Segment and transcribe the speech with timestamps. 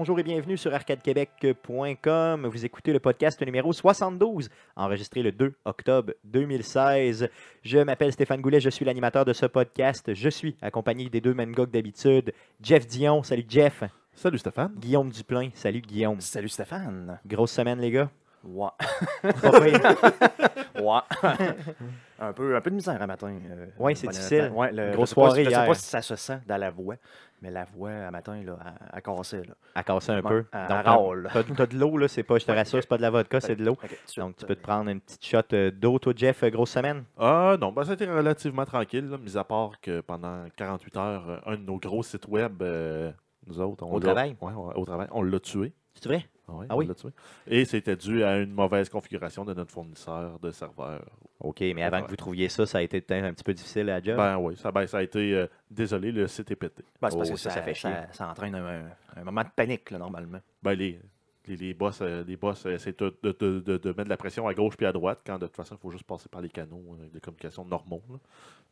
[0.00, 2.46] Bonjour et bienvenue sur arcadequebec.com.
[2.46, 7.28] Vous écoutez le podcast numéro 72, enregistré le 2 octobre 2016.
[7.64, 10.14] Je m'appelle Stéphane Goulet, je suis l'animateur de ce podcast.
[10.14, 12.32] Je suis accompagné des deux mêmes gars que d'habitude.
[12.62, 13.82] Jeff Dion, salut Jeff.
[14.14, 14.72] Salut Stéphane.
[14.76, 16.20] Guillaume Duplain, salut Guillaume.
[16.20, 17.18] Salut Stéphane.
[17.26, 18.08] Grosse semaine, les gars.
[18.44, 18.68] Ouais.
[22.20, 23.32] Un, peu, un peu de misère à matin.
[23.48, 24.50] euh, Ouais, c'est difficile.
[24.52, 25.66] Ouais, le- Grosse je sais pas- soirée Je sais hier.
[25.66, 26.96] pas si ça se sent dans la voix,
[27.42, 28.58] mais la voix à matin, là,
[28.92, 29.42] à, casser.
[29.42, 29.54] Là.
[29.74, 30.44] à casser un peu.
[30.52, 33.02] à- Donc, t'as, t'as de l'eau, là, c'est pas, je te rassure, c'est pas de
[33.02, 33.76] la vodka, c'est de l'eau.
[34.16, 35.98] Donc, tu peux te prendre une petite shot euh, d'eau.
[35.98, 37.04] Toi, Jeff, euh, grosse semaine?
[37.18, 40.96] Ah non, ben, ça a été relativement tranquille, là, mis à part que pendant 48
[40.96, 43.12] heures, euh, un de nos gros sites web, euh,
[43.46, 44.36] nous autres, on Au l'a- travail?
[44.40, 45.72] Ouais, ouais, au travail, on l'a tué.
[45.94, 46.26] C'est vrai?
[46.48, 46.86] Ah on oui?
[46.86, 47.10] l'a tué.
[47.46, 51.04] Et c'était dû à une mauvaise configuration de notre fournisseur de serveurs.
[51.40, 52.04] OK, mais avant Ouais.
[52.04, 54.16] que vous trouviez ça, ça a été peut-être un petit peu difficile à job?
[54.16, 55.34] Ben oui, ça, ben, ça a été.
[55.34, 56.82] euh, désolé, le site est pété.
[57.00, 57.90] Ben, c'est parce Oh, que ça, ça, ça fait chier.
[57.90, 58.84] ça, ça entraîne un,
[59.16, 60.40] un moment de panique, là, normalement.
[60.62, 60.98] Ben, les,
[61.46, 64.48] les, les boss, euh, les boss euh, essaient de, de- de- mettre de la pression
[64.48, 66.48] à gauche puis à droite, quand de toute façon, il faut juste passer par les
[66.48, 68.02] canaux euh, de communication normaux.
[68.10, 68.16] là.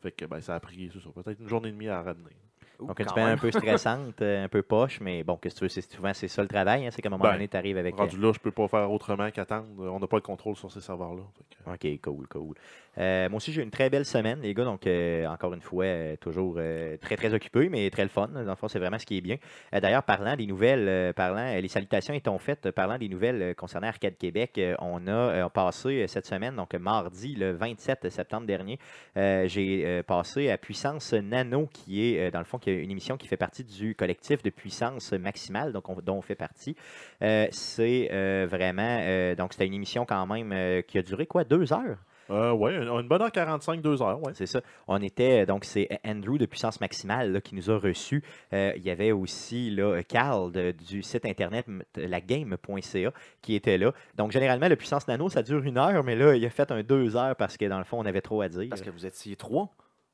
[0.03, 2.37] Fait que ben, ça a pris, c'est ça, peut-être une journée et demie à ramener.
[2.79, 5.81] Donc, une semaine un peu stressante, euh, un peu poche, mais bon, qu'est-ce que tu
[5.81, 7.79] veux, souvent c'est ça le travail, hein, c'est qu'à un moment Ben, donné, tu arrives
[7.79, 7.95] avec.
[7.95, 9.67] euh, Rendu là, je peux pas faire autrement qu'attendre.
[9.79, 11.23] On n'a pas le contrôle sur ces serveurs-là.
[11.65, 12.55] Que- OK, cool, cool.
[12.99, 14.65] Euh, moi aussi, j'ai eu une très belle semaine, les gars.
[14.65, 16.59] Donc, euh, encore une fois, euh, toujours
[17.01, 18.29] très, très occupé, mais très le fun.
[18.29, 19.37] Dans le fond, c'est vraiment ce qui est bien.
[19.73, 24.61] D'ailleurs, parlant des nouvelles, parlant, les salutations étant faites, parlant des nouvelles concernant Arcade Québec,
[24.79, 28.79] on a passé cette semaine, donc mardi, le 27 septembre dernier,
[29.17, 33.65] j'ai passé à Puissance Nano, qui est, dans le fond, une émission qui fait partie
[33.65, 36.77] du collectif de puissance maximale, donc on- dont on fait partie.
[37.21, 41.99] C'est vraiment, donc c'était une émission quand même qui a duré quoi, deux heures?
[42.31, 44.33] Euh, ouais, une, une bonne heure 45, deux heures, ouais.
[44.35, 44.61] C'est ça.
[44.89, 48.23] On était, euh, donc c'est Andrew de Puissance Maximale là, qui nous a reçus.
[48.53, 51.67] Euh, il y avait aussi là, Carl de- du site internet
[51.97, 53.93] lagame.ca qui était là.
[54.17, 56.83] Donc généralement, le Puissance Nano, ça dure une heure, mais là, il a fait un
[56.83, 58.67] deux heures parce que dans le fond, on avait trop à dire.
[58.69, 59.69] Parce que vous étiez trois?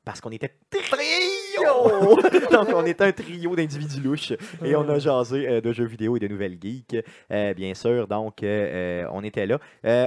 [0.04, 0.52] Parce qu'on était
[2.50, 4.32] Donc, on était un trio d'individus louches
[4.64, 6.96] et on a jasé euh, de jeux vidéo et de nouvelles geeks,
[7.30, 8.06] euh, bien sûr.
[8.06, 9.58] Donc, euh, on était là.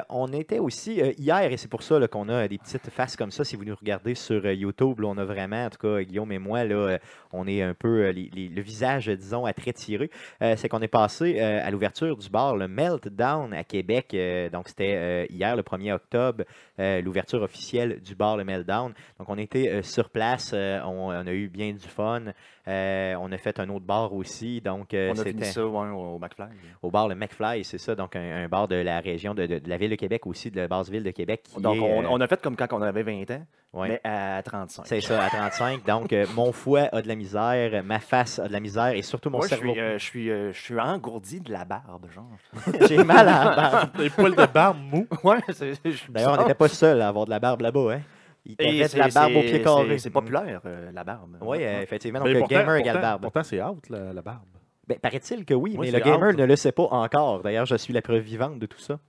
[0.09, 3.43] On était aussi hier, et c'est pour ça qu'on a des petites faces comme ça.
[3.43, 6.63] Si vous nous regardez sur YouTube, on a vraiment, en tout cas, Guillaume et moi,
[6.63, 6.99] là,
[7.31, 10.09] on est un peu le visage, disons, à très tiré.
[10.39, 14.15] C'est qu'on est passé à l'ouverture du bar, le Meltdown à Québec.
[14.51, 16.43] Donc, c'était hier, le 1er octobre,
[16.77, 18.93] l'ouverture officielle du bar, le Meltdown.
[19.19, 22.21] Donc, on était sur place, on, on a bien du fun.
[22.67, 25.65] Euh, on a fait un autre bar aussi, donc euh, On a fini c'était ça
[25.67, 26.47] ouais, au McFly.
[26.81, 29.59] au bar le McFly, c'est ça, donc un, un bar de la région de, de-
[29.59, 31.43] de la ville de Québec aussi, de la basse ville de Québec.
[31.43, 33.89] Qui Donc, est, on, euh, on a fait comme quand on avait 20 ans, ouais.
[33.89, 34.87] mais à 35.
[34.87, 35.85] C'est ça, à 35.
[35.85, 39.03] Donc, euh, mon foie a de la misère, ma face a de la misère et
[39.03, 39.71] surtout mon Moi, je cerveau.
[39.73, 42.25] suis, euh, je, suis, euh, je suis engourdi de la barbe, genre.
[42.87, 43.89] J'ai mal à la barbe.
[43.97, 45.07] Des poils de barbe mou.
[45.23, 45.73] Ouais, c'est.
[45.85, 47.93] je suis D'ailleurs, on n'était pas seul à avoir de la barbe là-bas.
[47.93, 48.01] Hein?
[48.45, 49.97] Il t'avait de la barbe au pied carré.
[49.99, 51.37] c'est- populaire, euh, la barbe.
[51.41, 52.19] Oui, euh, effectivement.
[52.19, 53.21] Donc, pourtant, gamer égale barbe.
[53.23, 54.45] Pourtant, c'est out, la, la barbe.
[54.87, 56.37] Ben, Paraît-il que oui, Moi, mais le gamer out.
[56.37, 57.41] ne le sait pas encore.
[57.41, 58.99] D'ailleurs, je suis la preuve vivante de tout ça.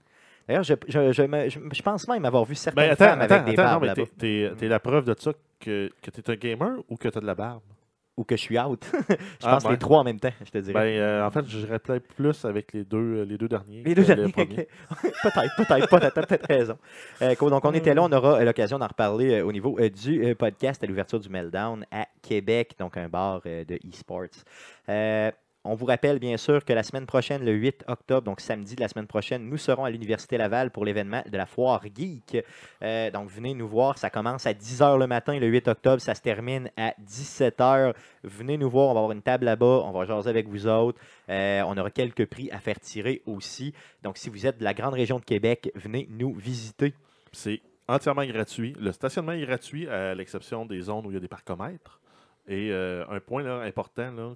[0.47, 3.21] D'ailleurs, je, je, je, me- je- je pense même avoir vu certaines Ben, attends, femmes
[3.21, 4.01] attends, avec des attends, barbes mais là-bas.
[4.17, 7.19] t'es- t'es t'es la preuve de ça que, que t'es un gamer ou que t'as
[7.19, 7.61] de la barbe?
[8.17, 8.83] Ou que je suis out.
[9.09, 9.69] je Ah, pense ben.
[9.71, 10.99] les trois en même temps, je te Ben, dirais.
[10.99, 13.83] euh, en fait, j'irais peut-être plus avec les deux, euh, les deux derniers.
[13.83, 14.31] Les deux derniers.
[14.33, 16.77] peut-être, peut-être, peut-être, t'as peut-être raison.
[17.21, 20.87] Euh, donc, on était là, on aura l'occasion d'en reparler au niveau du podcast à
[20.87, 24.43] l'ouverture du Meltdown à Québec, donc un bar de e-sports.
[25.69, 28.79] On vous rappelle bien sûr que la semaine prochaine, le 8 octobre, donc samedi de
[28.79, 32.37] la semaine prochaine, nous serons à l'Université Laval pour l'événement de la foire geek.
[32.81, 36.15] Euh, donc venez nous voir, ça commence à 10h le matin le 8 octobre, ça
[36.15, 37.93] se termine à 17h.
[38.23, 41.01] Venez nous voir, on va avoir une table là-bas, on va jaser avec vous autres.
[41.27, 43.73] Euh, on aura quelques prix à faire tirer aussi.
[44.03, 46.93] Donc si vous êtes de la grande région de Québec, venez nous visiter.
[47.33, 48.73] C'est entièrement gratuit.
[48.79, 51.96] Le stationnement est gratuit, à l'exception des zones où il y a des parcomètres.
[52.49, 54.33] Et euh, un point important là,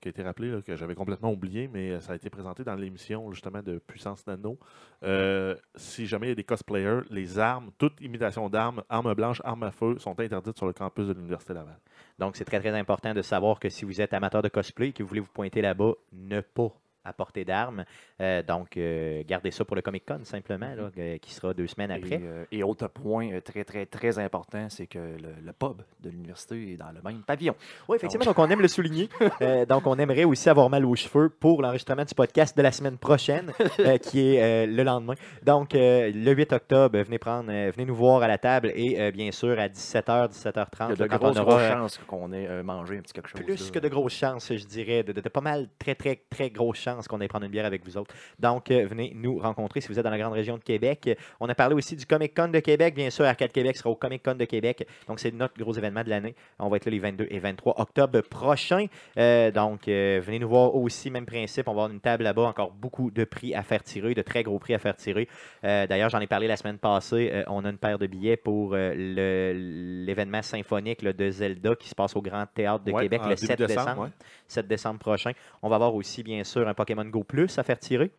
[0.00, 2.74] qui a été rappelé, que j'avais complètement oublié, mais euh, ça a été présenté dans
[2.74, 4.58] l'émission justement de Puissance Nano.
[5.02, 9.42] Euh, si jamais il y a des cosplayers, les armes, toute imitation d'armes, armes blanches,
[9.44, 11.78] armes à feu, sont interdites sur le campus de l'Université Laval.
[12.18, 14.92] Donc c'est très très important de savoir que si vous êtes amateur de cosplay et
[14.92, 16.72] que vous voulez vous pointer là-bas, ne pas
[17.06, 17.84] à portée d'armes.
[18.20, 21.66] Euh, donc, euh, gardez ça pour le Comic Con, simplement, là, euh, qui sera deux
[21.66, 22.16] semaines après.
[22.16, 26.10] Et, euh, et autre point très, très, très important, c'est que le, le pub de
[26.10, 27.54] l'université est dans le même pavillon.
[27.88, 29.08] Oui, effectivement, donc on aime le souligner.
[29.68, 32.98] Donc, on aimerait aussi avoir mal aux cheveux pour l'enregistrement du podcast de la semaine
[32.98, 33.52] prochaine,
[34.02, 35.14] qui est le lendemain.
[35.44, 39.58] Donc, le 8 octobre, venez prendre, venez nous voir à la table et bien sûr
[39.58, 42.98] à 17h, 17h30, Il y a de grosses, on grosses aura chances qu'on ait mangé
[42.98, 43.40] un petit quelque chose.
[43.44, 43.70] plus là.
[43.72, 46.78] que de grosses chances, je dirais, de, de- de pas mal, très, très, très grosses
[46.78, 48.14] chances qu'on aille prendre une bière avec vous autres.
[48.38, 51.10] Donc, euh, venez nous rencontrer si vous êtes dans la grande région de Québec.
[51.40, 52.94] On a parlé aussi du Comic Con de Québec.
[52.94, 54.86] Bien sûr, Arcade Québec sera au Comic Con de Québec.
[55.06, 56.34] Donc, c'est notre gros événement de l'année.
[56.58, 58.86] On va être là les 22 et 23 octobre prochains.
[59.18, 61.68] Euh, donc, euh, venez nous voir aussi, même principe.
[61.68, 64.42] On va avoir une table là-bas, encore beaucoup de prix à faire tirer, de très
[64.42, 65.28] gros prix à faire tirer.
[65.64, 67.44] Euh, D'ailleurs, j'en ai parlé la semaine passée.
[67.48, 72.16] On a une paire de billets pour l'événement symphonique là, de Zelda qui se passe
[72.16, 74.02] au Grand Théâtre de Ouais, Québec le début 7 décembre.
[74.02, 74.08] ouais.
[74.48, 75.32] 7 décembre prochain.
[75.62, 78.12] On va avoir aussi, bien sûr, un Pokémon Go Plus à faire tirer.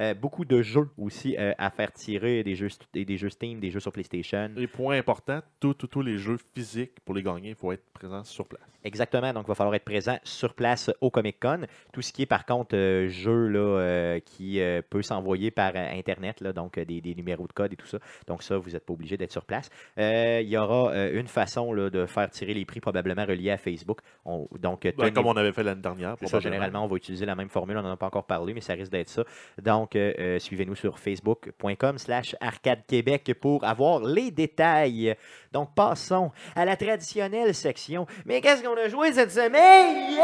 [0.00, 3.70] Euh, beaucoup de jeux aussi euh, à faire tirer, des jeux, des, jeux Steam, des
[3.70, 4.50] jeux sur PlayStation.
[4.56, 8.46] Et point important, tous les jeux physiques, pour les gagner, il faut être présent sur
[8.46, 8.62] place.
[8.86, 11.60] Exactement, donc il va falloir être présent sur place au Comic Con.
[11.92, 15.72] Tout ce qui est par contre euh, jeu là, euh, qui euh, peut s'envoyer par
[15.74, 17.98] euh, Internet, là, donc euh, des, des numéros de code et tout ça.
[18.26, 19.70] Donc ça, vous n'êtes pas obligé d'être sur place.
[19.98, 23.52] Euh, il y aura euh, une façon là, de faire tirer les prix probablement reliés
[23.52, 24.00] à Facebook.
[24.26, 26.16] On- donc, euh, Ben, comme on avait fait l'année dernière.
[26.24, 27.78] Ça, généralement, on va utiliser la même formule.
[27.78, 29.24] On n'en a pas encore parlé, mais ça risque d'être ça.
[29.62, 35.14] Donc, euh, euh, suivez-nous sur facebook.com slash arcade québec pour avoir les détails.
[35.52, 38.06] Donc, passons à la traditionnelle section.
[38.24, 40.18] Mais qu'est-ce qu'on a joué cette semaine?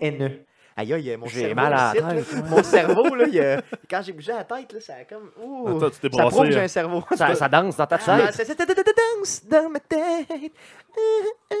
[0.00, 0.44] N.
[0.76, 4.02] Aïe, aïe, mon J'ai cerveau, mal à la tête, Mon cerveau, là, il a- quand
[4.02, 5.30] j'ai bougé la tête, là, ça a comme...
[5.40, 6.64] Ouh, Attends, tu t'es ça brassé, prouve que j'ai hein.
[6.64, 7.04] un cerveau.
[7.16, 8.34] Ça, ça danse dans ta Ah, tête.
[8.34, 8.82] ça, ça, ça, ça, ça,
[9.16, 10.26] danse dans ma tête.
[10.30, 10.96] Euh,
[11.52, 11.56] euh,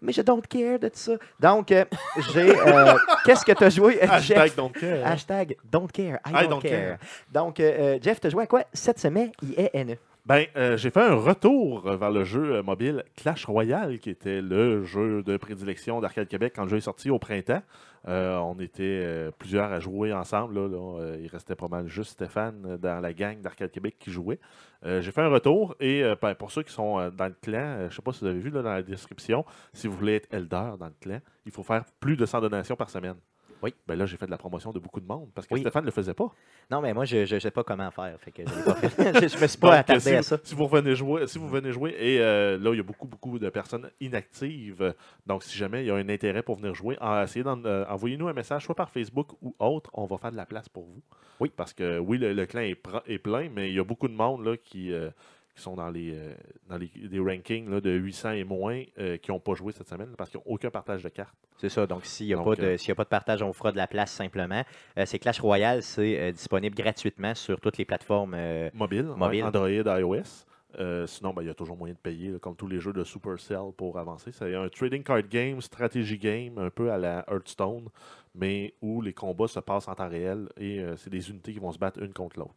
[0.00, 1.12] Mais je don't care de ça.
[1.38, 1.84] Donc, euh,
[2.32, 2.58] j'ai.
[2.58, 2.94] euh,
[3.26, 4.56] Qu'est-ce que tu as joué, euh, Hashtag Jeff?
[4.56, 5.06] don't care.
[5.06, 6.18] Hashtag don't care.
[6.26, 6.96] I, don't, care.
[7.30, 9.32] Donc, euh, euh, Jeff, tu as joué à quoi cette semaine?
[9.42, 9.96] IENE.
[10.26, 14.84] Ben, euh, j'ai fait un retour vers le jeu mobile Clash Royale, qui était le
[14.84, 17.62] jeu de prédilection d'Arcade Québec quand le jeu est sorti au printemps.
[18.06, 20.54] Euh, on était euh, plusieurs à jouer ensemble.
[20.58, 24.38] Là, il restait pas mal juste Stéphane dans la gang d'Arcade Québec qui jouait.
[24.84, 27.90] J'ai fait un retour et ben, pour ceux qui sont dans le clan, je ne
[27.90, 30.72] sais pas si vous avez vu là, dans la description, si vous voulez être elder
[30.78, 33.16] dans le clan, il faut faire plus de 100 donations par semaine.
[33.62, 33.74] Oui.
[33.86, 35.60] Ben là, j'ai fait de la promotion de beaucoup de monde parce que Oui.
[35.60, 36.32] Stéphane ne le faisait pas.
[36.70, 38.18] Non, mais moi, je ne sais pas comment faire.
[38.20, 39.14] Fait que je, l'ai pas fait.
[39.28, 40.38] je, je me suis pas Donc, euh, attardé si, à ça.
[40.42, 43.06] si vous revenez jouer, si vous venez jouer, et euh, là, il y a beaucoup,
[43.06, 44.94] beaucoup de personnes inactives.
[45.26, 48.32] Donc, si jamais il y a un intérêt pour venir jouer, en- essayez d'envoyer-nous un
[48.32, 49.90] message, soit par Facebook ou autre.
[49.94, 51.02] On va faire de la place pour vous.
[51.40, 51.50] Oui.
[51.54, 54.44] Parce que oui, le, le clan est, plein, mais il y a beaucoup de monde
[54.44, 55.10] là, qui, euh,
[55.54, 56.34] qui sont dans les, euh,
[56.68, 59.88] dans les des rankings là, de 800 et moins euh, qui n'ont pas joué cette
[59.88, 61.34] semaine parce qu'ils n'ont aucun partage de cartes.
[61.58, 61.86] C'est ça.
[61.86, 63.76] Donc, s'il n'y a, pas de- euh, y a pas de partage, on fera de
[63.76, 64.62] la place simplement.
[65.04, 65.82] C'est Clash Royale.
[65.82, 68.34] C'est disponible gratuitement sur toutes les plateformes.
[68.34, 68.70] euh,
[69.16, 69.46] Mobile.
[69.46, 69.68] Android,
[69.98, 70.46] iOS.
[70.78, 72.92] Euh, sinon, ben, il y a toujours moyen de payer, là, comme tous les jeux
[72.92, 74.30] de Supercell pour avancer.
[74.30, 77.88] C'est un trading card game, strategy game, un peu à la Hearthstone,
[78.36, 81.58] mais où les combats se passent en temps réel et euh, c'est des unités qui
[81.58, 82.54] vont se battre une contre l'autre.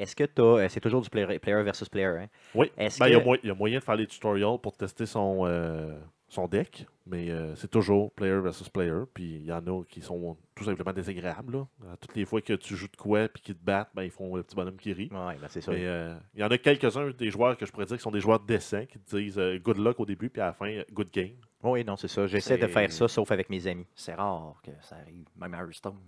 [0.00, 0.68] Est-ce que tu as.
[0.68, 2.06] C'est toujours du player, player versus player.
[2.22, 2.26] Hein?
[2.54, 4.58] Oui, ben, il y, a que- mo- il y a moyen de faire les tutorials
[4.60, 5.98] pour tester son, euh,
[6.28, 9.02] son deck, mais euh, c'est toujours player versus player.
[9.12, 11.52] Puis il y en a qui sont tout simplement désagréables.
[11.58, 11.66] Là.
[11.84, 14.10] Euh, Toutes les fois que tu joues de quoi et qu'ils te battent, ben, ils
[14.10, 15.10] font le petit bonhomme qui rit.
[15.12, 15.70] Oui, ben c'est ça.
[15.72, 18.10] Mais euh, il y en a quelques-uns des joueurs que je pourrais dire qui sont
[18.10, 20.68] des joueurs décents qui te disent euh, good luck au début, puis à la fin,
[20.70, 21.36] euh, good game.
[21.62, 22.26] Oui, non, c'est ça.
[22.26, 23.86] J'essaie de faire ça, sauf avec mes amis.
[23.94, 25.98] C'est rare que ça arrive, même à Hearthstone.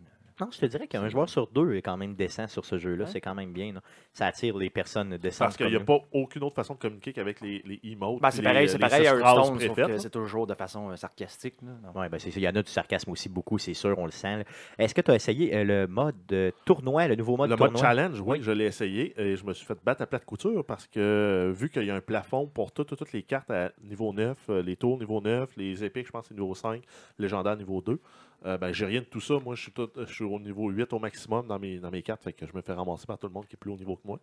[0.44, 3.04] Non, je te dirais qu'un joueur sur deux est quand même décent sur ce jeu-là.
[3.04, 3.10] Ouais.
[3.10, 3.72] C'est quand même bien.
[4.12, 5.46] Ça attire les personnes décentes.
[5.46, 8.20] Parce qu'il n'y a pas aucune autre façon de communiquer qu'avec les, les emotes.
[8.20, 11.54] Ben, c'est les, pareil, c'est les pareil à Hearthstone, c'est toujours de façon euh, sarcastique.
[11.94, 12.18] Ouais, ben.
[12.24, 14.44] Il y en a du sarcasme aussi beaucoup, c'est sûr, on le sent.
[14.78, 17.72] Est-ce que tu as essayé euh, le mode euh, tournoi, le nouveau mode Le tournoi?
[17.72, 18.38] mode challenge, oui, Oui.
[18.42, 21.68] je l'ai essayé et je me suis fait battre à plate couture parce que vu
[21.70, 24.62] qu'il y a un plafond pour tout- tout- toutes les cartes à niveau 9, euh,
[24.62, 26.82] les tours niveau 9, les épiques, je pense c'est niveau 5,
[27.18, 28.00] légendaire niveau 2,
[28.44, 29.34] euh, ben, j'ai rien de tout ça.
[29.44, 32.02] Moi, je suis, tout- je suis au niveau 8 au maximum dans mes, dans mes
[32.02, 33.76] cartes, fait que je me fais ramasser par tout le monde qui est plus haut
[33.76, 34.18] niveau que moi.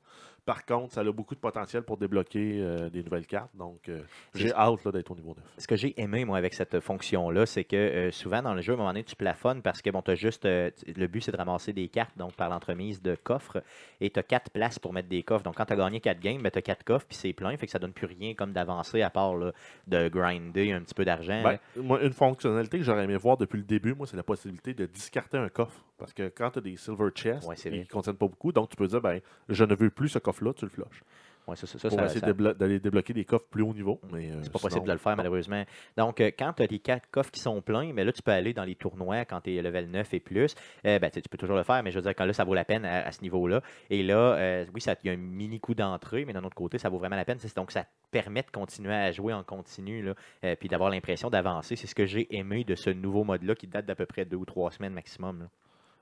[0.46, 4.00] Par contre, ça a beaucoup de potentiel pour débloquer euh, des nouvelles cartes, donc euh,
[4.34, 5.38] j'ai hâte d'être au niveau 9.
[5.58, 8.74] Ce que j'ai aimé, moi, avec cette fonction-là, c'est que euh, souvent dans le jeu,
[8.74, 10.46] à un moment donné, tu plafonnes parce que bon, as juste.
[10.46, 13.62] le but, c'est de ramasser des cartes, donc par l'entremise de coffres,
[14.02, 15.44] et tu as quatre places pour mettre des coffres.
[15.44, 17.56] Donc quand tu as gagné quatre games, ben, tu as quatre coffres, puis c'est plein,
[17.58, 19.52] fait que ça donne plus rien comme d'avancer à part là,
[19.88, 21.42] de grinder un petit peu d'argent.
[21.44, 24.74] Ben, moi, une fonctionnalité que j'aurais aimé voir depuis le début, moi, c'est la possibilité
[24.74, 25.86] de discarter un coffre.
[25.98, 28.52] Parce que quand tu as des silver chests, Ouais, ils ne contiennent pas beaucoup.
[28.52, 31.04] Donc, tu peux dire, ben, je ne veux plus ce coffre-là, tu le flushes.
[31.50, 34.00] Ouais, ça, ça, ça, pour ça- essayer déblo- d'aller débloquer des coffres plus haut niveau.
[34.12, 35.18] Mais, euh, C'est pas sinon, possible de le faire, non.
[35.18, 35.64] malheureusement.
[35.98, 38.32] Donc, euh, quand tu as des quatre coffres qui sont pleins, mais là, tu peux
[38.32, 40.56] aller dans les tournois quand tu es level 9 et plus.
[40.86, 42.54] Euh, ben, tu peux toujours le faire, mais je veux dire, quand là, ça vaut
[42.54, 43.62] la peine à, à ce niveau-là.
[43.90, 46.78] Et là, euh, oui, il y a un mini coup d'entrée, mais d'un autre côté,
[46.78, 47.38] ça vaut vraiment la peine.
[47.56, 50.14] Donc, ça te permet de continuer à jouer en continu, là,
[50.44, 51.76] euh, puis d'avoir l'impression d'avancer.
[51.76, 54.38] C'est ce que j'ai aimé de ce nouveau mode-là qui date d'à peu près deux
[54.38, 55.48] ou trois semaines maximum.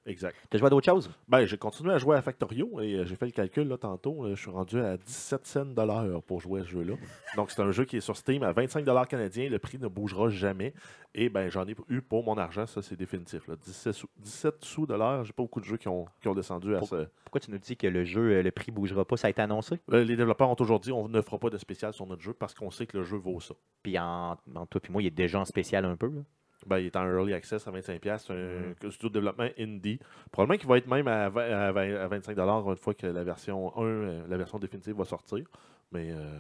[0.08, 0.36] Exact.
[0.50, 1.12] Tu as joué à d'autres choses?
[1.28, 4.26] Ben, j'ai continué à jouer à Factorio et euh, j'ai fait le calcul là, tantôt.
[4.30, 6.94] je suis rendu à 17 cents l'heure pour jouer à ce jeu-là.
[7.36, 9.50] Donc, c'est un jeu qui est sur Steam à 25 canadiens.
[9.50, 10.74] Le prix ne bougera jamais.
[11.14, 12.66] Et ben, j'en ai eu pour mon argent.
[12.66, 13.48] Ça, c'est définitif.
[13.48, 13.56] là.
[13.62, 14.88] 17 sous, 17 sous.
[14.88, 17.08] J'ai pas beaucoup de jeux qui ont, qui ont descendu à Pour- ce.
[17.26, 19.18] Pourquoi tu nous dis que le jeu, euh, le prix bougera pas?
[19.18, 19.80] Ça a été annoncé?
[19.92, 22.34] Euh, Les développeurs ont toujours dit on ne fera pas de spécial sur notre jeu
[22.34, 23.56] parce qu'on sait que le jeu vaut ça.
[23.84, 26.08] Puis en, en toi puis moi, il est déjà en spécial un peu.
[26.08, 26.22] là.
[26.68, 28.18] Ben, il est en early access à 25$.
[28.20, 28.92] C'est un Mm.
[28.92, 30.00] studio de développement indie.
[30.32, 33.24] Probablement qu'il va être même à, 20 à 20 à 25$ une fois que la
[33.24, 35.46] version 1, euh, la version définitive va sortir.
[35.92, 36.40] Mais euh,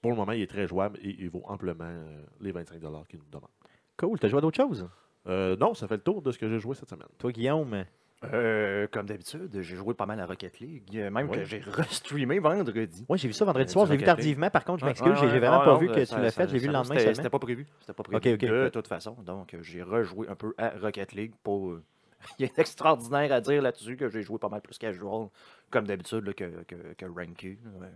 [0.00, 3.18] pour le moment, il est très jouable et il vaut amplement euh, les 25$ qu'il
[3.18, 3.50] nous demande.
[3.96, 4.18] Cool.
[4.18, 4.88] Tu as joué à d'autres choses?
[5.28, 7.08] Euh, non, ça fait le tour de ce que j'ai joué cette semaine.
[7.18, 7.84] Toi, Guillaume?
[8.32, 11.38] Euh, comme d'habitude, j'ai joué pas mal à Rocket League, euh, même Ouais.
[11.38, 13.04] que j'ai restreamé vendredi.
[13.08, 13.86] Oui, j'ai vu ça vendredi Euh, soir.
[13.86, 14.80] l'ai vu tardivement, par contre.
[14.80, 15.10] Je Ouais, m'excuse.
[15.12, 16.48] ouais, j'ai j'ai vraiment Ah, pas non, vu que ça- tu l'as fait.
[16.48, 17.66] J'ai vu le lendemain c'était- pas prévu.
[17.80, 18.36] C'était pas prévu.
[18.38, 19.12] De toute façon.
[19.24, 21.70] Donc, euh, j'ai rejoué un peu à Rocket League pour.
[21.70, 21.82] euh,
[22.38, 25.26] Il y a extraordinaire à dire là-dessus que j'ai joué pas mal plus casual,
[25.70, 27.04] comme d'habitude, que, que, que.
[27.06, 27.88] Ouais.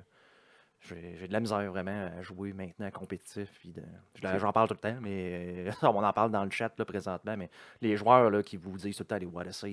[0.89, 3.49] J'ai de la misère vraiment à jouer maintenant compétitif.
[4.23, 7.35] J'en parle tout le temps, mais on en parle dans le chat là, présentement.
[7.37, 7.51] Mais
[7.81, 9.71] les joueurs là, qui vous disent tout le temps les what a save.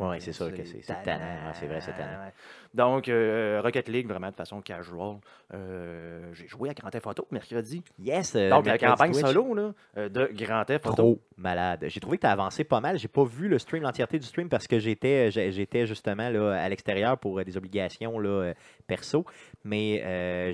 [0.00, 1.90] Ouais, c'est sûr que c'est- tannant, ouais, c'est vrai, c'est.
[1.92, 2.32] Ouais.
[2.74, 5.16] Donc, euh, Rocket League, vraiment de façon casual.
[5.54, 7.82] Euh, J'ai joué à Grand Theft Auto mercredi.
[7.98, 8.34] Yes.
[8.36, 9.24] euh, Donc, la campagne Twitch.
[9.24, 10.96] solo là, de Grand Theft Auto.
[10.96, 11.84] Trop malade.
[11.88, 12.98] J'ai trouvé que tu as avancé pas mal.
[12.98, 16.68] J'ai pas vu le stream, l'entièreté du stream, parce que j'étais j'étais justement là, à
[16.68, 18.52] l'extérieur pour des obligations là,
[18.86, 19.24] perso.
[19.64, 20.02] Mais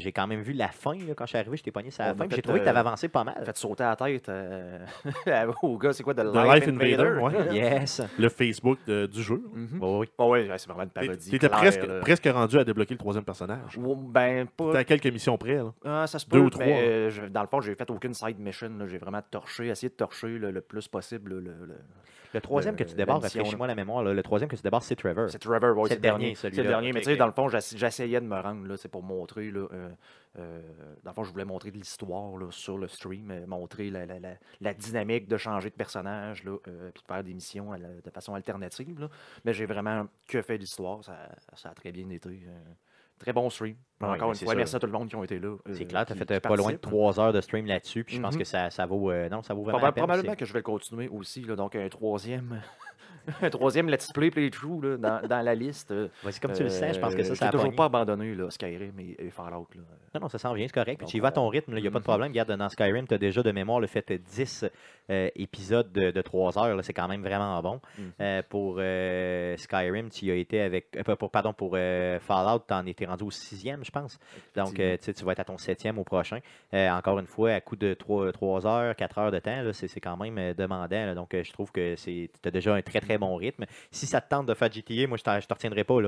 [0.02, 0.94] j'ai quand même vu la fin.
[0.94, 2.26] là, quand je suis arrivé, je t'ai pogné sur la a fin.
[2.30, 3.34] J'ai trouvé que tu avais euh, avancé pas mal.
[3.44, 4.84] fait sauter la tête euh,
[5.62, 7.54] au gars, c'est quoi, de The Life, Life Invader, ouais.
[7.56, 8.02] Yes.
[8.18, 9.42] Le Facebook de- du jeu.
[9.52, 9.78] Mhm.
[9.78, 10.08] Bon, oui.
[10.18, 11.30] Oh, c'est vraiment une parodie.
[11.30, 12.00] T'étais claire, presque, là.
[12.00, 13.78] presque rendu à débloquer le troisième personnage.
[13.78, 14.76] Ou- Ben, pas.
[14.78, 15.54] à quelques missions près.
[15.56, 15.72] Là.
[15.84, 16.64] Ah, ça se deux peut, ou trois.
[16.64, 18.70] mais, euh, je- dans le fond, j'ai fait aucune side mission.
[18.86, 21.30] J'ai vraiment torché, essayé de torcher le, le plus possible.
[21.34, 21.78] le- le-
[22.34, 24.02] Le troisième que tu débarres, rafraîchis-moi la mémoire.
[24.02, 25.28] là, Le troisième que tu débarres, c'est Trevor.
[25.30, 26.34] C'est Trevor, C'est le dernier.
[26.34, 28.76] C'est le dernier, mais tu sais, dans le fond, j'essa- j'essayais de me rendre, là,
[28.76, 29.90] c'est pour montrer, là, euh,
[30.38, 30.60] euh,
[31.04, 34.18] dans le fond, je voulais montrer de l'histoire sur le stream, euh, montrer la, la-
[34.18, 38.10] la- la dynamique de changer de personnage, là, euh, puis de faire des missions de
[38.10, 38.98] façon alternative.
[39.00, 39.08] là.
[39.44, 42.28] Mais j'ai vraiment que fait l'histoire, ça, ça a très bien été.
[42.30, 42.58] euh,
[43.22, 43.76] très bon stream.
[44.00, 44.58] Ouais, Encore une c'est fois, sûr.
[44.58, 45.56] merci à tout le monde qui ont été là.
[45.72, 48.04] C'est euh, clair, tu as fait euh, pas loin de trois heures de stream là-dessus.
[48.04, 48.40] Puis je pense Mhm.
[48.40, 49.10] que ça, ça vaut.
[49.10, 50.02] euh, non, ça vaut vraiment Proba- la peine.
[50.04, 51.42] probablement c'est- que je vais le continuer aussi.
[51.42, 52.60] Là, donc, un troisième.
[53.42, 55.92] un troisième Let's Play Playthrough là, dans, dans la liste.
[56.24, 58.50] Vas-y, comme tu le sais, je pense que ça, ça a toujours pas abandonné là,
[58.50, 59.68] Skyrim et, et Fallout.
[59.76, 59.82] Là.
[60.14, 60.98] Non, non, ça s'en vient, c'est correct.
[60.98, 62.04] Puis tu y vas à ton on- rythme, il n'y a pas de Mhm.
[62.04, 62.28] problème.
[62.32, 64.64] Regarde, dans Skyrim, tu as déjà de mémoire le fait de 10
[65.10, 66.78] euh, épisodes de, de 3 heures.
[66.84, 67.80] C'est quand même vraiment bon.
[67.98, 68.12] Mhm.
[68.20, 70.86] Euh, pour euh, Skyrim, tu y as été avec.
[70.96, 71.72] euh, pour, pardon, pour
[72.20, 74.18] Fallout, tu en étais rendu au sixième, je pense.
[74.56, 76.38] Donc, tu vas être à ton septième au prochain.
[76.72, 80.54] Encore une fois, à coup de 3, heures, 4 heures de temps, c'est quand même
[80.54, 80.88] demandant.
[80.90, 81.14] là.
[81.14, 83.64] donc, je trouve que tu as déjà un très, très bon rythme.
[83.90, 85.98] Si ça te tente de faire GTA, moi, je ne te retiendrai pas.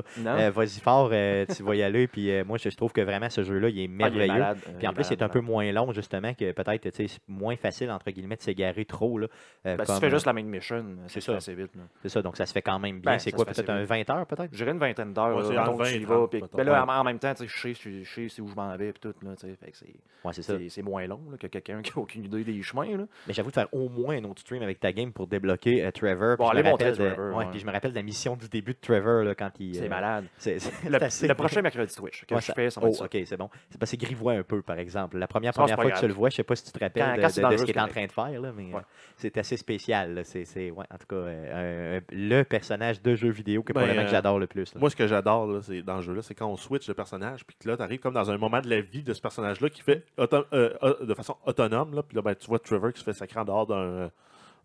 [0.51, 2.07] Vas-y fort, tu vas y aller.
[2.07, 4.45] Puis moi, je, je trouve que vraiment, ce jeu-là, il est Ah, il est merveilleux.
[4.79, 7.09] Puis en il est plus, c'est un peu moins long, justement, que peut-être tu sais,
[7.09, 9.19] c'est moins facile, entre guillemets, de s'égarer trop.
[9.19, 9.26] Là,
[9.67, 11.33] euh, Ben, si tu fais euh, juste la main mission, c'est c'est ça.
[11.33, 11.37] ça.
[11.38, 11.71] assez vite.
[12.03, 13.12] C'est ça, donc ça se fait quand même bien.
[13.12, 14.50] Ben, c'est quoi, peut-être un 20 heures, peut-être?
[14.53, 15.37] Je dirais une vingtaine d'heures.
[15.37, 16.57] Ouais, que tu y 20 et vas, 30, puis- peut-être.
[16.57, 16.93] ben là, Ouais.
[16.93, 18.93] en, même temps, tu sais, je sais, je sais c'est où je m'en vais.
[18.93, 19.87] Puis tout, là, tu sais, fait que c'est-
[20.25, 20.57] Ouais, c'est ça.
[20.59, 22.97] c'est c'est moins long là, que quelqu'un qui n'a aucune idée des chemins.
[22.97, 23.05] Là.
[23.26, 25.91] Mais j'avoue de faire au moins un autre stream avec ta game pour débloquer euh,
[25.91, 26.37] Trevor.
[26.38, 28.37] Bon, allez me montrer rappelle de- Trevor, ouais, puis je me rappelle de la mission
[28.37, 29.75] du début de Trevor là, quand il.
[29.75, 30.25] C'est euh, malade.
[30.45, 33.49] Le, prochain mercredi Twitch que je fais, ça va Oh, être ok, c'est bon.
[33.71, 35.19] C'est parce que grivois un peu, par exemple.
[35.19, 37.26] La première, fois que tu le vois, je sais pas si tu te rappelles Quand-
[37.50, 38.83] de, ce qu'il est en train de faire, là, mais Ouais.
[39.16, 40.21] c'est assez spécial.
[40.25, 43.81] C'est, c'est- ouais, en tout cas, euh, un- le personnage de jeu vidéo que Ben,
[43.81, 44.75] probablement que j'adore le plus.
[44.75, 44.81] là.
[44.81, 47.45] Moi, ce que j'adore là, c'est- dans ce jeu-là, c'est quand on switch de personnage,
[47.45, 49.69] puis que là, tu arrives comme dans un moment de la vie de ce personnage-là
[49.71, 51.95] qui fait euh, de façon autonome.
[51.95, 54.11] Là, puis là, ben, tu vois Trevor qui se fait sacrer en dehors d'un,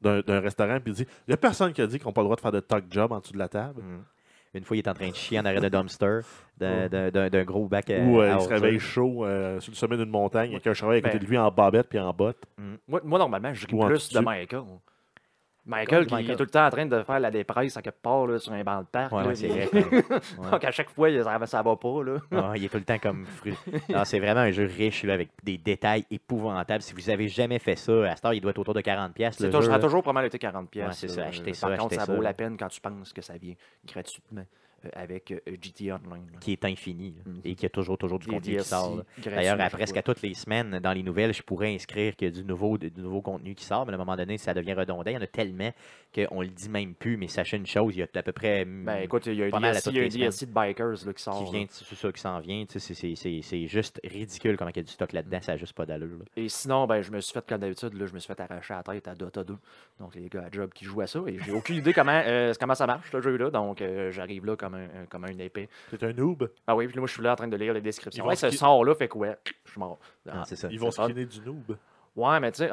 [0.01, 2.22] d'un, restaurant, puis il dit il n'y a personne qui a dit qu'on n'a pas
[2.22, 3.82] le droit de faire de talk job en dessous de la table.
[3.82, 4.04] Mhm.
[4.56, 6.22] Une fois, il est en train de chier en arrêt de dumpster
[6.58, 9.60] d'un, d'un- d'un- d'un gros bac à, Ou euh, à il se réveille chaud euh,
[9.60, 11.88] sur le sommet d'une montagne avec un cheval à côté Ben- de lui en barbette
[11.88, 12.44] puis en botte.
[12.88, 14.20] Moi, moi, normalement, je ris plus de.
[14.20, 14.63] Michael.
[15.70, 16.32] Michael qui Michael.
[16.34, 18.52] est tout le temps en train de faire la dépresse à quelque part là, sur
[18.52, 19.12] un banc de parc.
[19.14, 20.04] Ouais, là, ouais, c'est puis- vrai.
[20.40, 20.52] Ouais.
[20.52, 22.04] Donc à chaque fois, ça, ça va pas.
[22.04, 22.18] Là.
[22.32, 23.54] Ah, il est tout le temps comme fru.
[23.90, 26.82] Non, c'est vraiment un jeu riche là, avec des détails épouvantables.
[26.82, 29.14] Si vous avez jamais fait ça, à cette heure, il doit être autour de 40$.
[29.14, 30.66] pièces ça a toujours mal été 40$.
[30.76, 32.82] Ouais, c'est ça, achetez Par ça, contre, achetez ça ça, vaut la peine quand tu
[32.82, 33.54] penses que ça vient
[33.88, 34.44] gratuitement.
[34.86, 36.26] Euh, avec euh, GTA Online.
[36.34, 36.40] là.
[36.40, 37.42] qui est infini là, Mhm.
[37.44, 39.04] et qui a toujours, toujours du Des contenu qui sort.
[39.24, 42.34] D'ailleurs, à presque toutes les semaines, dans les nouvelles, je pourrais inscrire qu'il y a
[42.34, 45.04] du nouveau, du nouveau contenu qui sort, mais à un moment donné, ça devient redondant.
[45.08, 45.72] Il y en a tellement
[46.14, 48.66] qu'on le dit même plus, mais sachez une chose, il y a à peu près
[48.66, 51.24] mm, Ben écoute, il y a un DLC, y a un de Bikers là, qui
[51.24, 51.46] sort.
[51.46, 52.66] qui vient, c'est ça qui s'en vient.
[52.68, 56.20] c'est- juste ridicule comment il y a du stock là-dedans, ça n'a juste pas d'allure.
[56.36, 58.74] Et sinon, ben, je me suis fait, comme d'habitude, là, je me suis fait arracher
[58.74, 59.56] la tête à Dota 2.
[60.00, 61.20] Donc, les gars à job qui jouent à ça.
[61.28, 63.50] Et j'ai aucune idée comment, euh, comment ça marche, ce jeu-là.
[63.52, 65.70] Donc, euh, j'arrive là comme un, un- comme un épée.
[65.90, 66.50] C'est un noob.
[66.68, 68.22] Ah oui, puis là, moi, je suis là en train de lire les descriptions.
[68.22, 69.36] Ils vont Ouais, ce sort-là fait quoi?
[69.66, 70.00] Je suis mort.
[70.30, 70.68] Ah, c'est ça.
[70.72, 71.78] Ils vont skiner du noob.
[72.16, 72.70] Ouais, mais tu sais,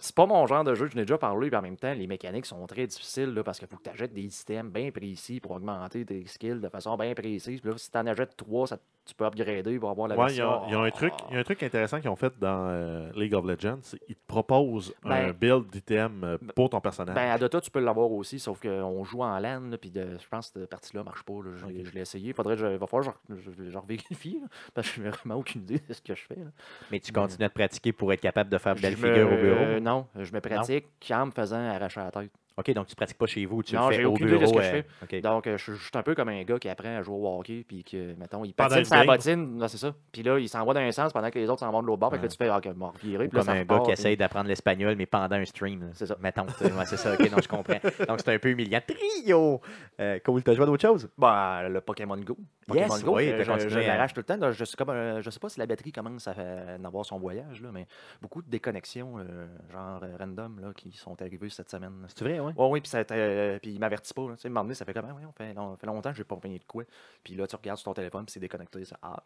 [0.00, 2.06] c'est pas mon genre de jeu, je n'ai déjà parlé, puis en même temps, les
[2.06, 5.40] mécaniques sont très difficiles là, parce qu'il faut que tu achètes des items bien précis
[5.40, 7.60] pour augmenter tes skills de façon bien précise.
[7.60, 10.26] Puis là, si tu en achètes trois, ça, tu peux upgrader pour avoir la Ouais,
[10.30, 10.62] il y, version.
[10.68, 12.68] il y a un truc, il y a un truc intéressant qu'ils ont fait dans
[12.70, 13.78] euh, League of Legends.
[13.82, 17.14] c'est qu'ils te proposent un Ben- build d'item euh, pour ton personnage.
[17.14, 20.16] Ben, à Dota, tu peux l'avoir aussi, sauf qu'on joue en LAN, là, puis de-
[20.18, 21.34] je pense que cette partie-là marche pas.
[21.34, 21.50] là.
[21.56, 21.86] Je, l'ai- Ok.
[21.88, 22.32] je l'ai essayé.
[22.32, 25.10] Faudrait, que je, va falloir que je, je, je revérifie, là, parce que je n'ai
[25.10, 26.36] vraiment aucune idée de ce que je fais.
[26.36, 26.50] là.
[26.90, 29.80] Mais tu continues à te pratiquer pour être capable de faire me- figures au bureau.
[29.80, 32.30] non, je me pratique en me faisant arracher la tête.
[32.56, 34.38] Ok, donc tu pratiques pas chez vous, tu Non, le fais au aucune idée de
[34.44, 34.52] bureau.
[34.54, 35.20] ce que je euh, ok.
[35.22, 37.38] Donc, euh, je je suis un peu comme un gars qui apprend à jouer au
[37.40, 39.92] hockey, puis que, mettons, il Pendant patine une sa bottine, non, c'est ça.
[40.12, 41.86] Puis là, il s'en va dans un sens pendant que les autres s'en vont de
[41.88, 43.54] l'autre bord, fait que là, tu fais, ah, ok, m'en revirer, Ou puis là, comme
[43.54, 45.90] ça un gars qui puis- essaye d'apprendre l'espagnol, mais pendant un stream.
[45.94, 46.16] C'est ça.
[46.20, 47.14] Mettons, tu sais, ouais, c'est ça.
[47.14, 47.78] Ok, non, je comprends.
[48.08, 48.80] Donc, c'est un peu humiliant.
[48.86, 49.60] Trio!
[50.00, 51.08] Euh, cool, t'as joué à d'autres choses?
[51.18, 52.36] Ben, le Pokémon Go.
[52.68, 54.52] Pokémon Yes, Go, oui, euh, je, je à- l'arrache tout le temps.
[54.52, 57.60] Je sais, comme, je sais pas si la batterie commence à, à avoir son voyage,
[57.62, 57.86] là, mais
[58.22, 62.06] beaucoup de déconnexions, euh, genre euh, random, là, qui sont arrivées cette semaine.
[62.14, 62.52] C'est vrai, ouais?
[62.56, 64.28] Ouais, oui, puis ça euh, puis il m'avertit pas.
[64.28, 64.36] là.
[64.36, 65.08] Tu sais, donné, ça fait comment?
[65.26, 66.84] on fait, ça longtemps que je n'ai pas payé de quoi.
[67.22, 68.84] Puis là, tu regardes sur ton téléphone, puis c'est déconnecté.
[68.84, 69.22] Ça, ah.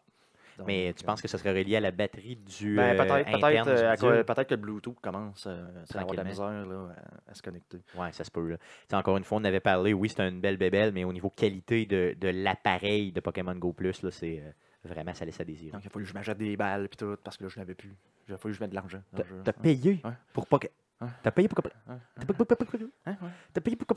[0.57, 3.03] Donc, Mais tu euh, penses que ce serait relié à la batterie du ben, euh,
[3.05, 3.67] peut-être,
[4.03, 6.89] euh, que le Bluetooth commence euh, à avoir de la misère là,
[7.27, 7.79] à, à se connecter.
[7.95, 8.45] Ouais, ça se peut.
[8.49, 8.57] là.
[8.89, 11.29] Tu encore une fois, on avait parlé, oui, c'est une belle bébelle, mais au niveau
[11.29, 14.43] qualité de, de l'appareil de Pokémon Go Plus, là, c'est
[14.83, 15.71] vraiment, ça laisse à désirer.
[15.71, 17.59] Donc, il a fallu que je m'achète des balles puis tout, parce que là, je
[17.59, 17.95] n'avais plus.
[18.27, 19.01] Il a fallu que je mette de l'argent.
[19.45, 20.11] T'as payé Ouais.
[20.33, 20.73] pour Pokémon.
[21.01, 21.07] Ouais.
[21.23, 23.29] T'as payé pour T'as Hein, ouais.
[23.53, 23.87] T'as payé pour.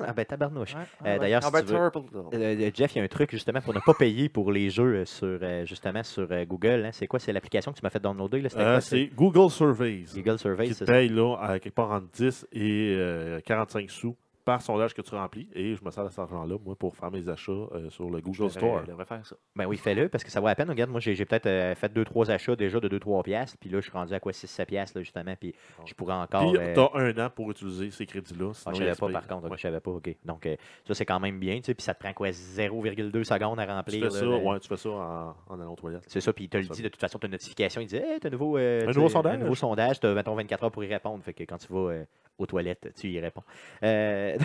[0.00, 0.74] Ah ben tabarnouche.
[1.04, 2.22] Euh, d'ailleurs, si tu veux- Turtle, là.
[2.32, 4.94] Euh, Jeff, il y a un truc justement pour ne pas payer pour les jeux
[5.00, 6.84] euh, sur euh, justement sur euh, Google.
[6.86, 6.90] hein.
[6.92, 7.18] C'est quoi?
[7.20, 8.40] C'est l'application que tu m'as fait downloader?
[8.40, 8.48] là?
[8.56, 10.04] Euh, c'est Google Surveys.
[10.14, 10.92] Google Survey, qui c'est te ça?
[10.92, 14.16] paye là, à quelque part entre 10 et euh, 45 sous
[14.48, 15.48] par sondage que tu remplis.
[15.54, 18.18] Et je me sers de cet argent-là, moi, pour faire mes achats euh, sur le
[18.18, 18.80] Je Google devrais- Store.
[18.82, 19.36] je devrais faire ça.
[19.56, 20.68] Ben oui, fais-le parce que ça vaut la peine.
[20.70, 23.56] Regarde, moi, j'ai peut-être euh, fait 2-3 achats déjà de 2-3 piastres.
[23.60, 25.34] Puis là, je suis rendu à quoi 6-7 piastres, là, justement.
[25.38, 26.52] Puis je pourrais encore.
[26.52, 28.52] Puis, euh, tu as un an pour utiliser ces crédits-là.
[28.66, 29.50] Ah, je savais pas, par contre.
[29.50, 29.56] Ouais.
[29.56, 30.16] Je savais pas, OK.
[30.24, 30.56] Donc, euh,
[30.86, 31.74] ça, c'est quand même bien, tu sais.
[31.74, 33.98] Puis ça te prend quoi 0,2 secondes à Tu remplir.
[33.98, 36.04] fais là, ça, le- ouais, tu fais ça en, en allant aux toilettes.
[36.06, 37.80] C'est ça, puis il te le dit de toute façon, tu as une notification.
[37.80, 39.34] Il dit Hey, t'as un nouveau, euh, Un tu nouveau sondage?
[39.34, 41.22] Un nouveau sondage, tu as, mettons, 24 heures pour y répondre.
[41.22, 42.04] Fait que quand tu vas euh,
[42.38, 43.42] aux toilettes, tu y réponds.
[43.82, 44.37] Euh,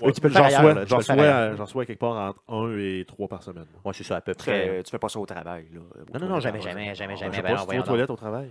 [0.00, 3.28] Ouais, tu peux le j'en tu J'en euh, reçois quelque part entre 1 et 3
[3.28, 3.66] par semaine.
[3.72, 3.80] moi.
[3.86, 4.44] ouais, c'est ça, à peu près.
[4.76, 5.66] fais, tu fais pas ça au travail.
[5.72, 5.80] Là,
[6.14, 7.36] Non, non, non, jamais, jamais, jamais, jamais.
[7.36, 8.50] je pas aux toilettes au travail.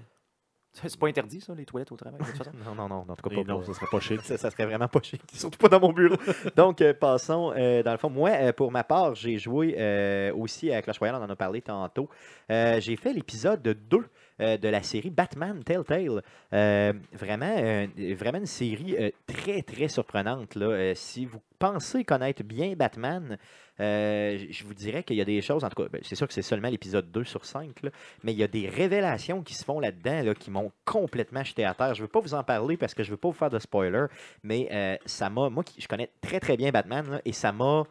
[0.74, 2.52] C'est pas interdit, ça, les toilettes au travail, de toute façon?
[2.66, 3.44] Non, non, non, en tout cas pas.
[3.44, 4.22] non, pas- ça serait pas chic.
[4.24, 6.18] Ça, ça serait vraiment pas chic, surtout pas dans mon bureau.
[6.56, 7.52] Donc, euh, passons.
[7.58, 11.00] euh, dans le fond, moi, euh, pour ma part, j'ai joué euh, aussi à Clash
[11.00, 12.10] Royale, on en a parlé tantôt.
[12.52, 14.06] Euh, j'ai fait l'épisode 2
[14.40, 16.22] euh, de la série Batman Telltale.
[16.54, 18.96] Euh, vraiment, euh, vraiment une série
[19.26, 20.58] très, très surprenante.
[20.94, 23.38] Si vous pensez connaître bien Batman,
[23.80, 26.34] je vous dirais qu'il y a des choses, en tout cas, ben, c'est sûr que
[26.34, 27.90] c'est seulement l'épisode 2 sur 5, là,
[28.24, 31.66] mais il y a des révélations qui se font là-dedans là, qui m'ont complètement jeté
[31.66, 31.96] à terre.
[31.96, 33.50] Je ne veux pas vous en parler parce que je ne veux pas vous faire
[33.50, 34.06] de spoiler,
[34.44, 37.86] mais ça m'a, moi je connais très très bien Batman, et ça m'a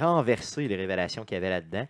[0.00, 1.86] renversé les révélations qu'il y avait là-dedans.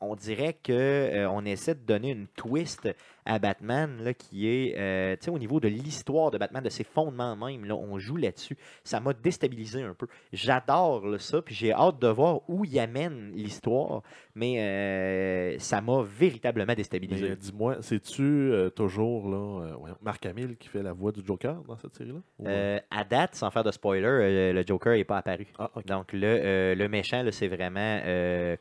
[0.00, 2.88] On dirait que euh, essaie de donner une twist
[3.26, 6.70] à Batman là, qui est euh, tu sais, au niveau de l'histoire de Batman, de
[6.70, 7.64] ses fondements même.
[7.64, 8.56] Là, on joue là-dessus.
[8.84, 10.06] Ça m'a déstabilisé un peu.
[10.32, 14.02] J'adore ça, puis j'ai hâte de voir où il amène l'histoire,
[14.34, 17.30] mais euh, ça m'a véritablement déstabilisé.
[17.30, 21.76] euh, dis-moi, c'est-tu euh, toujours là, Marc Hamill qui fait la voix du Joker dans
[21.76, 22.80] cette série-là?
[22.90, 25.46] À date, sans faire de spoiler, le Joker n'est pas apparu.
[25.58, 25.70] Ah.
[25.86, 28.00] Donc, le, le méchant, c'est vraiment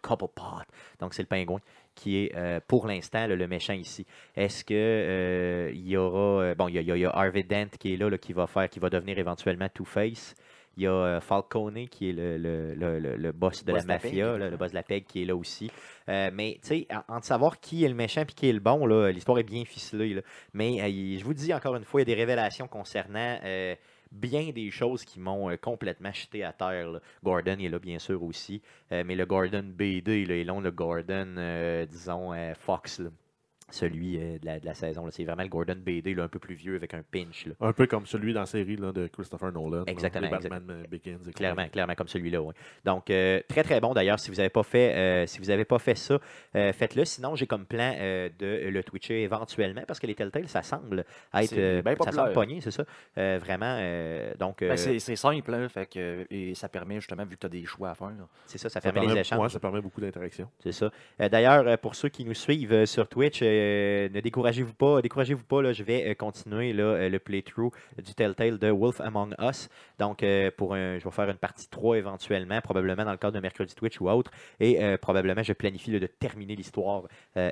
[0.01, 0.63] Cobblepot.
[0.99, 1.60] Donc, c'est le pingouin
[1.95, 4.05] qui est euh, pour l'instant le méchant ici.
[4.36, 6.43] Est-ce que euh, il y aura.
[6.43, 8.47] euh, bon, il y a, il y Harvey Dent qui est là, là, qui va
[8.47, 10.36] faire, qui va devenir éventuellement Two-Face.
[10.77, 14.58] Il y a Falcone qui est le, le- le- boss de la mafia, là, le
[14.58, 15.71] boss de la PEG qui est là aussi.
[16.10, 18.60] Euh, mais, tu sais, en- entre savoir qui est le méchant et qui est le
[18.60, 20.13] bon, là, l'histoire est bien ficelée.
[20.15, 20.21] là.
[20.53, 20.77] Mais
[21.17, 23.39] je vous dis encore une fois, il y a des révélations concernant
[24.15, 26.99] bien des choses qui m'ont euh, complètement jeté à terre.
[27.23, 28.62] Gordon est là, bien sûr, aussi.
[28.91, 33.01] Euh, mais le Gordon BD, là, et non le Gordon, euh, disons, Fox.
[33.69, 35.06] Celui euh, de, la, de la saison.
[35.06, 35.12] là.
[35.12, 37.45] C'est vraiment le Gordon BD, là, un peu plus vieux, avec un pinch.
[37.47, 37.54] là.
[37.62, 39.78] Un peu comme celui dans la série là, de Christopher Nolan.
[39.80, 41.17] là, Exactement, les Batman euh, Begins.
[41.28, 42.54] et Clairement, clairement comme celui-là, oui.
[42.84, 44.19] Donc, euh, très, très bon d'ailleurs.
[44.19, 46.19] Si vous n'avez pas fait euh, si vous avez pas fait ça,
[46.56, 47.06] euh, faites-le.
[47.06, 51.06] Sinon, j'ai comme plan euh, de le twitcher éventuellement parce que les Telltale, ça semble
[51.34, 51.54] être.
[51.58, 52.86] Euh, bien ça semble pogner, c'est ça?
[53.17, 53.78] Euh, vraiment.
[53.80, 57.41] euh, donc, euh, Ben, c'est simple, hein, fait que, et ça permet justement, vu que
[57.41, 58.08] tu as des choix à faire.
[58.10, 58.28] là.
[58.45, 59.39] c'est ça, ça, Ça permet, permet, les échanges.
[59.39, 60.49] ouais, ça permet beaucoup d'interactions.
[60.62, 60.91] C'est ça.
[61.21, 65.02] Euh, D'ailleurs, euh, pour ceux qui nous suivent euh, sur Twitch, euh, ne découragez-vous pas.
[65.02, 65.62] Découragez-vous pas.
[65.62, 67.72] Là, je vais euh, continuer là, euh, le playthrough
[68.04, 69.70] du Telltale de Wolf Among Us.
[70.00, 70.26] Donc,
[70.58, 73.74] pour un, je vais faire une partie 3 éventuellement, probablement dans le cadre de mercredi
[73.76, 74.32] Twitch ou autre.
[74.60, 77.04] Et probablement, je planifie de terminer l'histoire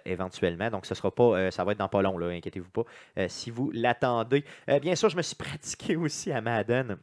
[0.06, 0.70] éventuellement.
[0.70, 2.84] Donc, ce sera pas, ça va être dans pas long, là, inquiétez-vous pas.
[3.28, 4.44] si vous l'attendez.
[4.82, 6.98] Bien sûr, je me suis pratiqué aussi à Madden.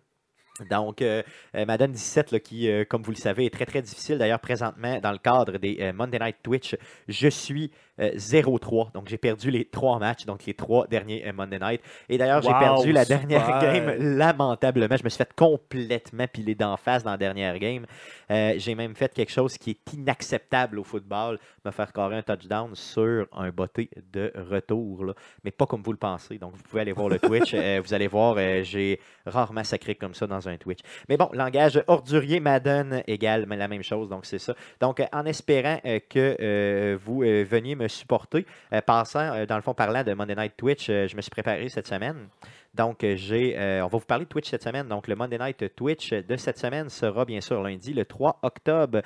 [0.69, 1.23] Donc, euh,
[1.55, 4.19] Madden 17, là, qui, comme vous le savez, est très, très difficile.
[4.19, 6.77] D'ailleurs, présentement, dans le cadre des Monday Night Twitch,
[7.09, 8.93] je suis 0-3.
[8.93, 11.81] Donc, j'ai perdu les trois matchs, donc les trois derniers euh, Monday Night.
[12.09, 13.27] Et d'ailleurs, j'ai perdu la super.
[13.27, 14.97] dernière game lamentablement.
[14.97, 17.87] Je me suis fait complètement piler d'en face dans la dernière game.
[18.31, 22.23] Euh, j'ai même fait quelque chose qui est inacceptable au football, me faire carrer un
[22.23, 25.05] touchdown sur un botté de retour.
[25.05, 25.15] là.
[25.45, 26.39] Mais pas comme vous le pensez.
[26.39, 27.55] Donc, vous pouvez aller voir le Twitch.
[27.55, 30.81] Euh, vous allez voir, euh, j'ai rarement sacré comme ça dans un Twitch.
[31.09, 34.55] Mais bon, langage ordurier Madden égale la même chose, donc c'est ça.
[34.81, 39.46] Donc, euh, en espérant euh, que euh, vous euh, veniez me supporter, euh, passant, euh,
[39.46, 42.29] dans le fond, parlant de Monday Night Twitch, euh, je me suis préparé cette semaine.
[42.72, 44.87] Donc, j'ai, on va vous parler de Twitch cette semaine.
[44.87, 49.03] Donc, le Monday Night Twitch de cette semaine sera bien sûr lundi, le 3 octobre.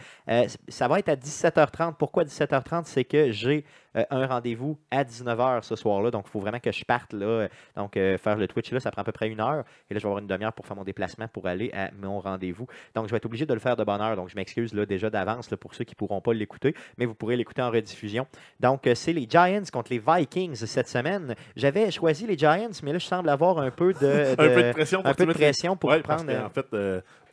[0.68, 1.94] Ça va être à 17h30.
[1.94, 2.82] Pourquoi 17h30?
[2.84, 3.64] C'est que j'ai
[3.96, 6.10] euh, un rendez-vous à 19h ce soir-là.
[6.10, 7.48] Donc, il faut vraiment que je parte là.
[7.76, 9.64] Donc, euh, faire le Twitch là, ça prend à peu près une heure.
[9.90, 12.20] Et là, je vais avoir une demi-heure pour faire mon déplacement pour aller à mon
[12.20, 12.66] rendez-vous.
[12.94, 14.16] Donc, je vais être obligé de le faire de bonne heure.
[14.16, 17.06] Donc, je m'excuse là, déjà d'avance là, pour ceux qui ne pourront pas l'écouter, mais
[17.06, 18.26] vous pourrez l'écouter en rediffusion.
[18.60, 21.34] Donc, euh, c'est les Giants contre les Vikings cette semaine.
[21.56, 24.72] J'avais choisi les Giants, mais là, je semble avoir un peu de, un peu de
[24.72, 26.24] pression pour un peu de pression pour Ouais, prendre.
[26.28, 26.66] euh, en fait,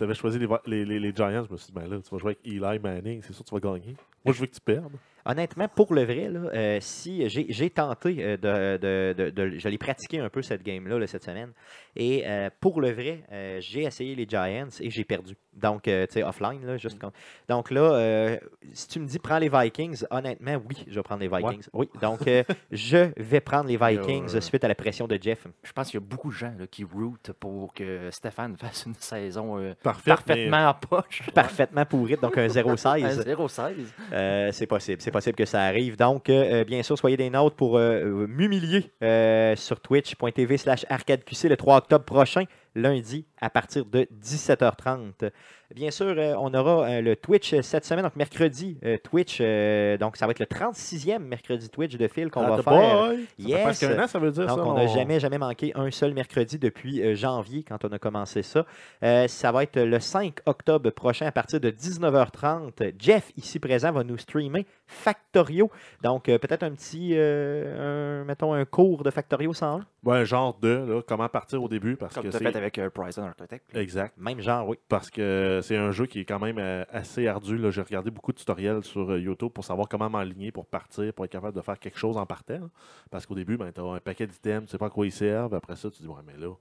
[0.01, 1.45] tu avais choisi les, les, les, les Giants.
[1.47, 3.49] Je me suis dit, ben là, tu vas jouer avec Eli Manning, c'est sûr que
[3.49, 3.95] tu vas gagner.
[4.25, 4.93] Moi, je veux que tu perdes.
[5.23, 9.69] Honnêtement, pour le vrai, là, euh, si j'ai tenté euh, de, de, de- de- Je
[9.69, 11.51] l'ai pratiqué un peu cette game-là là, cette semaine.
[11.95, 15.35] Et euh, pour le vrai, euh, j'ai essayé les Giants et j'ai perdu.
[15.53, 17.11] Donc, euh, tu sais, offline, là, juste comme-
[17.47, 18.37] Donc là, euh,
[18.73, 21.67] si tu me dis prends les Vikings, honnêtement, oui, je vais prendre les Vikings.
[21.73, 25.45] Oui, donc euh, je vais prendre les Vikings Euh, suite à la pression de Jeff.
[25.61, 28.85] Je pense qu'il y a beaucoup de gens là, qui rootent pour que Stéphane fasse
[28.87, 29.59] une saison
[29.99, 30.35] euh, Parfait.
[30.35, 31.21] mais- parfaitement en poche.
[31.33, 33.23] Parfaitement pourrite, donc un Un 0-16.
[33.25, 33.73] 0-16.
[34.13, 35.97] Euh, c'est possible, c'est possible que ça arrive.
[35.97, 40.85] Donc, euh, bien sûr, soyez des nôtres pour euh, euh, m'humilier euh, sur twitch.tv slash
[40.89, 42.43] arcadeqc le 3 octobre prochain,
[42.75, 45.29] lundi, à partir de 17h30.
[45.75, 49.37] Bien sûr, euh, on aura euh, le Twitch euh, cette semaine, donc mercredi, euh, Twitch,
[49.41, 52.63] euh, donc ça va être le 36e mercredi Twitch de fil qu'on Ah, va the
[52.63, 52.73] faire.
[52.73, 53.25] boy!
[53.39, 53.83] Ça fait Yes!
[53.83, 54.65] un an, ça veut dire Donc, ça.
[54.65, 58.41] on n'a jamais, jamais manqué un seul mercredi depuis euh, janvier, quand on a commencé
[58.41, 58.65] ça.
[59.03, 62.93] Euh, ça va être le 5 octobre prochain à partir de 19h30.
[62.99, 65.71] Jeff, ici présent, va nous streamer Factorio.
[66.03, 69.85] Donc, euh, peut-être un petit, euh, un- mettons, un cours de Factorio 101.
[70.03, 72.77] Ouais, un genre de, là, comment partir au début, parce Comme que tu fait avec
[72.79, 73.63] euh, Prison Architect.
[73.75, 74.15] Exact.
[74.17, 74.77] Même genre, oui.
[74.89, 77.59] Parce que c'est un jeu qui est quand même euh, assez ardu.
[77.71, 81.25] J'ai regardé beaucoup de tutoriels sur euh, YouTube pour savoir comment m'aligner pour partir, pour
[81.25, 82.69] être capable de faire quelque chose en partant.
[83.09, 85.11] Parce qu'au début, ben, tu as un paquet d'items, tu sais pas à quoi ils
[85.11, 85.53] servent.
[85.53, 86.53] Après ça, tu dis, ouais, mais là,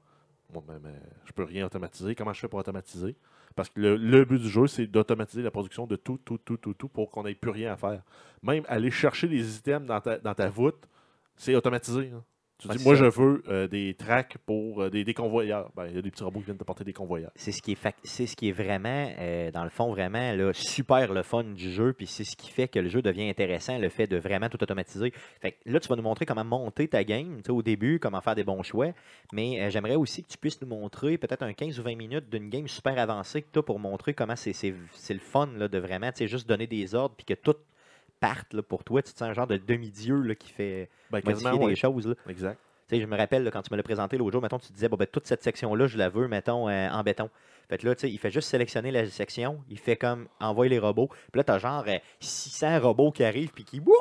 [0.53, 2.15] moi, ben, ben, je peux rien automatiser.
[2.15, 3.17] Comment je fais pour automatiser?
[3.57, 6.75] Parce que le, but du jeu, c'est d'automatiser la production de tout, tout, tout, tout,
[6.75, 8.03] tout pour qu'on n'ait plus rien à faire.
[8.43, 10.89] Même aller chercher des items dans ta, dans ta voûte,
[11.37, 12.11] c'est automatisé.
[12.15, 12.23] hein.
[12.61, 13.05] Tu dis, moi, ça.
[13.05, 15.71] je veux euh, des tracks pour euh, des, des convoyeurs.
[15.75, 17.31] Ben, Il y a des petits robots qui viennent te porter des convoyeurs.
[17.35, 20.53] C'est ce qui est, c'est ce qui est vraiment, euh, dans le fond, vraiment là,
[20.53, 21.93] super le fun du jeu.
[21.93, 24.63] Puis c'est ce qui fait que le jeu devient intéressant, le fait de vraiment tout
[24.63, 25.13] automatiser.
[25.41, 28.35] Fait que là, tu vas nous montrer comment monter ta game au début, comment faire
[28.35, 28.93] des bons choix.
[29.33, 32.51] Mais j'aimerais aussi que tu puisses nous montrer peut-être un 15 ou 20 minutes d'une
[32.51, 36.11] game super avancée que tu as pour montrer comment c'est, le fun là, de vraiment
[36.21, 37.57] juste donner des ordres puis que tout
[38.21, 39.03] parte là, pour toi.
[39.03, 41.75] Tu te sens un genre de demi-dieu là, qui fait Ben, modifier des ouais.
[41.75, 42.07] choses.
[42.07, 42.15] là.
[42.29, 42.59] Exact.
[42.89, 44.73] Tu sais, je me rappelle là, quand tu me l'as présenté l'autre jour, mettons, tu
[44.73, 47.31] disais, bon, ben, toute cette section-là, je la veux, mettons, euh, en béton.
[47.69, 50.71] Fait que là, tu sais, il fait juste sélectionner la section, il fait comme envoyer
[50.71, 51.07] les robots.
[51.07, 53.95] Puis là, tu as genre euh, 600 robots qui arrivent, puis qui, wouhou,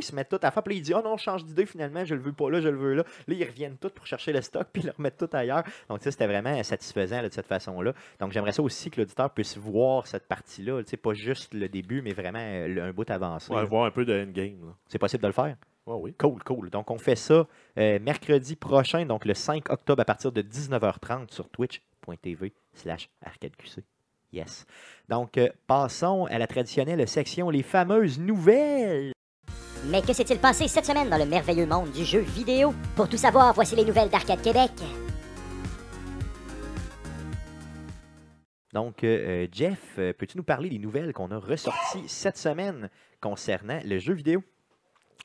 [0.00, 0.62] ils se mettent tout à faire.
[0.62, 2.60] Puis là, il dit, oh non, je change d'idée finalement, je le veux pas là,
[2.60, 3.04] je le veux là.
[3.26, 5.64] Là, ils reviennent tous pour chercher le stock, puis ils le remettent tout ailleurs.
[5.88, 7.92] Donc, tu sais, c'était vraiment satisfaisant là, de cette façon-là.
[8.20, 11.68] Donc, j'aimerais ça aussi que l'auditeur puisse voir cette partie-là, tu sais, pas juste le
[11.68, 13.52] début, mais vraiment euh, un bout avancé.
[13.52, 14.74] Ouais, voir un peu de endgame.
[14.88, 15.56] C'est possible de le faire?
[15.86, 16.14] Ouais, oui.
[16.18, 16.70] Cool, cool.
[16.70, 17.46] Donc, on fait ça
[17.78, 23.82] euh, mercredi prochain, donc le 5 octobre à partir de 19h30 sur twitch.tv slash arcadeqc.
[24.32, 24.66] Yes.
[25.08, 29.12] Donc, euh, passons à la traditionnelle section, les fameuses nouvelles.
[29.86, 32.74] Mais que s'est-il passé cette semaine dans le merveilleux monde du jeu vidéo?
[32.96, 34.72] Pour tout savoir, voici les nouvelles d'Arcade Québec.
[38.72, 42.90] Donc, euh, euh, Jeff, euh, peux-tu nous parler des nouvelles qu'on a ressorties cette semaine
[43.20, 44.42] concernant le jeu vidéo?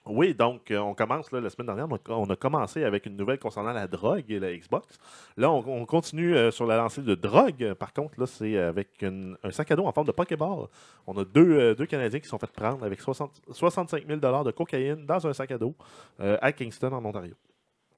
[0.06, 3.06] Oui, donc euh, on commence là, la semaine dernière, on a, on a commencé avec
[3.06, 4.98] une nouvelle concernant la drogue et la Xbox.
[5.38, 7.74] Là, on, on continue euh, sur la lancée de drogue.
[7.76, 10.68] Par contre, là, c'est avec une- un sac à dos en forme de Pokéball.
[11.08, 14.52] On a deux, euh, deux Canadiens qui sont fait prendre avec 60 65 000 de
[14.52, 15.74] cocaïne dans un sac à dos
[16.20, 17.36] à Kingston, en Ontario.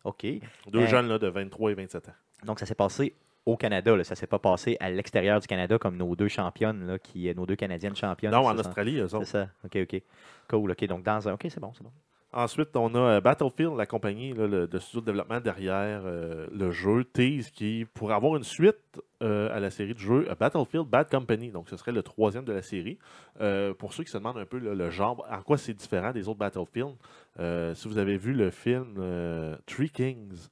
[0.04, 0.26] OK.
[0.68, 2.14] Deux jeunes là, de 23 et 27 ans.
[2.46, 3.16] Donc, ça s'est passé
[3.46, 3.96] au Canada.
[3.96, 4.04] Là.
[4.04, 7.46] Ça s'est pas passé à l'extérieur du Canada comme nos deux championnes, là, qui, nos
[7.46, 8.32] deux Canadiennes championnes.
[8.32, 8.60] Non, c'est en?
[8.60, 9.28] Australie, eux C'est autres.
[9.28, 9.48] ça.
[9.64, 10.02] OK, OK.
[10.50, 10.72] Cool.
[10.72, 11.34] OK, donc dans un...
[11.34, 11.92] OK, c'est bon, c'est bon.
[12.34, 16.48] Ensuite, on a euh, Battlefield, la compagnie là, le- de studio de développement derrière euh,
[16.52, 18.76] le jeu, Tease, qui pourrait avoir une suite
[19.24, 21.52] euh, à la série de jeux euh, Battlefield Bad Company.
[21.52, 22.98] Donc, ce serait le troisième de la série.
[23.40, 26.12] Euh, pour ceux qui se demandent un peu là, le genre, en quoi c'est différent
[26.12, 26.96] des autres Battlefield,
[27.40, 30.50] euh, si vous avez vu le film euh, Three Kings,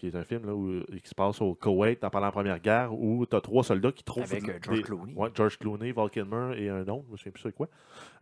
[0.00, 2.92] qui est un film là, où, qui se passe au Koweït pendant la Première Guerre,
[2.94, 5.12] où tu as trois soldats qui trouvent Avec, euh, George Clooney.
[5.14, 7.68] Ouais, George Clooney, Val Kilmer et un autre, je ne me souviens plus c'est quoi.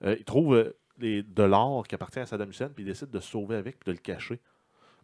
[0.04, 3.10] Euh, ils trouvent euh, les- de l'or qui appartient à Saddam Hussein, puis ils décident
[3.12, 4.40] de se sauver avec puis de le cacher.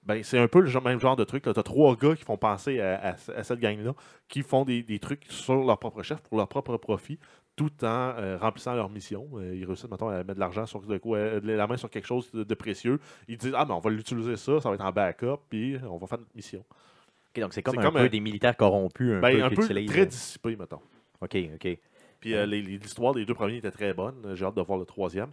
[0.02, 1.44] Ben, c'est un peu le même genre de truc.
[1.44, 3.94] Tu as trois gars qui font penser à, à- à cette gang-là,
[4.28, 7.18] qui font des, des trucs sur leur propre chef pour leur propre profit,
[7.56, 9.28] tout en euh, remplissant leur mission.
[9.34, 11.90] Euh, ils réussissent, mettons, à mettre de l'argent sur de quoi, euh, la main sur
[11.90, 12.98] quelque chose de, de précieux.
[13.28, 15.96] Ils disent Ah, mais on va l'utiliser ça, ça va être en backup, puis on
[15.96, 16.60] va faire notre mission.
[16.60, 19.64] OK, donc c'est comme un comme peu des militaires corrompus un Ben, peu un peu
[19.64, 20.80] utilisent, très euh, dissipé, mettons.
[21.20, 21.78] OK, OK.
[22.20, 24.34] Puis l'histoire des deux premiers était très bonne.
[24.34, 25.30] J'ai hâte de voir le troisième.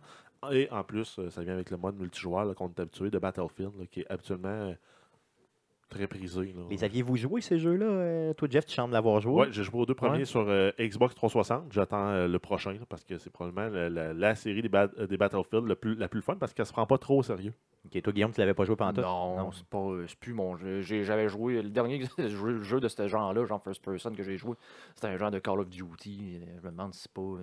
[0.52, 3.86] Et en plus, ça vient avec le mode multijoueur qu'on est habitué de Battlefield, là,
[3.90, 4.74] qui est habituellement
[5.92, 6.46] très prisé.
[6.54, 6.62] là.
[6.70, 7.86] Les aviez-vous joué, ces jeux-là?
[7.86, 9.34] euh, toi, Jeff, tu sembles l'avoir joué?
[9.42, 10.26] Ouais, j'ai joué aux deux premiers Ouais.
[10.26, 11.72] sur euh, Xbox 360.
[11.72, 15.18] J'attends euh, le prochain là, parce que c'est probablement la, la- la série des, des
[15.18, 17.54] Battlefield le plus, la plus fun parce qu'elle se prend pas trop au sérieux.
[17.86, 19.02] OK, toi, Guillaume, tu l'avais pas joué pendant tout?
[19.02, 19.52] Non, Non.
[19.52, 20.82] c'est pas, euh, c'est plus mon jeu.
[20.82, 24.38] J'ai- J'avais joué le dernier jeu, jeu de ce genre-là, genre first person que j'ai
[24.38, 24.56] joué.
[24.96, 26.40] C'était un genre de Call of Duty.
[26.62, 27.38] Je me demande si c'est pas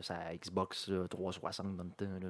[0.00, 2.04] sa Xbox là, 360 dans le temps.
[2.22, 2.28] Là.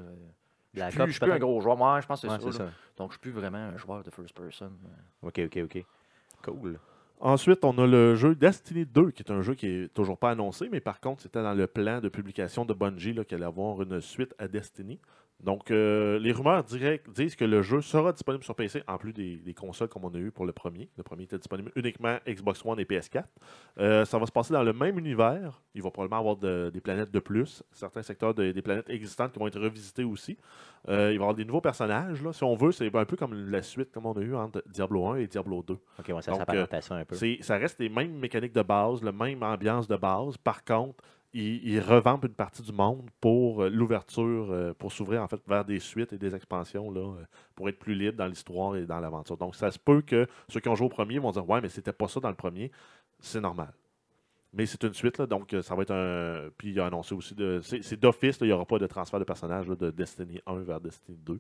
[0.75, 1.77] Je suis plus, un gros joueur.
[1.77, 2.71] Moi, je pense que c'est Ouais, ça.
[2.97, 4.71] Donc, je suis plus vraiment un joueur de first person.
[5.23, 5.85] OK, OK, OK.
[6.43, 6.79] Cool.
[7.21, 10.31] Ensuite, on a le jeu Destiny 2, qui est un jeu qui est toujours pas
[10.31, 13.47] annoncé, mais par contre, c'était dans le plan de publication de Bungie là, qu'il allait
[13.47, 15.01] avoir une suite à Destiny.
[15.40, 19.12] Donc, euh, les rumeurs directes disent que le jeu sera disponible sur PC, en plus
[19.12, 20.90] des, des consoles comme on a eu pour le premier.
[20.96, 23.22] Le premier était disponible uniquement Xbox One et PS4.
[23.79, 25.62] Euh, ça va se passer dans le même univers.
[25.77, 29.33] Il va probablement avoir de- des planètes de plus, certains secteurs de- des planètes existantes
[29.33, 30.37] qui vont être revisités aussi.
[30.88, 32.20] Euh, il va y avoir des nouveaux personnages.
[32.22, 32.33] Là.
[32.33, 35.07] Si on veut, c'est un peu comme la suite comme on a eu entre Diablo
[35.07, 35.74] 1 et Diablo 2.
[35.74, 37.14] OK, ouais, ça Donc, s'apparente à ça un peu.
[37.14, 40.37] C'est- Ça reste les mêmes mécaniques de base, la même ambiance de base.
[40.37, 45.29] Par contre, ils, ils une partie du monde pour euh, l'ouverture, euh, pour s'ouvrir en
[45.29, 48.77] fait vers des suites et des expansions là, euh, pour être plus libre dans l'histoire
[48.77, 49.37] et dans l'aventure.
[49.37, 51.69] Donc, ça se peut que ceux qui ont joué au premier vont dire Ouais, mais
[51.69, 52.71] c'était pas ça dans le premier.
[53.21, 53.73] C'est normal.
[54.55, 56.49] Mais c'est une suite, là, donc ça va être un.
[56.57, 57.61] Puis il a annoncé aussi de.
[57.62, 60.81] C'est d'office, il n'y aura pas de transfert de personnage là, de Destiny 1 vers
[60.81, 61.38] Destiny 2.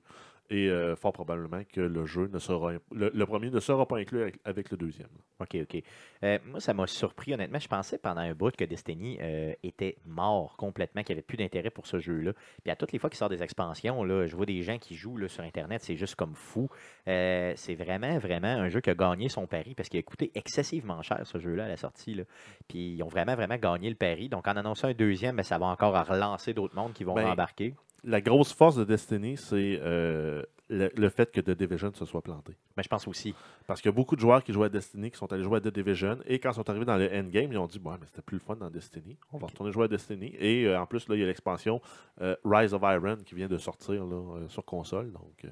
[0.50, 2.72] Et euh, fort probablement que le jeu ne sera.
[2.90, 5.08] Le, le premier ne sera pas inclus avec, avec le deuxième.
[5.40, 5.82] OK, OK.
[6.24, 7.58] Euh, moi, ça m'a surpris, honnêtement.
[7.58, 11.36] Je pensais pendant un bout que Destiny euh, était mort complètement, qu'il n'y avait plus
[11.36, 12.32] d'intérêt pour ce jeu-là.
[12.62, 14.94] Puis à toutes les fois qu'il sort des expansions, là, je vois des gens qui
[14.94, 16.68] jouent là, sur Internet, c'est juste comme fou.
[17.04, 21.02] C'est vraiment, vraiment un jeu qui a gagné son pari parce qu'il a coûté excessivement
[21.02, 22.14] cher, ce jeu-là, à la sortie.
[22.14, 22.24] là.
[22.68, 24.28] Puis ils ont vraiment, vraiment gagné le pari.
[24.30, 27.26] Donc en annonçant un deuxième, ben, ça va encore relancer d'autres mondes qui vont Ben,
[27.26, 27.74] embarquer.
[28.04, 32.22] La grosse force de Destiny, c'est euh, le, le fait que The Division se soit
[32.22, 32.52] planté.
[32.76, 33.34] Mais je pense aussi.
[33.66, 35.56] Parce qu'il y a beaucoup de joueurs qui jouaient à Destiny qui sont allés jouer
[35.56, 37.94] à The Division et quand ils sont arrivés dans le endgame, ils ont dit Ouais,
[38.00, 39.16] mais c'était plus le fun dans Destiny.
[39.32, 40.34] On va retourner jouer à Destiny.
[40.38, 41.80] Et euh, en plus, là, il y a l'expansion
[42.20, 45.10] euh, Rise of Iron qui vient de sortir là, sur console.
[45.12, 45.46] Donc,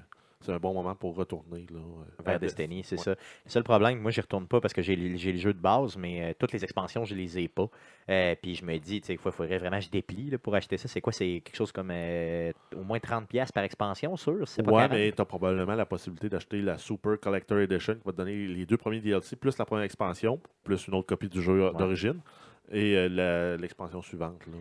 [0.46, 3.02] c'est un bon moment pour retourner là, euh, vers Destiny, c'est Ouais.
[3.02, 3.10] ça.
[3.10, 6.22] Le seul problème, moi, j'y retourne pas parce que j'ai le jeu de base, mais
[6.22, 7.68] euh, toutes les expansions, je les ai pas.
[8.08, 10.54] Euh, puis je me dis, tu sais, il faudrait vraiment que je déplie là, pour
[10.54, 10.88] acheter ça.
[10.88, 11.12] C'est quoi?
[11.12, 14.44] C'est quelque chose comme euh, au moins 30$ piastres par expansion, sûr?
[14.56, 14.90] Pas Ouais, 40?
[14.92, 18.46] mais tu as probablement la possibilité d'acheter la Super Collector Edition qui va te donner
[18.46, 21.72] les deux premiers DLC, plus la première expansion, plus une autre copie du jeu Ouais.
[21.76, 22.20] d'origine,
[22.70, 23.08] et
[23.58, 24.46] l'expansion suivante.
[24.46, 24.52] Là,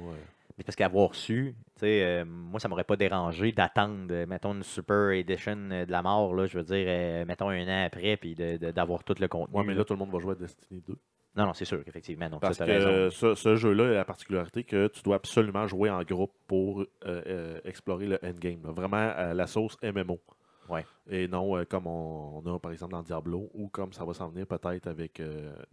[0.64, 4.64] parce qu'avoir su, tu sais, euh, moi, ça m'aurait pas dérangé d'attendre, euh, mettons, une
[4.64, 8.16] Super Edition euh, de la mort, là, je veux dire, euh, mettons un an après,
[8.16, 9.58] puis d'avoir tout le contenu.
[9.58, 9.84] Ouais, mais là.
[9.84, 10.96] tout le monde va jouer à Destiny 2.
[11.36, 12.30] Non, non, c'est sûr qu'effectivement.
[12.30, 15.90] Donc, Parce ça, que ce, ce jeu-là a la particularité que tu dois absolument jouer
[15.90, 18.64] en groupe pour euh, euh, explorer le endgame.
[18.64, 18.72] là.
[18.72, 20.22] Vraiment la sauce MMO.
[20.70, 20.86] Ouais.
[21.10, 24.30] Et non comme on, on a par exemple dans Diablo ou comme ça va s'en
[24.30, 25.22] venir peut-être avec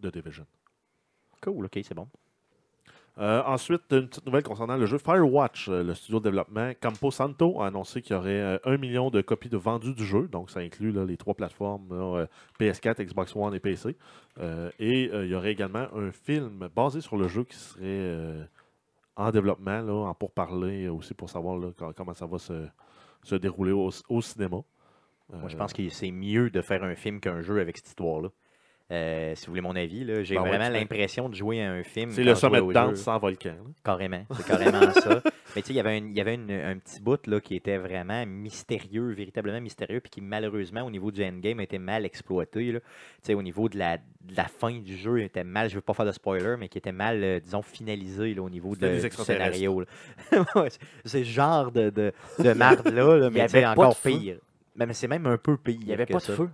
[0.03, 0.45] The Division.
[1.41, 2.09] Cool, ok, c'est bon.
[3.19, 5.69] Euh, ensuite, une petite nouvelle concernant le jeu Firewatch.
[5.69, 9.11] Euh, Le studio de développement Campo Santo a annoncé qu'il y aurait euh, un million
[9.11, 10.29] de copies de vendues du jeu.
[10.29, 12.27] Donc, ça inclut là, les trois plateformes là, euh,
[12.59, 13.97] PS4, Xbox One et PC.
[14.39, 18.49] Euh, et euh, il y aurait également un film basé sur le jeu qui serait
[19.17, 21.61] en développement, là, en pourparler aussi pour savoir
[21.95, 22.67] comment ça va se,
[23.23, 24.63] se dérouler au, au cinéma.
[25.29, 28.29] Moi, je pense que c'est mieux de faire un film qu'un jeu avec cette histoire-là.
[28.91, 31.83] Euh, si vous voulez mon avis, là, j'ai Ben vraiment l'impression de jouer à un
[31.83, 32.11] film.
[32.11, 33.51] c'est le sommet de danse sans volcan.
[33.51, 33.71] là.
[33.85, 35.23] Carrément, c'est carrément ça.
[35.57, 37.55] Mais tu sais, il y avait, il y avait une- un petit bout là, qui
[37.55, 42.73] était vraiment mystérieux, véritablement mystérieux, puis qui malheureusement, au niveau du endgame, était mal exploité.
[42.73, 42.81] là.
[42.81, 42.87] Tu
[43.23, 45.79] sais, au niveau de la, de la fin du jeu, il était mal, je ne
[45.79, 48.75] veux pas faire de spoiler, mais qui était mal, euh, disons, finalisé là, au niveau
[48.77, 49.85] de, du scénario.
[50.69, 54.11] c'est- ce genre de, de, de marde-là, là, Il y mais avait encore feu.
[54.11, 54.37] pire.
[54.77, 55.77] Mais, mais c'est même un peu pire.
[55.81, 56.35] Il n'y avait que pas de ça.
[56.35, 56.49] feu.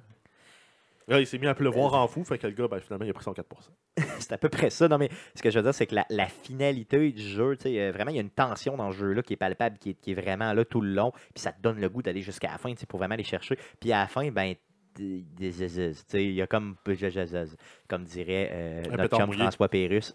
[1.09, 3.11] Là, il s'est mis à pleuvoir en fou, fait que le gars, ben, finalement, il
[3.11, 3.47] a pris son 4
[4.21, 4.87] C'est à peu près ça.
[4.89, 7.63] Non, mais ce que je veux dire, c'est que la, la finalité du jeu, tu
[7.65, 9.91] sais, euh, vraiment, il y a une tension dans ce jeu-là qui est palpable, qui
[9.91, 11.11] est, qui est vraiment là tout le long.
[11.35, 13.25] Puis ça te donne le goût d'aller jusqu'à la fin, tu sais, pour vraiment aller
[13.25, 13.59] chercher.
[13.81, 14.55] Puis à la fin, ben,
[15.01, 15.25] il
[16.33, 16.75] y a comme,
[17.89, 19.43] comme dirait euh, notre chum mouillé.
[19.43, 20.15] François Pérus.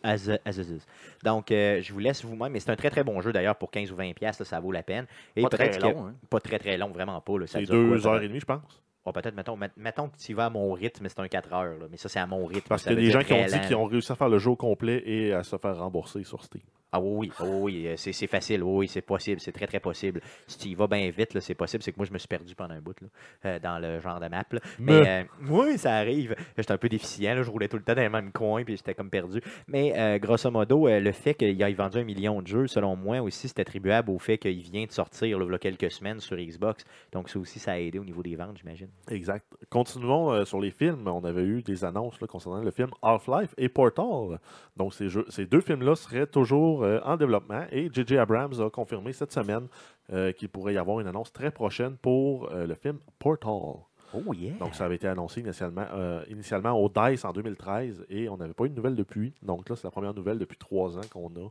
[1.23, 3.71] Donc, euh, je vous laisse vous-même, mais c'est un très très bon jeu d'ailleurs pour
[3.71, 5.06] 15 ou 20 pièces, ça vaut la peine.
[5.36, 6.08] Et Pas très que- long.
[6.08, 6.15] hein.
[6.29, 7.39] Pas très très long, vraiment pas.
[7.39, 8.83] là, ça C'est dure quoi, deux ça heures va- et demie, je pense.
[9.06, 11.52] Oh, peut-être, mettons, met- mettons que tu y vas à mon rythme, c'est un 4
[11.54, 11.78] heures.
[11.78, 12.68] là, mais ça, c'est à mon rythme.
[12.70, 14.39] Parce qu'il y a des gens qui ont dit qu'ils ont réussi à faire le
[14.39, 16.62] jeu au complet et à se faire rembourser sur Steam.
[16.95, 19.79] Ah oui, oui, ah euh, c'est c'est facile, oui, oui, c'est possible, c'est très très
[19.79, 20.21] possible.
[20.45, 22.27] Si tu y vas bien vite, là, c'est possible, c'est que moi je me suis
[22.27, 23.08] perdu pendant un bout là,
[23.45, 24.45] euh, dans le genre de map.
[24.51, 24.60] là.
[24.77, 26.36] Mais euh, oui, ça arrive.
[26.56, 28.77] J'étais un peu déficient, là, je roulais tout le temps dans le même coin puis
[28.77, 29.41] j'étais comme perdu.
[29.67, 33.19] Mais euh, grosso modo, le fait qu'il ait vendu un million de jeux, selon moi
[33.21, 36.19] aussi, c'est attribuable au fait qu'il vient de sortir là, il y a quelques semaines
[36.19, 36.86] sur Xbox.
[37.12, 38.89] Donc ça aussi, ça a aidé au niveau des ventes, j'imagine.
[39.10, 39.45] Exact.
[39.71, 41.08] Continuons euh, sur les films.
[41.08, 44.39] On avait eu des annonces concernant le film Half-Life et Portal.
[44.77, 48.17] Donc, ces, jeux- ces deux films-là seraient toujours euh, en développement et J.J.
[48.17, 49.67] Abrams a confirmé cette semaine
[50.12, 53.82] euh, qu'il pourrait y avoir une annonce très prochaine pour euh, le film Portal.
[54.13, 54.54] Oh yeah!
[54.60, 55.88] Donc, ça avait été annoncé initialement,
[56.30, 59.34] initialement au DICE en 2013 et on n'avait pas eu de nouvelles depuis.
[59.41, 61.50] Donc, là, c'est la première nouvelle depuis trois ans qu'on a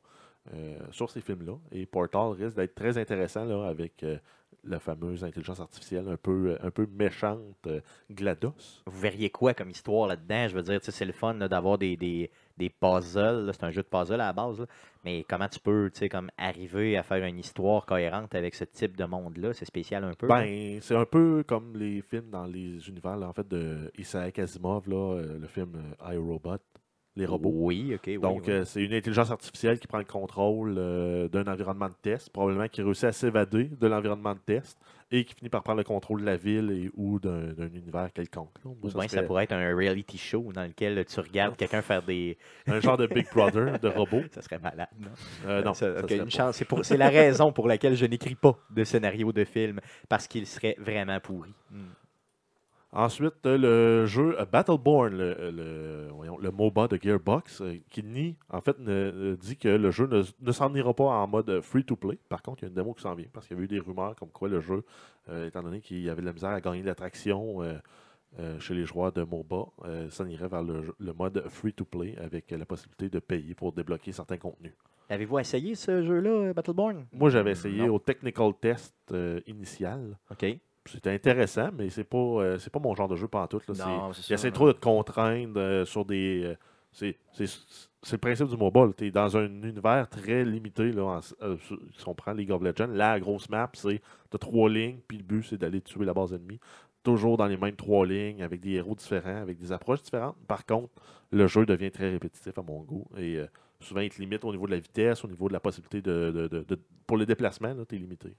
[0.92, 1.54] sur ces films-là.
[1.72, 4.04] Et Portal risque d'être très intéressant là, avec
[4.62, 7.68] la fameuse intelligence artificielle un peu, un peu méchante,
[8.12, 8.84] GLaDOS.
[8.86, 10.46] vous verriez quoi comme histoire là-dedans?
[10.46, 13.50] Je veux dire, c'est le fun d'avoir des, des, des puzzles.
[13.52, 14.60] C'est un jeu de puzzle à la base.
[14.60, 14.66] là.
[15.04, 18.64] Mais comment tu peux tu sais, comme arriver à faire une histoire cohérente avec ce
[18.64, 19.52] type de monde-là?
[19.52, 20.26] C'est spécial un peu.
[20.28, 24.38] Ben, c'est un peu comme les films dans les univers là, en fait, de Isaac
[24.38, 26.58] Asimov, là, euh, le film euh, iRobot,
[27.16, 27.50] les robots.
[27.52, 28.00] Oui, ok.
[28.06, 28.52] oui, Donc, oui.
[28.52, 32.68] euh, c'est une intelligence artificielle qui prend le contrôle euh, d'un environnement de test, probablement
[32.68, 34.78] qui réussit à s'évader de l'environnement de test
[35.12, 38.12] et qui finit par prendre le contrôle de la ville et ou d'un d'un univers
[38.12, 38.50] quelconque.
[38.64, 41.56] Moi, Ou ça bien ça serait pourrait être un reality show dans lequel tu regardes
[41.56, 42.36] quelqu'un faire des.
[42.66, 44.22] un genre de Big Brother de robot.
[44.32, 45.08] Ça serait malade, non?
[45.46, 46.30] Euh, non, Ça- ça ok, serait une pas.
[46.30, 46.56] chance.
[46.56, 50.26] C'est pour- C'est la raison pour laquelle je n'écris pas de scénario de film, parce
[50.26, 51.52] qu'il serait vraiment pourri.
[51.70, 51.84] Hmm.
[52.94, 58.02] Ensuite, euh, le jeu Battleborn, le, euh, le, voyons, le MOBA de Gearbox, euh, qui
[58.02, 61.60] nie, en fait, ne- dit que le jeu ne, ne s'en ira pas en mode
[61.62, 62.18] free-to-play.
[62.28, 63.68] Par contre, il y a une démo qui s'en vient, parce qu'il y avait eu
[63.68, 64.84] des rumeurs comme quoi le jeu,
[65.30, 67.78] euh, étant donné qu'il y avait de la misère à gagner de l'attraction euh,
[68.40, 69.66] euh, chez les joueurs de MOBA,
[70.10, 74.36] s'en irait vers le, le mode free-to-play avec la possibilité de payer pour débloquer certains
[74.38, 74.72] contenus.
[75.08, 77.06] Avez-vous essayé ce jeu-là, Battleborn?
[77.12, 77.94] Moi, j'avais essayé Non.
[77.94, 80.18] au technical test euh, initial.
[80.30, 80.44] OK.
[80.86, 83.66] C'était intéressant, mais c'est pas, euh, c'est pas mon genre de jeu pantoute.
[83.68, 83.74] Là.
[83.74, 84.34] C'est- Non, c'est il ça.
[84.34, 86.42] essaie trop de te contraindre euh, sur des.
[86.44, 86.56] euh,
[86.90, 87.46] c'est, c'est,
[88.02, 88.92] c'est le principe du mobile.
[88.96, 90.90] Tu es dans un univers très limité.
[90.92, 94.36] Là, en- euh, sur- si on prend League of Legends, la grosse map, c'est de
[94.38, 96.58] trois lignes, puis le but, c'est d'aller tuer la base ennemie.
[97.04, 100.36] Toujours dans les mêmes trois lignes, avec des héros différents, avec des approches différentes.
[100.46, 100.90] Par contre,
[101.30, 103.06] le jeu devient très répétitif à mon goût.
[103.16, 103.46] Et euh,
[103.80, 106.30] souvent, il te limite au niveau de la vitesse, au niveau de la possibilité de.
[106.32, 108.34] de- de- de- pour les déplacements, tu es limité.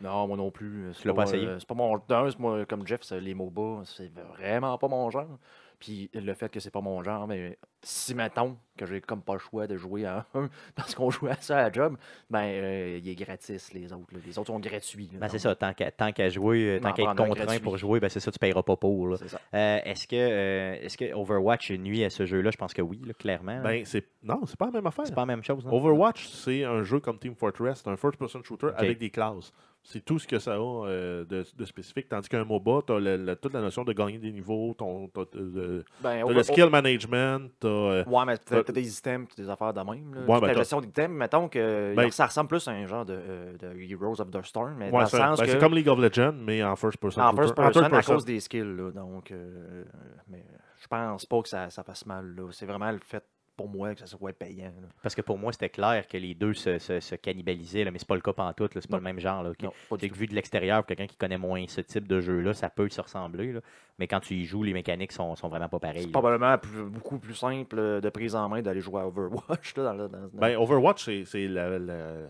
[0.00, 0.90] Non, moi non plus.
[0.94, 1.46] C'est l'as pas essayé?
[1.46, 1.96] euh, C'est pas mon.
[2.08, 5.38] d'un, moi, comme Jeff, les MOBA, c'est vraiment pas mon genre.
[5.78, 9.34] Puis le fait que c'est pas mon genre, mais si mettons que j'ai comme pas
[9.34, 11.98] le choix de jouer à un parce qu'on joue à ça à la job,
[12.30, 14.06] ben euh, il est gratis les autres.
[14.14, 14.20] là.
[14.26, 15.10] Les autres sont gratuits.
[15.12, 17.76] là, Ben, c'est ça, tant qu'à tant qu'à jouer, euh, tant qu'à être contraint pour
[17.76, 19.08] jouer, ben c'est ça, tu payeras pas pour.
[19.08, 19.16] là.
[19.18, 19.38] C'est ça.
[19.52, 22.50] Euh, est-ce que euh, est-ce que Overwatch nuit à ce jeu-là?
[22.50, 23.60] Je pense que oui, là, clairement.
[23.62, 25.06] Ben, c'est, non, c'est pas la même affaire.
[25.06, 25.62] c'est pas la même chose.
[25.66, 25.74] non?
[25.74, 28.74] Overwatch, c'est un jeu comme Team Fortress, un first-person shooter Ok.
[28.78, 29.52] avec des classes.
[29.88, 32.08] C'est tout ce que ça a euh, de, de spécifique.
[32.08, 35.82] Tandis qu'un MOBA, tu as toute la notion de gagner des niveaux, ton, t'as, Ben,
[36.26, 39.80] t'as le skill management, t'as, euh, Ouais, mais T'as- t'as des items des affaires de
[39.80, 40.12] même.
[40.12, 40.20] Là.
[40.22, 43.16] Ouais, ben, la gestion d'items, mettons que Ben- ça ressemble plus à un genre de,
[43.16, 45.74] euh, de Heroes of the Storm, mais ouais, dans le c'est, sens que c'est comme
[45.74, 47.42] League of Legends, mais en first-person en shooter.
[47.42, 48.14] first En person third à person.
[48.14, 48.76] cause des skills.
[48.76, 49.84] Là, donc, euh,
[50.28, 50.44] mais
[50.80, 52.34] je pense pas que ça, ça fasse mal.
[52.36, 52.48] là.
[52.50, 53.22] C'est vraiment le fait
[53.56, 54.72] pour moi que ça soit payant.
[54.80, 54.88] là.
[55.02, 57.98] Parce que pour moi, c'était clair que les deux se, se, se cannibalisaient, là, mais
[57.98, 59.00] c'est pas le cas pantoute, là, c'est pas Non.
[59.00, 59.42] le même genre.
[59.42, 59.62] Là, ok?
[59.62, 62.06] Non, pas du C'est que vu de l'extérieur, pour quelqu'un qui connaît moins ce type
[62.06, 63.52] de jeu-là, ça peut se ressembler.
[63.52, 63.60] là.
[63.98, 66.00] Mais quand tu y joues, les mécaniques sont, sont vraiment pas pareilles.
[66.02, 66.12] C'est là.
[66.12, 69.74] probablement plus- beaucoup plus simple euh, de prise en main d'aller jouer à Overwatch.
[69.76, 72.26] Là, dans le- dans- dans- Ben, Overwatch, c'est c'est la, la-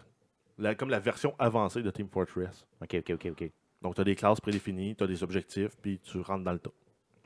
[0.59, 2.67] la- comme la version avancée de Team Fortress.
[2.81, 3.51] Ok, ok, ok, ok.
[3.83, 6.59] Donc, tu as des classes prédéfinies, tu as des objectifs, puis tu rentres dans le
[6.59, 6.71] tas.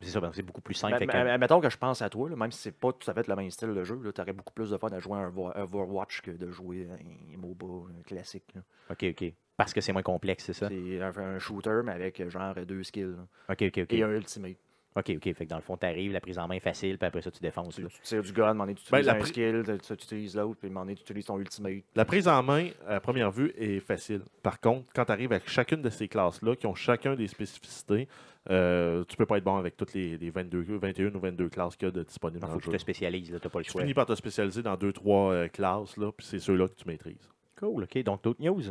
[0.01, 0.96] C'est ça, ben, c'est beaucoup plus simple.
[0.98, 2.92] Mais- que- mais- mais mettons que je pense à toi, là, même si c'est pas
[2.92, 4.98] tout à fait le même style de jeu, tu aurais beaucoup plus de fun à
[4.98, 7.66] jouer à un Overwatch que de jouer à un MOBA
[7.98, 8.44] un classique.
[8.55, 8.62] là.
[8.90, 9.32] Ok, ok.
[9.57, 10.68] Parce que c'est moins complexe, c'est ça?
[10.68, 13.14] C'est un, un shooter, mais avec euh, genre deux skills.
[13.16, 13.26] là.
[13.51, 13.92] Ok, ok, ok.
[13.92, 14.57] Et un ultimate.
[14.96, 15.22] Ok, ok.
[15.34, 17.30] Fait que dans le fond, t'arrives, la prise en main est facile, puis après ça,
[17.30, 17.76] tu défonces.
[17.76, 19.62] Tu, tu tires du gun, à un moment donné, tu Ben, utilises la un skill,
[19.64, 21.84] tu, tu utilises l'autre, puis à un moment donné, tu utilises ton ultimate.
[21.94, 24.22] La prise en main, à première vue, est facile.
[24.42, 28.09] Par contre, quand tu arrives avec chacune de ces classes-là, qui ont chacun des spécificités,
[28.49, 31.76] euh, tu peux pas être bon avec toutes les, les 22, 21 ou 22 classes
[31.76, 33.59] qu'il y a de disponibles Il dans faut le que tu te spécialises, t'as pas
[33.59, 33.82] le Tu choix.
[33.82, 37.28] finis par te spécialiser dans 2-3 classes, là, puis c'est ceux-là que tu maîtrises.
[37.59, 38.03] Cool, ok.
[38.05, 38.62] Donc, d'autres news?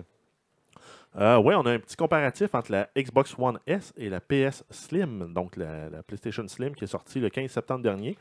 [1.17, 4.63] Euh, oui, on a un petit comparatif entre la Xbox One S et la PS
[4.69, 8.17] Slim, donc la, la PlayStation Slim qui est sortie le 15 septembre dernier,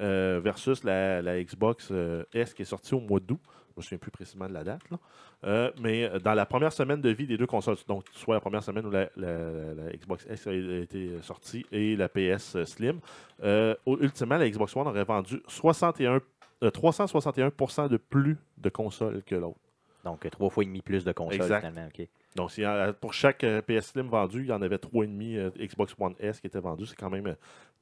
[0.00, 3.40] euh, versus la, Xbox euh, S qui est sortie au mois d'août.
[3.74, 4.82] Je me souviens plus précisément de la date.
[5.80, 8.84] mais dans la première semaine de vie des deux consoles, donc soit la première semaine
[8.84, 9.06] où la,
[9.96, 13.00] Xbox S a été sortie et la PS Slim,
[13.86, 16.20] ultimement, la Xbox One aurait vendu 61,
[16.62, 19.58] euh, 361% de plus de consoles que l'autre.
[20.04, 21.60] Donc, euh, trois fois et demi plus de consoles, Exact.
[21.60, 21.88] finalement.
[22.34, 25.50] Donc, y en- pour chaque euh, PS Slim vendu, il y en avait 3,5 euh,
[25.58, 26.86] Xbox One S qui étaient vendus.
[26.86, 27.34] C'est quand même euh,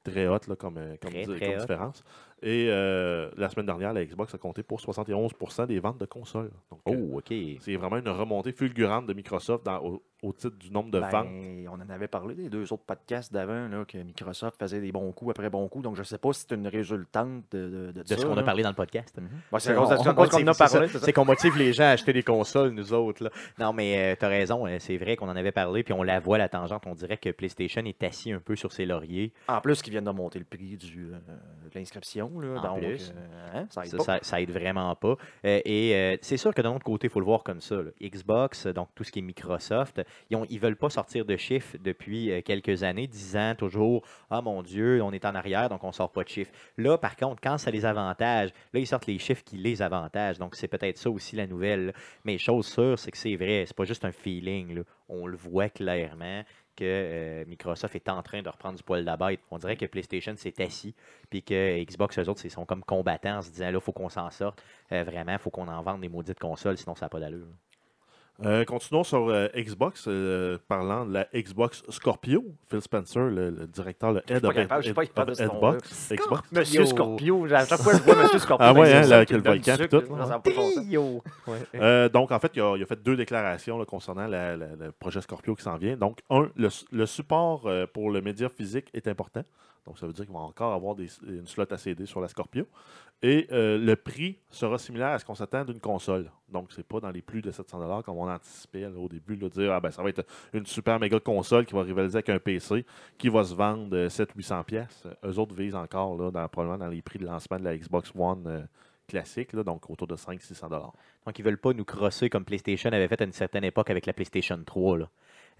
[0.04, 1.60] très hot là, comme, euh, comme, Très, di- très comme hot.
[1.60, 2.04] différence.
[2.42, 6.50] Et euh, la semaine dernière, la Xbox a compté pour 71% des ventes de consoles.
[6.70, 7.34] Donc, euh, Oh, ok.
[7.60, 11.08] c'est vraiment une remontée fulgurante de Microsoft dans- au, au titre du nombre de Ben,
[11.10, 11.26] ventes.
[11.70, 15.12] on en avait parlé des deux autres podcasts d'avant, là, que Microsoft faisait des bons
[15.12, 15.84] coups après bons coups.
[15.84, 18.42] Donc, je sais pas si c'est une résultante de, de, de De ce qu'on a
[18.42, 19.16] parlé dans le podcast.
[19.18, 19.28] Mhm.
[19.52, 19.84] Ben, c'est qu'on
[20.46, 20.88] a parlé.
[20.88, 23.24] c'est qu'on motive les gens à acheter des consoles, nous autres.
[23.24, 23.30] là.
[23.58, 24.66] Non, mais tu as raison.
[24.66, 26.84] euh, C'est vrai qu'on en avait parlé, puis on la voit, la tangente.
[26.86, 29.32] On dirait que PlayStation est assis un peu sur ses lauriers.
[29.48, 31.18] En plus, qu'ils viennent de monter le prix du, euh,
[31.70, 32.29] de l'inscription.
[32.38, 33.12] Là, En donc, plus.
[33.16, 34.04] euh, hein, ça aide Ça, pas.
[34.04, 35.16] ça, ça aide vraiment pas.
[35.44, 37.76] Euh, et euh, c'est sûr que d'un autre côté, il faut le voir comme ça.
[37.76, 37.90] là.
[38.00, 42.42] Xbox, donc tout ce qui est Microsoft, ils ne veulent pas sortir de chiffres depuis
[42.44, 46.12] quelques années, disant toujours Ah mon Dieu, on est en arrière, donc on ne sort
[46.12, 46.52] pas de chiffres.
[46.76, 50.38] Là, par contre, quand ça les avantage, là, ils sortent les chiffres qui les avantagent.
[50.38, 51.92] Donc c'est peut-être ça aussi la nouvelle.
[52.24, 54.74] Mais chose sûre, c'est que c'est vrai, c'est pas juste un feeling.
[54.74, 54.82] là.
[55.08, 56.42] On le voit clairement
[56.80, 59.38] que euh, Microsoft est en train de reprendre du poil de.
[59.50, 60.94] On dirait que PlayStation s'est assis,
[61.28, 63.92] puis que Xbox, eux autres, ils sont comme combattants en se disant là, il faut
[63.92, 64.62] qu'on s'en sorte.
[64.92, 67.46] Euh, vraiment, il faut qu'on en vende des maudites consoles, sinon ça n'a pas d'allure.
[68.46, 72.42] Euh, continuons sur euh, Xbox, euh, parlant de la Xbox Scorpio.
[72.70, 75.34] Phil Spencer, le, le directeur, le head of, capable, je suis pas of- capable de
[75.36, 75.76] ce of nom-là.
[75.76, 76.12] Xbox.
[76.12, 76.52] Xbox.
[76.52, 79.42] Monsieur Scorpio, à chaque fois je vois Monsieur Scorpio, Ah ouais, hein, là, avec le
[79.42, 80.06] volcan sucre, tout,
[82.08, 84.92] donc, en fait, il a, il a fait deux déclarations là, concernant la- la- le
[84.92, 85.96] projet Scorpio qui s'en vient.
[85.96, 89.42] Donc, un, le, su- le support pour le média physique est important.
[89.86, 92.66] Donc, ça veut dire qu'il va encore avoir une slot à CD sur la Scorpio.
[93.22, 96.30] Et euh, le prix sera similaire à ce qu'on s'attend d'une console.
[96.48, 99.72] Donc, c'est pas dans les plus de 700 comme on anticipait au début, de dire
[99.72, 100.24] ah, ben, ça va être
[100.54, 102.86] une super méga console qui va rivaliser avec un PC
[103.18, 105.06] qui va se vendre euh, 700-800 pièces.
[105.24, 108.46] Eux autres visent encore là, probablement dans les prix de lancement de la Xbox One
[108.46, 108.62] euh,
[109.06, 113.08] classique, là, donc autour de 500-600 Donc, ils veulent pas nous crosser comme PlayStation avait
[113.08, 114.98] fait à une certaine époque avec la PlayStation 3.
[114.98, 115.10] Là.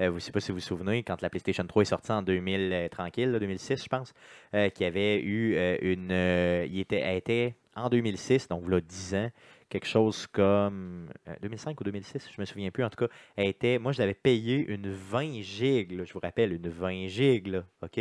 [0.01, 2.13] Euh, vous ne sais pas si vous vous souvenez, quand la PlayStation 3 est sortie
[2.13, 4.13] en 2000, euh, tranquille, là, 2006, je pense,
[4.55, 6.11] euh, qu'il y avait eu une.
[6.11, 9.31] il était, elle était en 2006, donc là, 10 ans,
[9.69, 11.09] quelque chose comme.
[11.29, 12.85] euh, 2005 ou 2006, je me souviens plus.
[12.85, 13.79] En tout cas.
[13.79, 18.01] Moi, je l'avais payé une 20 gigs, je vous rappelle, une 20 gigs, OK?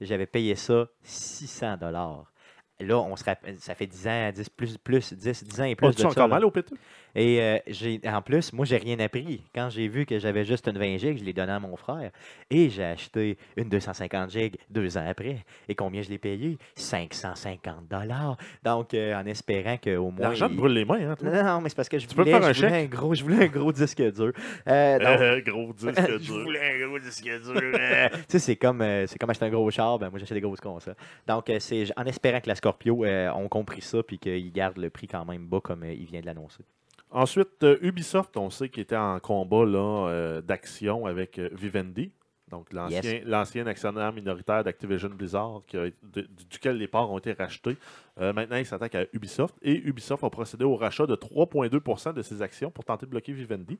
[0.00, 2.32] J'avais payé ça 600 dollars.
[2.80, 5.74] Là, on se rappelle, ça fait 10 ans, 10, plus, plus, 10, 10 ans et
[5.74, 6.08] plus Pas de ça.
[6.08, 6.72] encore mal au PT?
[7.14, 9.42] Et euh, j'ai, en plus, moi, j'ai rien appris.
[9.54, 12.10] Quand j'ai vu que j'avais juste une 20 gigs, je l'ai donné à mon frère.
[12.50, 15.38] Et j'ai acheté une 250 gigs deux ans après.
[15.66, 16.58] Et combien je l'ai payé?
[16.74, 18.36] 550 dollars.
[18.62, 20.26] Donc, euh, en espérant qu'au moins...
[20.28, 21.30] L'argent il- brûle les mains, hein, toi?
[21.30, 22.92] Non, non, mais c'est parce que je Tu peux voulais, faire un je voulais chèque?
[22.92, 24.32] un gros, je voulais un gros disque dur.
[24.68, 24.98] Euh,
[25.38, 26.42] donc, gros disque je dur.
[26.42, 27.62] voulais un gros disque dur.
[27.72, 29.98] tu sais, c'est comme, euh, c'est comme acheter un gros char.
[29.98, 30.96] Ben, moi, j'achète des grosses consoles.
[31.26, 34.90] Donc, c'est en espérant que la Scorpio euh, ont compris ça puis qu'ils gardent le
[34.90, 36.64] prix quand même bas comme euh, il vient de l'annoncer.
[37.10, 42.10] Ensuite, euh, Ubisoft, on sait qu'il était en combat là, d'action avec Vivendi,
[42.50, 43.66] donc l'ancien Yes.
[43.66, 47.76] actionnaire minoritaire d'Activision Blizzard, qui a été- de- duquel les parts ont été rachetées.
[48.20, 52.22] Euh, maintenant, il s'attaque à Ubisoft et Ubisoft a procédé au rachat de 3,2% de
[52.22, 53.78] ses actions pour tenter de bloquer Vivendi.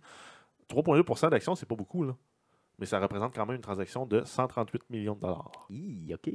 [0.68, 2.14] 3,2% d'actions, c'est pas beaucoup, là.
[2.78, 5.50] mais ça représente quand même une transaction de 138 millions de dollars.
[5.70, 6.30] Hi, OK.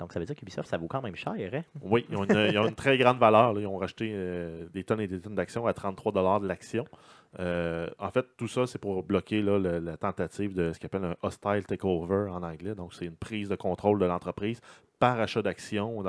[0.00, 1.62] Donc, ça veut dire qu'Ubisoft, ça vaut quand même cher, hein?
[1.80, 3.58] Oui, ils ont une, une très grande valeur.
[3.60, 6.84] Ils ont racheté euh, des tonnes et des tonnes d'actions à 33 de l'action.
[7.38, 11.16] Euh, en fait, tout ça, c'est pour bloquer la tentative de ce qu'on appelle un
[11.22, 12.74] hostile takeover en anglais.
[12.74, 14.60] Donc, c'est une prise de contrôle de l'entreprise
[14.98, 16.02] par achat d'actions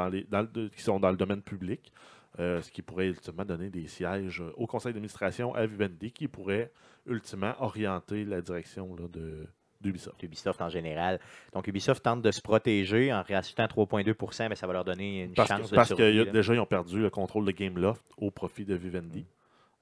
[0.75, 1.91] qui sont dans le domaine public.
[2.39, 6.71] euh, ce qui pourrait ultimement donner des sièges au conseil d'administration à Vivendi, qui pourrait
[7.05, 9.47] ultimement orienter la direction de,
[9.81, 10.21] d'Ubisoft.
[10.23, 11.19] Ubisoft en général.
[11.53, 15.33] Donc, Ubisoft tente de se protéger en réachetant 3,2% mais ça va leur donner une
[15.33, 18.31] Parce, chance que, de parce que déjà, ils ont perdu le contrôle de Gameloft au
[18.31, 19.25] profit de Vivendi.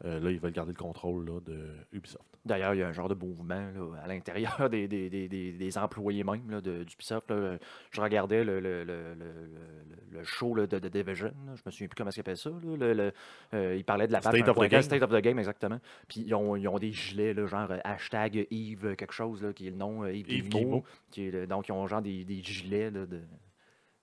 [0.06, 2.24] Euh, là, ils veulent garder le contrôle là, de Ubisoft.
[2.46, 5.52] D'ailleurs, il y a un genre de mouvement là, à l'intérieur des, des, des, des,
[5.52, 7.30] des employés même là, de, d'Ubisoft.
[7.32, 7.58] là.
[7.92, 9.14] Je regardais le, le, le,
[10.12, 11.34] le, show là, de, de Division.
[11.56, 12.50] Je me souviens plus comment ça s'appelle ça.
[12.50, 12.76] là.
[12.78, 13.12] Le, le-
[13.54, 14.82] euh, ils parlaient de la State of the 1.4, Game.
[14.84, 15.80] State of the Game, exactement.
[16.08, 19.52] Puis ils ont, ils ont des gilets, là, genre euh, hashtag Yves quelque chose, là,
[19.52, 20.84] qui est le nom, euh, Yves, Yves Guillemot, Guillemot.
[21.12, 23.20] qui est donc, ils ont genre des, des gilets là, de.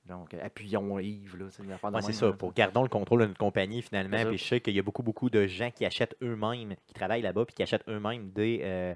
[0.08, 1.36] Donc, appuyons Yves.
[1.36, 3.82] Là, c'est une affaire de Ouais, c'est ça, pour gardons le contrôle de notre compagnie
[3.82, 4.16] finalement.
[4.28, 7.22] Puis je sais qu'il y a beaucoup, beaucoup de gens qui achètent eux-mêmes, qui travaillent
[7.22, 8.94] là-bas, puis qui achètent eux-mêmes des, euh,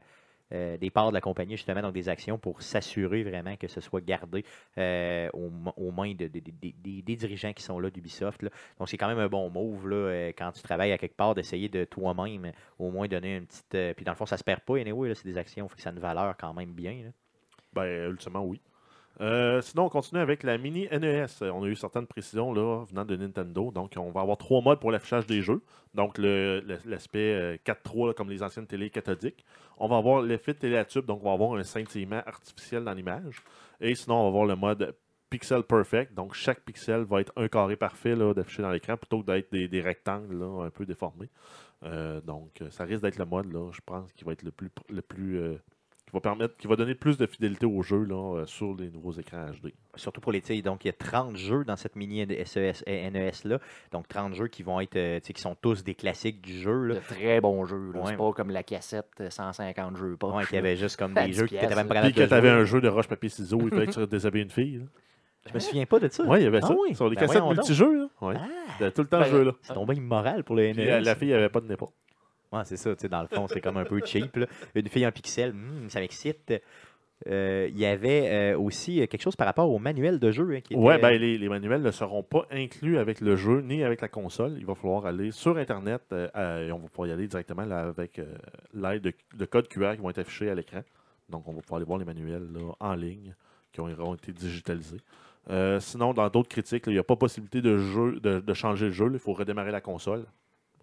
[0.52, 3.80] euh, des parts de la compagnie, justement, donc des actions pour s'assurer vraiment que ce
[3.80, 4.44] soit gardé
[4.78, 8.42] euh, aux, ma- aux mains de- de- de- des- dirigeants qui sont là d'Ubisoft.
[8.42, 8.50] là.
[8.78, 11.68] Donc c'est quand même un bon move là, quand tu travailles à quelque part d'essayer
[11.68, 12.50] de toi-même
[12.80, 13.74] au moins donner une petite.
[13.76, 15.76] euh, puis dans le fond, ça se perd pas, anyway, là, c'est des actions, fait
[15.76, 16.94] que ça a une valeur quand même bien.
[17.04, 17.10] là.
[17.72, 18.60] Ben, ultimement, oui.
[19.20, 21.26] Euh, sinon, on continue avec la mini NES.
[21.42, 23.70] Euh, On a eu certaines précisions là, venant de Nintendo.
[23.70, 25.62] Donc, on va avoir trois modes pour l'affichage des jeux.
[25.94, 29.44] Donc, l'aspect euh, 4.3, là, comme les anciennes télé cathodiques.
[29.76, 31.04] On va avoir l'effet téléatube.
[31.04, 33.42] Donc, on va avoir un scintillement artificiel dans l'image.
[33.80, 34.94] Et sinon, on va avoir le mode
[35.30, 36.12] Pixel Perfect.
[36.12, 39.52] Donc, chaque pixel va être un carré parfait là, d'afficher dans l'écran plutôt que d'être
[39.52, 41.30] des, rectangles là, un peu déformés.
[41.84, 44.50] Euh, donc, euh, ça risque d'être le mode, là, je pense, qui va être le
[44.50, 45.56] plus, le plus euh,
[46.10, 48.90] qui va permettre, qui va donner plus de fidélité au jeu là, euh, sur les
[48.90, 49.72] nouveaux écrans HD.
[49.94, 53.30] Surtout pour les sais, donc il y a 30 jeux dans cette mini SES, NES
[53.44, 53.58] là.
[53.92, 56.58] Donc 30 jeux qui vont être euh, tu sais, qui sont tous des classiques du
[56.60, 56.94] jeu là.
[56.96, 57.90] De très bons jeux.
[57.94, 58.00] Ouais.
[58.06, 60.16] C'est pas comme la cassette euh, 150 jeux.
[60.16, 62.26] Pas Ouais, qui avait juste comme des 10 jeux qui étaient même Puis que de
[62.26, 62.60] tu avais jouer.
[62.60, 64.78] un jeu de roche-papier-ciseaux, il fallait que tu déshabilles une fille.
[64.78, 64.84] là.
[65.48, 66.22] Je me souviens pas de ça.
[66.24, 66.76] Ouais, il y avait Ah ça.
[66.78, 66.94] oui?
[66.94, 67.98] Sur les Ben cassettes multijeux.
[67.98, 68.08] Là.
[68.20, 68.34] Ouais.
[68.36, 68.46] Ah,
[68.78, 69.52] T'avais tout le temps Ben, ce jeu-là.
[69.62, 70.86] c'est tombé immoral pour le Puis NES.
[70.86, 71.76] la, la fille avait pas de nez
[72.52, 74.36] Ouais, c'est ça, tu sais, dans le fond, c'est comme un peu cheap.
[74.36, 74.46] là.
[74.74, 76.52] Une fille en pixel, hmm, ça m'excite.
[77.28, 80.50] Euh, Il y avait euh, aussi euh, quelque chose par rapport au manuel de jeu.
[80.52, 83.84] hein, était, Ouais, ben, les, les manuels ne seront pas inclus avec le jeu ni
[83.84, 84.54] avec la console.
[84.58, 87.64] Il va falloir aller sur Internet euh, à- et on va pouvoir y aller directement
[87.66, 88.20] là, avec
[88.74, 90.80] l'aide de, de codes QR qui vont être affichés à l'écran.
[91.28, 93.34] Donc, on va pouvoir aller voir les manuels là, en ligne
[93.72, 95.00] qui ont, auront été digitalisés.
[95.78, 98.92] Sinon, dans d'autres critiques, il n'y a pas possibilité de, jeu, de, de changer le
[98.92, 99.10] jeu.
[99.12, 100.24] Il faut redémarrer la console.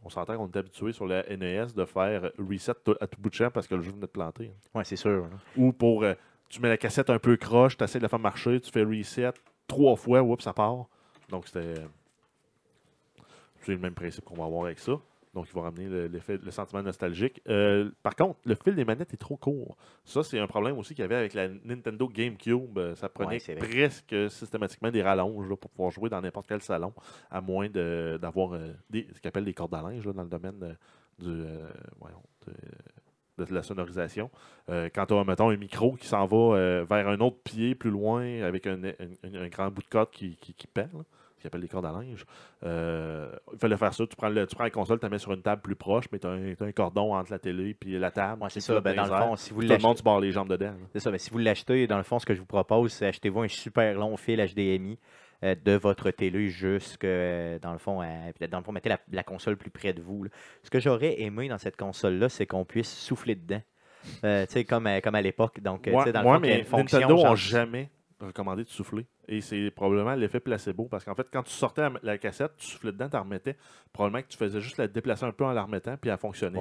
[0.08, 3.34] On s'entend qu'on est habitué sur la NES de faire reset à tout bout de
[3.36, 4.54] champ parce que le jeu venait de planter.
[4.74, 5.28] Ouais, c'est sûr.
[5.58, 6.04] Ou pour.
[6.04, 6.14] euh,
[6.48, 8.84] tu mets la cassette un peu croche, tu essaies de la faire marcher, tu fais
[8.84, 9.34] reset
[9.68, 10.86] trois fois, oups, ça part.
[11.28, 11.74] Donc c'était.
[13.64, 14.94] C'est le même principe qu'on va avoir avec ça.
[15.38, 17.42] Donc, il va ramener le, le sentiment nostalgique.
[17.48, 19.78] Euh, par contre, le fil des manettes est trop court.
[20.04, 22.78] Ça, c'est un problème aussi qu'il y avait avec la Nintendo GameCube.
[22.80, 26.62] Euh, Ça prenait Ouais, presque systématiquement des rallonges là, pour pouvoir jouer dans n'importe quel
[26.64, 26.92] salon,
[27.30, 30.30] à moins de- d'avoir euh, ce qu'on appelle des cordes à linge là, dans le
[30.30, 30.76] domaine
[31.20, 31.70] du, euh,
[32.00, 32.22] voyons,
[33.38, 34.32] de, de la sonorisation.
[34.68, 38.42] Quand tu as, mettons, un micro qui s'en va vers un autre pied plus loin
[38.42, 41.04] avec un, un- un- un grand bout de corde qui, qui, qui perd,
[41.42, 42.26] qu'on appelle des cordes à linge,
[42.64, 44.06] euh, il fallait faire ça.
[44.08, 46.06] Tu prends, le, tu prends la console, tu la mets sur une table plus proche,
[46.12, 48.42] mais tu as, un- cordon entre la télé et la table.
[48.44, 48.74] Ouais, c'est qui ça.
[48.74, 50.32] flotte Ben, dans les le fond, si vous Tout le monde, l'achetez, tu barres les
[50.32, 50.74] jambes dedans.
[50.94, 53.06] c'est ça, mais si vous l'achetez, dans le fond, ce que je vous propose, c'est
[53.08, 54.98] achetez-vous un super long fil HDMI
[55.44, 57.98] euh, de votre télé jusque, euh, dans le fond,
[58.50, 60.24] dans le fond, mettez la, la console plus près de vous.
[60.24, 60.30] là.
[60.64, 63.62] Ce que j'aurais aimé dans cette console-là, c'est qu'on puisse souffler dedans.
[64.04, 65.60] Tu sais, comme, à- comme à l'époque.
[65.62, 67.00] Donc, Ouais, dans le ouais, fond, y a mais une fonction.
[67.00, 69.06] Nintendo genre- n'a jamais recommandé de souffler.
[69.30, 70.86] Et c'est probablement l'effet placebo.
[70.86, 73.56] Parce qu'en fait, quand tu sortais la, la cassette, tu soufflais dedans, tu la remettais.
[73.92, 76.60] Probablement que tu faisais juste la déplacer un peu en la remettant, puis elle fonctionnait.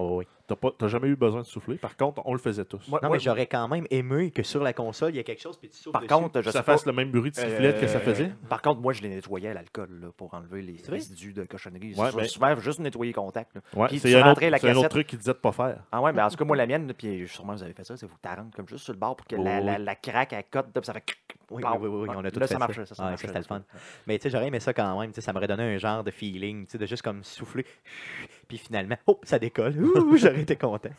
[0.48, 1.76] Tu n'as jamais eu besoin de souffler.
[1.76, 2.88] Par contre, on le faisait tous.
[2.88, 5.24] Moi- Non, moi, mais j'aurais quand même aimé que sur la console, il y ait
[5.24, 6.14] quelque chose, puis tu souffles Par dessus.
[6.14, 6.72] contre, je que ça pas.
[6.72, 8.30] fasse le même bruit de sifflette que ça Euh, faisait.
[8.48, 11.94] Par contre, moi, je les nettoyais à l'alcool là, pour enlever les résidus de cochonnerie.
[11.94, 13.54] Ouais, Sou- mais- Souvent, juste nettoyer contact.
[13.54, 13.60] là.
[13.74, 15.78] Ouais, Puis c'est un, autre, la c'est un autre truc qui disait de pas faire.
[15.92, 17.96] Ah ouais, mais en tout cas, moi, la mienne, puis sûrement vous avez fait ça,
[17.96, 20.44] c'est vous t'arrêtes comme juste sur le bord pour que la, Oui, la, craque, elle
[20.50, 21.04] cote, puis ça fait.
[21.50, 23.26] Oui, oui, oui, oui, on a Ouais, tout fait ça marchait, ça, ça Ouais, marchait.
[23.26, 23.56] ça, c'était le fun.
[23.58, 23.80] Ouais.
[24.06, 25.10] Mais tu sais, j'aurais aimé ça quand même.
[25.10, 27.64] tu sais, Ça m'aurait donné un genre de feeling, tu sais, de juste comme souffler.
[28.48, 29.76] Puis finalement, oh, ça décolle.
[29.78, 30.90] Ouh, J'aurais été content.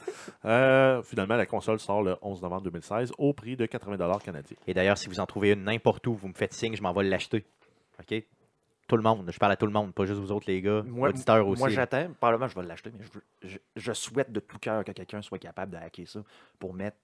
[0.45, 4.57] Euh, finalement, la console sort le 11 novembre 2016 au prix de 80 canadiens.
[4.67, 6.93] Et d'ailleurs, si vous en trouvez une n'importe où, vous me faites signe, je m'en
[6.93, 7.45] vais l'acheter.
[7.99, 8.23] OK?
[8.87, 9.29] Tout le monde.
[9.33, 10.81] Je parle à tout le monde, pas juste vous autres, les gars.
[10.85, 11.59] Moi, auditeurs aussi.
[11.59, 12.07] moi j'attends.
[12.19, 15.21] Probablement, je vais l'acheter, mais je, veux- je, je souhaite de tout cœur que quelqu'un
[15.21, 16.21] soit capable de hacker ça
[16.57, 16.95] pour mettre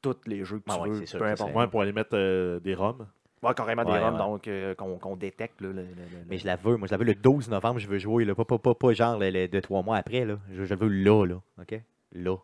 [0.00, 1.54] tous les jeux que Ah tu ouais, veux, c'est sûr, peu importe.
[1.54, 3.06] Ouais, pour aller mettre euh, des ROM.
[3.42, 5.60] Ouais, carrément des Ouais, donc, euh, qu'on détecte.
[5.62, 7.78] là, le- le- le- Mais je la veux, moi je la veux le 12 novembre,
[7.78, 8.34] je veux jouer, là.
[8.34, 10.36] Pas, pas, pas, pas genre le, le- deux, trois mois après, là.
[10.52, 11.40] Je, je le veux là, là.
[11.58, 11.80] OK?
[12.12, 12.36] Là.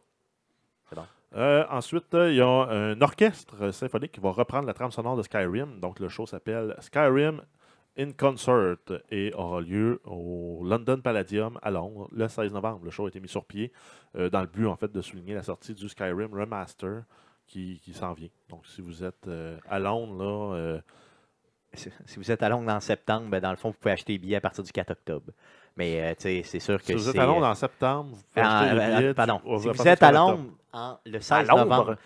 [1.35, 5.17] Euh, ensuite, euh, il y a un orchestre symphonique qui va reprendre la trame sonore
[5.17, 5.81] de Skyrim.
[5.81, 7.43] Donc, le show s'appelle Skyrim
[7.99, 8.77] in Concert
[9.11, 12.81] et aura lieu au London Palladium à Londres le 16 novembre.
[12.85, 13.71] Le show a été mis sur pied
[14.17, 17.03] euh, dans le but, en fait, de souligner la sortie du Skyrim Remaster
[17.47, 18.29] qui, qui s'en vient.
[18.49, 20.81] Donc, si vous êtes euh, à Londres, là, euh,
[21.75, 24.19] Si vous êtes à Londres en septembre, ben, dans le fond, vous pouvez acheter les
[24.19, 25.33] billets à partir du 4 octobre.
[25.77, 28.11] Mais, euh, tu sais, c'est sûr que si vous êtes à Londres euh, en septembre,
[28.15, 29.15] vous pouvez ah, acheter les billets.
[29.15, 29.41] pardon.
[29.45, 30.39] du- Si vous êtes à 4 octobre.
[30.39, 31.65] Londres en- le 16 À Londres.
[31.65, 31.97] novembre.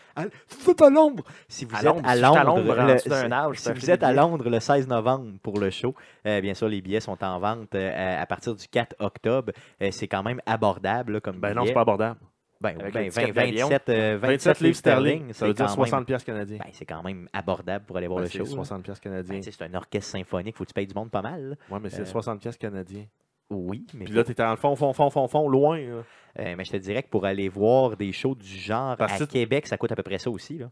[0.64, 1.24] Vous êtes à Londres.
[1.49, 4.12] Si vous êtes à Londres, si- vous êtes à.
[4.12, 5.95] Londres le 16 novembre pour le show,
[6.26, 9.53] euh, bien sûr, les billets sont en vente euh, à, partir du 4 octobre.
[9.93, 12.18] C'est quand même abordable là, comme Ben non, c'est pas abordable.
[12.61, 13.69] Ben, Avec ben, le ticket 20, d'avion.
[13.69, 16.59] 27, euh, 27, 27 livres sterling, ça veut dire quand 60 même, piastres canadiens.
[16.59, 18.45] ben, c'est quand même abordable pour aller voir Ben, le show.
[18.45, 18.51] là.
[18.51, 19.35] 60 piastres canadiens.
[19.37, 21.57] Ben, tu sais, c'est un orchestre symphonique, faut que tu payes du monde pas mal.
[21.71, 23.07] ouais, mais c'est euh, 60 piastres canadiens.
[23.49, 25.79] Oui, mais, Puis là, t'étais dans le fond, fond, fond, fond, fond, loin.
[25.79, 26.03] là.
[26.39, 29.27] euh, mais je te dirais que pour aller voir des shows du genre Parce à
[29.27, 30.59] Québec, ça coûte à peu près ça aussi.
[30.59, 30.67] Là.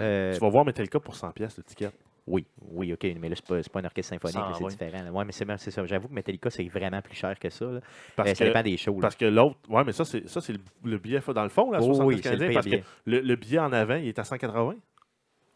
[0.00, 1.90] Euh, Tu vas voir Metallica pour 100 piastres le ticket.
[2.26, 5.10] Oui, oui, ok, mais là, c'est pas, c'est pas un orchestre symphonique, c'est différent.
[5.10, 5.84] Ouais, mais c'est, c'est ça.
[5.86, 7.64] J'avoue que Metallica, c'est vraiment plus cher que ça.
[7.64, 7.80] là.
[8.14, 8.94] Parce Euh, ça que, dépend des shows.
[8.94, 9.00] là.
[9.00, 11.70] parce que l'autre, ouais, mais ça, c'est ça, c'est le, le billet dans le fond,
[11.72, 14.24] là, Oh, 60 oui, le parce que le, le billet en avant, il est à
[14.24, 14.74] 180.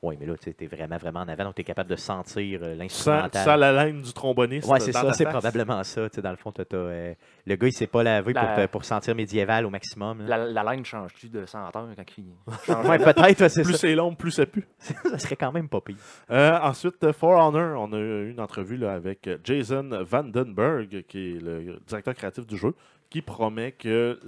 [0.06, 2.60] Oui, mais là, tu es vraiment, vraiment en avant, donc tu es capable de sentir
[2.62, 3.44] euh, Sans, l'instrumental.
[3.44, 4.68] sans la laine du tromboniste.
[4.68, 6.08] Ouais, c'est ça, c'est probablement ça.
[6.08, 7.14] tu sais, Dans le fond, euh,
[7.46, 10.26] le gars, il s'est pas lavé pour, La- te- pour sentir médiéval au maximum.
[10.26, 10.38] là.
[10.38, 12.24] La, la ligne change-tu de senteur quand il
[12.66, 12.86] change?
[12.88, 14.66] Ouais, peut-être, Plus c'est long, plus ça pue.
[14.78, 15.96] ça serait quand même pas pire.
[16.30, 21.42] Euh, ensuite, For Honor, on a eu une entrevue là, avec Jason Vandenberg, qui est
[21.42, 22.74] le directeur créatif du jeu,
[23.10, 24.18] qui promet que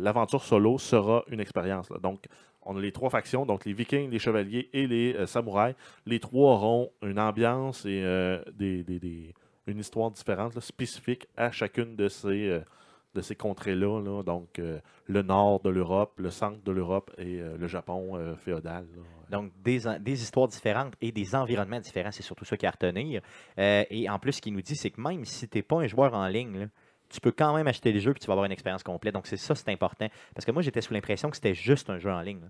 [0.00, 1.88] l'aventure solo sera une expérience.
[2.02, 2.24] Donc,
[2.70, 5.74] on a les trois factions, donc les Vikings, les Chevaliers et les euh, Samouraïs.
[6.06, 9.34] Les trois auront une ambiance et euh, des,
[9.66, 14.00] une histoire différente, spécifique à chacune de ces, euh, contrées-là.
[14.00, 14.22] là.
[14.22, 14.62] Donc,
[15.08, 18.86] le nord de l'Europe, le centre de l'Europe et le Japon féodal.
[19.30, 19.88] Donc, des,
[20.22, 23.20] histoires différentes et des environnements différents, c'est surtout ça qui à retenir.
[23.58, 25.88] Et en plus, ce qu'il nous dit, c'est que même si tu n'es pas un
[25.88, 26.68] joueur en ligne,
[27.10, 29.14] tu peux quand même acheter le jeu et tu vas avoir une expérience complète.
[29.14, 30.08] Donc, c'est ça, c'est important.
[30.34, 32.48] Parce que moi, j'étais sous l'impression que c'était juste un jeu en ligne.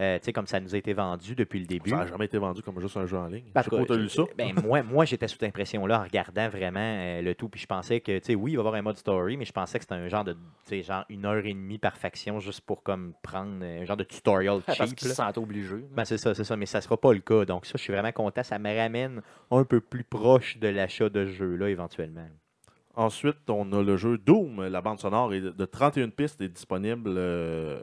[0.00, 1.90] Euh, tu sais, comme ça nous a été vendu depuis le début.
[1.90, 3.44] Ça n'a jamais été vendu comme juste un jeu en ligne.
[3.54, 4.22] Je sais pas où tu as lu ça.
[4.36, 7.50] ben, moi, moi j'étais sous cette impression-là en regardant vraiment euh, le tout.
[7.50, 9.44] Puis je pensais que, tu sais, oui, il va y avoir un mode story, mais
[9.44, 11.98] je pensais que c'était un genre de, tu sais, genre une heure et demie par
[11.98, 15.00] faction juste pour comme prendre euh, un genre de tutorial Parce cheap.
[15.02, 15.08] là.
[15.10, 15.76] se sent obligé.
[15.92, 17.44] Ben, c'est ça, c'est ça, mais ça sera pas le cas.
[17.44, 18.42] Donc ça, je suis vraiment content.
[18.42, 22.26] Ça me ramène un peu plus proche de l'achat de ce jeu-là éventuellement.
[23.04, 24.66] Ensuite, on a le jeu Doom.
[24.68, 27.80] La bande sonore est de- de 31 pistes est disponible euh,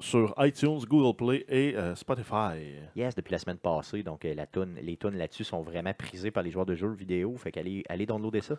[0.00, 2.74] sur iTunes, Google Play et euh, Spotify.
[2.94, 6.30] Yes, depuis la semaine passée, donc euh, la toune, les tunes là-dessus sont vraiment prisées
[6.30, 7.38] par les joueurs de jeux vidéo.
[7.38, 8.56] Fait qu'allez allez downloader ça.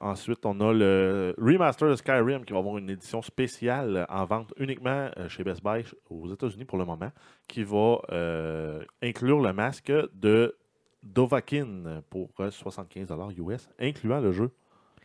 [0.00, 4.52] Ensuite, on a le remaster de Skyrim qui va avoir une édition spéciale en vente
[4.58, 7.12] uniquement chez Best Buy aux États-Unis pour le moment,
[7.46, 7.98] qui va
[9.02, 10.56] inclure le masque de
[11.04, 14.50] Dovahkiin pour euh, 75 US, incluant le jeu.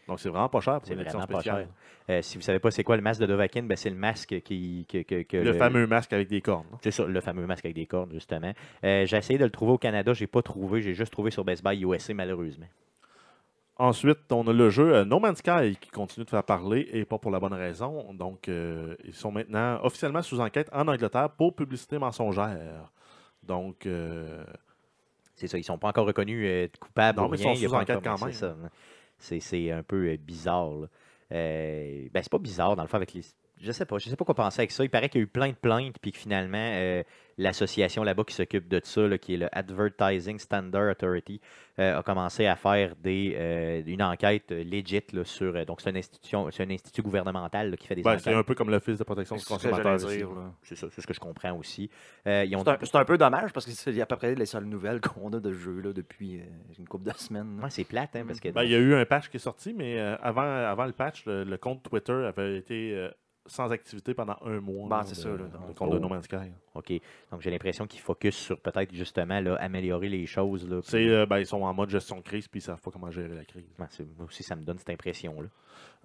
[0.09, 1.67] Donc, c'est vraiment pas cher pour une édition spéciale.
[2.09, 4.41] Euh, si vous savez pas c'est quoi le masque de Dovahkiin, ben, c'est le masque
[4.41, 6.65] qui, que, que- que Le, fameux masque avec des cornes.
[6.81, 8.51] C'est ça, le fameux masque avec des cordes, justement.
[8.83, 11.45] Euh, j'ai essayé de le trouver au Canada, j'ai pas trouvé, j'ai juste trouvé sur
[11.45, 12.65] Best Buy USA, malheureusement.
[13.77, 17.05] Ensuite, on a le jeu euh, No Man's Sky qui continue de faire parler et
[17.05, 18.11] pas pour la bonne raison.
[18.13, 22.91] Donc, euh, ils sont maintenant officiellement sous enquête en Angleterre pour publicité mensongère.
[23.43, 23.87] Donc,
[25.35, 28.17] C'est ça, ils sont pas encore reconnus coupables Non, mais ils sont sous enquête quand
[28.43, 28.69] hein.
[29.19, 30.87] C'est un peu euh, bizarre.
[31.31, 33.21] Euh, ben, c'est pas bizarre, dans le fond, avec les.
[33.61, 34.83] Je sais pas, je sais pas quoi penser avec ça.
[34.83, 37.03] Il paraît qu'il y a eu plein de plaintes, puis que finalement, euh,
[37.39, 41.39] l'association là-bas qui s'occupe de ça, là, qui est le Advertising Standard Authority,
[41.79, 45.55] euh, a commencé à faire des, euh, une enquête euh, legit là, sur.
[45.55, 48.23] euh, donc, c'est une institution, c'est un institut gouvernemental là, qui fait des ben, enquêtes.
[48.25, 49.97] c'est un peu comme l'Office de protection du consommateur.
[50.61, 51.89] C'est ça, c'est ce que je comprends aussi.
[52.27, 54.35] Euh, ils ont C'est un, c'est un peu dommage parce que c'est à peu près
[54.35, 56.43] les seules nouvelles qu'on a de ce jeu là, depuis euh,
[56.77, 57.59] une couple de semaines.
[57.63, 58.49] Ouais, c'est plate, hein, parce que.
[58.49, 60.91] Ben, il y a eu un patch qui est sorti, mais euh, avant, avant le
[60.91, 63.09] patch, le, le compte Twitter avait été euh,
[63.49, 64.87] sans activité pendant un mois.
[64.99, 65.99] Là, c'est ça, là, le compte de.
[65.99, 66.37] No Man's Sky.
[66.75, 66.93] OK.
[67.31, 70.67] Donc, j'ai l'impression qu'ils focus sur peut-être justement là, améliorer les choses.
[70.69, 72.91] Là, puis- euh, ben, ils sont en mode gestion de crise puis ils savent pas
[72.91, 73.65] comment gérer la crise.
[73.77, 73.87] Moi
[74.27, 75.47] aussi, ça me donne cette impression-là.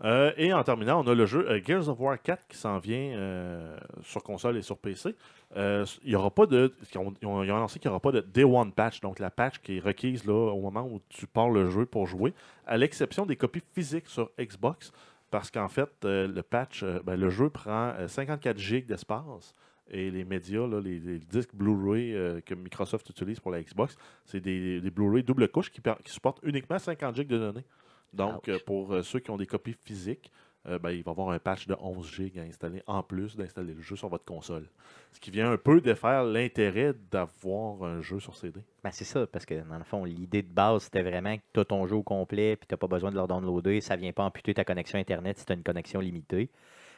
[0.05, 2.79] Euh, et en terminant, on a le jeu euh, Gears of War 4 qui s'en
[2.79, 5.15] vient euh, sur console et sur PC.
[5.57, 6.73] Il y aura pas de.
[6.97, 9.59] Ont- ils ont annoncé qu'il n'y aura pas de Day One patch, donc la patch
[9.61, 12.33] qui est requise là, au moment où tu pars le jeu pour jouer,
[12.67, 14.93] à l'exception des copies physiques sur Xbox,
[15.35, 19.53] parce qu'en fait, euh, le patch, euh, ben, le jeu prend euh, 54 GB d'espace
[19.91, 23.97] Et les médias, là, les, les disques Blu-ray euh, que Microsoft utilise pour la Xbox,
[24.25, 27.65] c'est des, des Blu-ray double couche qui, supportent uniquement 50 GB de données.
[28.13, 30.31] Donc, euh, pour euh, ceux qui ont des copies physiques,
[30.67, 33.75] euh, ben, il va avoir un patch de 11 GB à installer en plus d'installer
[33.75, 34.67] le jeu sur votre console.
[35.13, 38.61] Ce qui vient un peu défaire l'intérêt d'avoir un jeu sur CD.
[38.83, 41.61] Ben, c'est ça, parce que dans le fond, l'idée de base, c'était vraiment que tu
[41.61, 43.81] as ton jeu au complet, puis tu n'as pas besoin de le downloader.
[43.81, 46.51] Ça vient pas amputer ta connexion Internet si tu as une connexion limitée.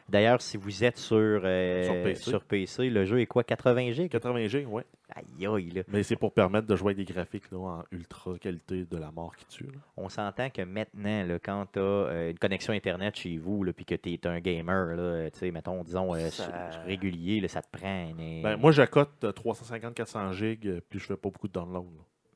[0.08, 2.30] D'ailleurs, si vous êtes sur, euh, Sur PC.
[2.30, 4.82] sur PC, le jeu est quoi 80 GB 80 GB, oui.
[5.14, 5.82] Aïe, aïe, là.
[5.88, 9.10] Mais c'est pour permettre de jouer avec des graphiques là, en ultra qualité de la
[9.10, 9.64] mort qui tue.
[9.64, 9.78] là.
[9.96, 13.94] On s'entend que maintenant, là, quand tu as une connexion Internet chez vous, puis que
[13.94, 17.62] tu es un gamer, là, euh, tu sais, mettons, disons, euh, Ça- régulier, là, ça
[17.62, 18.08] te prend.
[18.10, 21.86] une- Ben, moi, j'accote 350-400 GB, euh, puis je fais pas beaucoup de download.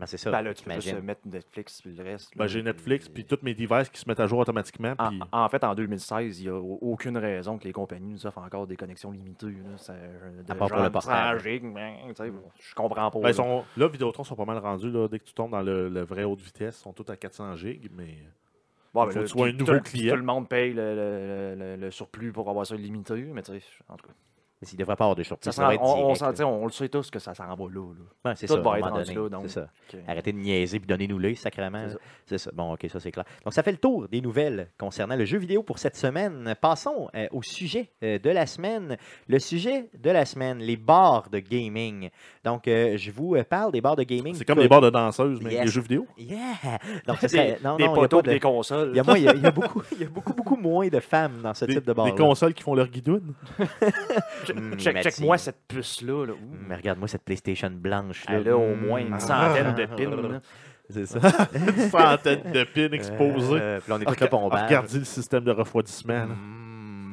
[0.01, 0.31] Ben, c'est ça.
[0.31, 2.37] Ben là, tu peux juste mettre Netflix puis le reste.
[2.37, 4.95] Ben, j'ai Netflix, puis tous mes devices qui se mettent à jour automatiquement.
[4.99, 5.21] En, Puis...
[5.31, 8.39] en fait, en 2016, il n'y a au- aucune raison que les compagnies nous offrent
[8.39, 9.47] encore des connexions limitées.
[9.47, 9.77] Là.
[9.77, 11.41] Ça, euh, de À part pour le portable.
[11.41, 13.19] 100 gigs, tu sais, je comprends pas.
[13.21, 13.33] Ben, là.
[13.35, 13.65] sont...
[13.77, 14.91] Là, Vidéotron sont pas mal rendus.
[14.91, 17.17] Là, dès que tu tombes dans le, le vrai haute vitesse, ils sont tous à
[17.17, 18.17] 400 GB, mais
[18.93, 20.15] Bon, il faut que tu sois un tout- nouveau tout- client.
[20.15, 23.53] Tout le monde paye le, le- le- le surplus pour avoir ça limité, mais tu
[23.53, 24.13] sais, en tout cas.
[24.73, 25.45] Il devrait pas avoir de surprise.
[25.47, 26.47] Ça Ça, s'en- va être on, on, direct, là.
[26.47, 27.67] on le sait tous que ça s'en va là.
[27.67, 28.31] là.
[28.31, 29.43] Ouais, tout ça, va être donné, là, donc.
[29.47, 29.69] C'est ça.
[30.07, 31.85] Arrêtez de niaiser puis donnez-nous les sacrément.
[31.87, 31.99] C'est ça.
[32.27, 32.51] C'est ça.
[32.53, 33.25] Bon, ok, ça c'est clair.
[33.43, 36.55] Donc, ça fait le tour des nouvelles concernant le jeu vidéo pour cette semaine.
[36.61, 38.99] Passons euh, au sujet euh, de la semaine.
[39.29, 42.11] Le sujet de la semaine, les bars de gaming.
[42.45, 44.35] Donc, euh, je vous parle des bars de gaming.
[44.35, 45.65] c'est comme les bars de danseuses, mais Yes.
[45.65, 46.07] des jeux vidéo.
[46.19, 46.39] Yeah!
[47.07, 48.91] Donc, serait- Des, non, des non, il y a poteaux pas et de- des consoles.
[48.93, 50.35] Il y a, moins- il y a- il y a beaucoup, il y a beaucoup,
[50.35, 52.05] beaucoup moins de femmes dans ce Des, type de bar.
[52.05, 53.33] des consoles qui font leur guidoune.
[54.53, 55.03] Check- Hmm, check-.
[55.03, 56.27] Check-moi cette puce-là.
[56.27, 56.33] Là.
[56.69, 58.25] Mais regarde-moi cette PlayStation blanche.
[58.29, 58.35] Là.
[58.37, 59.07] Elle a au moins Mm.
[59.13, 60.41] une centaine de pins.
[60.89, 61.21] C'est ça.
[61.91, 63.59] Centaines de pins exposés.
[63.61, 64.65] Euh, puis là, on est tous Rega- là pour on bave.
[64.67, 66.15] Regardez le système de refroidissement.
[66.27, 66.35] là.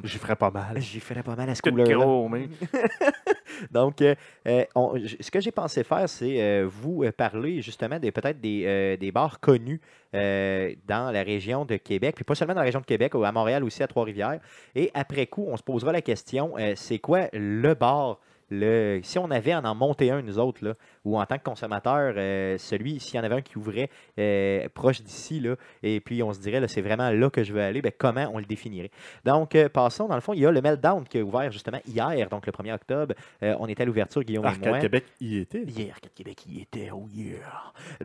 [0.03, 0.79] J'y ferais pas mal.
[0.79, 2.47] J'y ferais pas mal à ce gros, mais.
[3.71, 4.15] Donc, euh,
[4.47, 8.63] euh, on- ce que j'ai pensé faire, c'est euh, vous parler justement des peut-être des,
[8.65, 9.81] euh, des bars connus
[10.13, 13.63] dans la région de Québec, puis pas seulement dans la région de Québec, à Montréal
[13.63, 14.39] aussi, à Trois-Rivières.
[14.73, 18.19] Et après coup, on se posera la question, c'est quoi le bar
[18.49, 20.73] le, si on avait à en monter un, nous autres, là,
[21.07, 23.89] ou en tant que consommateur, euh, celui, s'il y en avait un qui ouvrait
[24.19, 27.53] euh, proche d'ici, là, et puis on se dirait, là, c'est vraiment là que je
[27.53, 28.91] veux aller, ben, comment on le définirait?
[29.23, 31.79] Donc, euh, passons, dans le fond, il y a le Meltdown qui a ouvert justement
[31.87, 33.15] hier, donc le 1er octobre.
[33.41, 34.67] On était à l'ouverture, Guillaume et moi.
[34.67, 35.63] Arcade Québec y était.
[35.63, 37.37] Hier, Arcade Québec y était, oh yeah!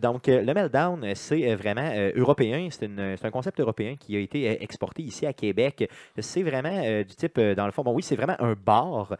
[0.00, 2.68] Donc, le Meltdown, c'est vraiment européen.
[2.70, 5.88] C'est une- c'est un concept européen qui a été exporté ici à Québec.
[6.18, 9.16] C'est vraiment du type, dans le fond, bon oui, c'est vraiment un bar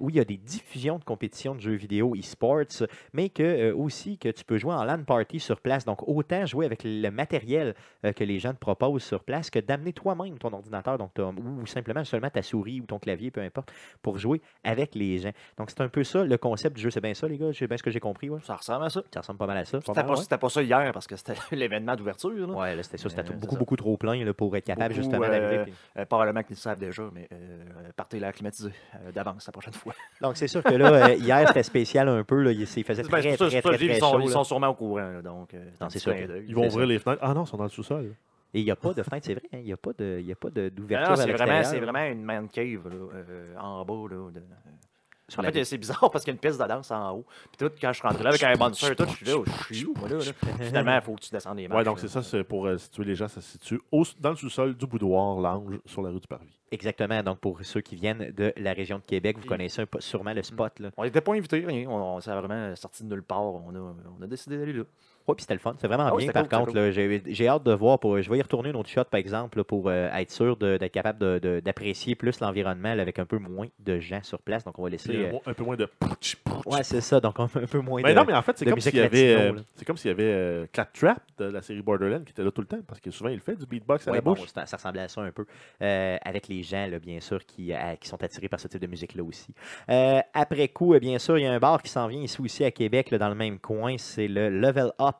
[0.00, 3.74] où il y a des diffusions de compétitions de jeux vidéo e-sports, mais que euh,
[3.76, 5.84] aussi que tu peux jouer en LAN party sur place.
[5.84, 9.58] Donc, autant jouer avec le matériel euh, que les gens te proposent sur place que
[9.58, 13.72] d'amener toi-même ton ordinateur, donc ou simplement seulement ta souris ou ton clavier, peu importe,
[14.02, 15.32] pour jouer avec les gens.
[15.58, 16.90] Donc, c'est un peu ça le concept du jeu.
[16.90, 17.50] C'est bien ça, les gars?
[17.52, 18.40] C'est bien ce que j'ai compris, ouais?
[18.44, 19.02] Ça ressemble à ça.
[19.12, 19.78] Ça ressemble pas mal à ça.
[19.80, 22.30] C'était pas, pas ça hier parce que c'était l'événement d'ouverture.
[22.30, 22.46] là.
[22.54, 23.08] Ouais, là, c'était ça.
[23.08, 23.58] C'était Euh, beaucoup, ça.
[23.58, 25.64] beaucoup trop plein là, pour être capable Beaucoup, justement d'arriver.
[25.94, 27.64] puis- probablement qu'ils le savent déjà, mais euh,
[27.96, 29.94] partez la climatisée euh, d'avance la prochaine fois.
[30.20, 32.40] Donc, c'est sûr que là, hier, c'était spécial un peu.
[32.42, 35.20] Là, il, faisait très, très, très, ils, sont, sûrement au courant.
[35.22, 36.14] donc, euh, c'est sûr.
[36.14, 37.20] Ils vont ouvrir les fenêtres.
[37.22, 38.14] Ah non, ils sont dans le sous-sol.
[38.54, 39.44] Et il n'y a pas de fenêtre, c'est vrai.
[39.54, 41.64] hein, Il n'y a pas d'ouverture non, c'est vraiment, l'extérieur.
[41.64, 43.94] c'est vraiment une man cave là, euh, en bas.
[44.14, 44.42] Là, de-
[45.32, 47.24] sur En fait, c'est bizarre parce qu'il y a une piste de danse en haut.
[47.50, 49.36] Puis tout, quand je suis rentré là avec un bouncer et tout, je suis là,
[49.70, 50.16] je suis où, moi, là?
[50.18, 50.32] là?
[50.60, 51.78] Finalement, il faut que tu descendes les marches.
[51.78, 54.30] Ouais, donc c'est ça, c'est pour euh, situer les gens, ça se situe au- dans
[54.30, 56.58] le sous-sol du boudoir lounge sur la rue du Parvis.
[56.70, 57.22] Exactement.
[57.22, 60.78] Donc, pour ceux qui viennent de la région de Québec, vous connaissez sûrement le spot.
[60.80, 60.90] Là.
[60.96, 61.86] On n'était pas invités, rien.
[61.88, 63.42] On, on s'est vraiment sorti de nulle part.
[63.42, 64.84] On a, on a décidé d'aller là.
[65.28, 65.74] Oui, puis c'était le fun.
[65.78, 66.32] C'est vraiment Ah oui, bien.
[66.32, 66.90] Par cool, contre,
[67.26, 67.98] j'ai hâte de voir.
[67.98, 70.56] Pour, je vais y retourner une autre shot, par exemple, là, pour euh, être sûr
[70.56, 74.64] d'être capable d'apprécier plus l'environnement avec un peu moins de gens sur place.
[74.64, 75.14] Donc, on va laisser.
[75.14, 75.88] Euh, euh, un peu moins de.
[76.66, 77.20] Ouais, c'est ça.
[77.20, 78.18] Donc, un peu moins Mais de.
[78.18, 79.52] non, mais en fait, c'est de comme s'il y avait, euh,
[79.86, 82.66] comme s'il y avait euh, Claptrap de la série Borderlands qui était là tout le
[82.66, 84.48] temps parce que souvent il fait du beatbox à Ouais, la bon, bouche.
[84.54, 85.46] ça, ressemblait à ça un peu.
[85.82, 88.80] Euh, avec les gens, là, bien sûr, qui, euh, qui sont attirés par ce type
[88.80, 89.54] de musique-là aussi.
[89.88, 92.40] Euh, après coup, euh, bien sûr, il y a un bar qui s'en vient ici
[92.40, 93.96] aussi à Québec, là, dans le même coin.
[93.98, 95.11] C'est le Level Up.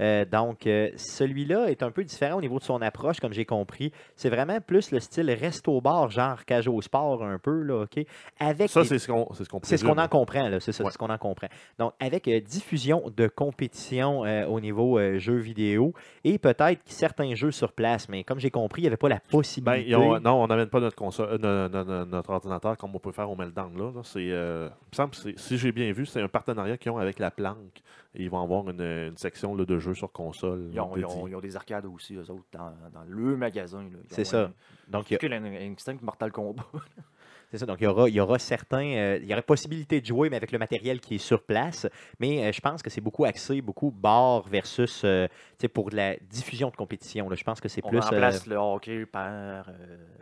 [0.00, 3.44] Euh, donc, euh, celui-là est un peu différent au niveau de son approche, comme j'ai
[3.44, 3.92] compris.
[4.16, 8.04] C'est vraiment plus le style resto-bar, genre cage au sport, un peu, là, OK?
[8.38, 10.60] Avec Ça, c'est ce qu'on ce c'est ce qu'on en comprend, là.
[10.60, 10.90] C'est ça, c'est Ouais.
[10.90, 11.48] ce qu'on en comprend.
[11.78, 15.92] Donc, avec euh, diffusion de compétition au niveau jeux vidéo
[16.24, 19.16] et peut-être certains jeux sur place, mais comme j'ai compris, il n'y avait pas la
[19.16, 19.94] Ben, possibilité.
[19.94, 23.12] ont- non, on n'amène pas notre, console, no- no- no- notre ordinateur comme on peut
[23.12, 23.76] faire au Meltdown.
[23.76, 24.00] Là, là.
[24.02, 27.80] C'est- si j'ai bien vu, c'est un partenariat qu'ils ont avec la planque.
[28.14, 30.68] Et ils vont avoir une, une section là, de jeux sur console.
[30.72, 31.30] Ils ont, ils ont- dédiée.
[31.30, 33.86] ils ont des arcades aussi, eux autres, dans, dans le magasin.
[34.08, 34.50] C'est ça.
[34.88, 36.64] Donc, il y a- in- instinct Mortal Kombat.
[37.50, 40.00] C'est ça, donc il y aura, il y aura certains, euh, il y aurait possibilité
[40.00, 41.88] de jouer, mais avec le matériel qui est sur place.
[42.20, 45.26] Mais euh, je pense que c'est beaucoup axé, beaucoup bar versus, euh,
[45.74, 47.28] pour de la diffusion de compétition.
[47.28, 47.34] là.
[47.34, 47.98] Je pense que c'est On plus.
[47.98, 49.66] euh, remplace le hockey par,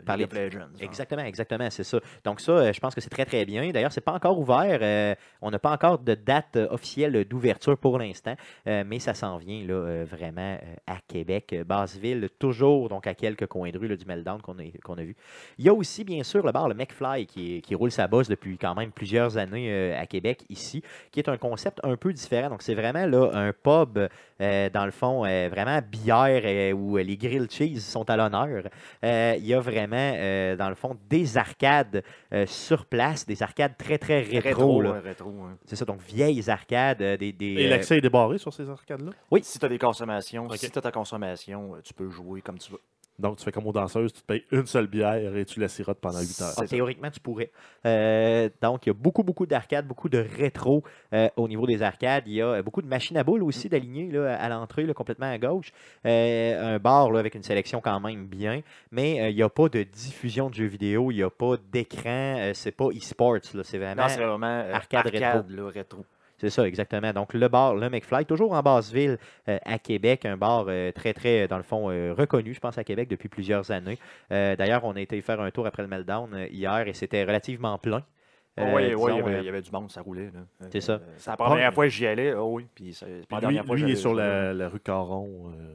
[0.07, 0.68] par League les- of Legends.
[0.81, 1.99] Exactement, exactement, c'est ça.
[2.24, 3.70] Donc ça, je pense que c'est très, très bien.
[3.72, 5.16] D'ailleurs, c'est pas encore ouvert.
[5.43, 10.05] on n'a pas encore de date officielle d'ouverture pour l'instant, mais ça s'en vient là,
[10.05, 11.55] vraiment à Québec.
[11.66, 15.14] Basseville, toujours donc à quelques coins de rue là, du Meltdown qu'on a vu.
[15.59, 18.07] Il y a aussi, bien sûr, le bar, le McFly, qui, est- qui roule sa
[18.07, 21.97] bosse depuis quand même plusieurs années euh, à Québec, ici, qui est un concept un
[21.97, 22.51] peu différent.
[22.51, 23.99] Donc, c'est vraiment là, un pub,
[24.41, 28.64] euh, dans le fond, euh, vraiment bière, euh, où les grilled cheese sont à l'honneur.
[29.05, 32.03] Euh, il y a vraiment, euh, dans le fond, des arcades
[32.33, 34.41] euh, sur place, des arcades très, très rétro.
[34.41, 34.93] Rétro, là.
[34.93, 35.31] ouais, rétro.
[35.43, 35.57] hein.
[35.64, 37.33] C'est ça, donc vieilles arcades, euh, des...
[37.33, 39.11] des, Et euh, l'accès est débarré sur ces arcades-là?
[39.31, 39.41] Oui.
[39.43, 42.71] Si tu as des consommations, si tu as ta consommation, tu peux jouer comme tu
[42.73, 42.81] veux.
[43.19, 45.66] Donc, tu fais comme aux danseuses, tu te payes une seule bière et tu la
[45.69, 46.55] sirotes pendant 8 heures.
[46.57, 47.51] Ah, théoriquement, tu pourrais.
[47.85, 51.83] Euh, donc, il y a beaucoup, beaucoup d'arcades, beaucoup de rétro euh, au niveau des
[51.83, 52.25] arcades.
[52.27, 54.95] Il y a euh, beaucoup de machines à boules aussi d'aligner là, à l'entrée, là,
[54.95, 55.73] complètement à gauche.
[56.07, 58.62] Euh, un bar là, avec une sélection quand même bien.
[58.93, 61.57] Mais euh, il n'y a pas de diffusion de jeux vidéo, il n'y a pas
[61.73, 62.37] d'écran.
[62.39, 63.35] euh, c'est pas e-sports.
[63.55, 64.03] là, C'est vraiment.
[64.03, 66.05] Non, c'est vraiment euh, arcade arcade, là, rétro.
[66.41, 67.12] C'est ça, exactement.
[67.12, 69.18] Donc, le bar, le McFly, toujours en Basseville,
[69.49, 72.78] euh, à Québec, un bar euh, très, très, dans le fond, euh, reconnu, je pense,
[72.78, 73.99] à Québec depuis plusieurs années.
[74.32, 77.24] Euh, D'ailleurs, on a été faire un tour après le Meltdown euh, hier et c'était
[77.24, 78.05] relativement plein.
[78.57, 80.30] oui, Euh, oui, il, disons, y avait, euh, il y avait du monde, ça roulait.
[80.34, 80.93] Euh, C'est ça.
[80.93, 81.74] euh, C'est la première Ouais.
[81.74, 82.30] fois que j'y allais.
[82.32, 84.80] ah oui, puis pas la lui, dernière fois lui, il est sur la, la rue
[84.80, 85.74] Caron, euh,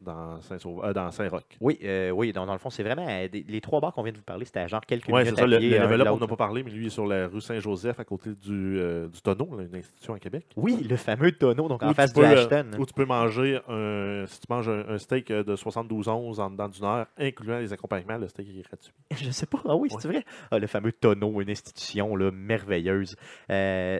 [0.00, 0.38] dans
[0.82, 1.42] euh, dans Saint-Roch.
[1.60, 4.02] Oui, euh, oui, donc, dans le fond, c'est vraiment euh, des- les trois bars qu'on
[4.02, 5.46] vient de vous parler, c'était à genre quelques Oui, c'est minutes ça.
[5.46, 7.40] Le, le level up, on n'a pas parlé, mais lui, il est sur la rue
[7.40, 10.46] Saint-Joseph, à côté du, euh, du tonneau, là, une institution à Québec.
[10.56, 12.66] Oui, le fameux tonneau, donc en face du peux, euh, Ashton.
[12.78, 16.50] Où tu peux manger, un, si tu manges un, un steak de 72 onces en
[16.50, 18.92] dedans d'une heure, incluant les accompagnements, le steak est gratuit.
[19.16, 19.60] Je sais pas.
[19.66, 20.24] Ah oui, c'est vrai.
[20.50, 23.16] Ah, le fameux tonneau, une institution là, merveilleuse.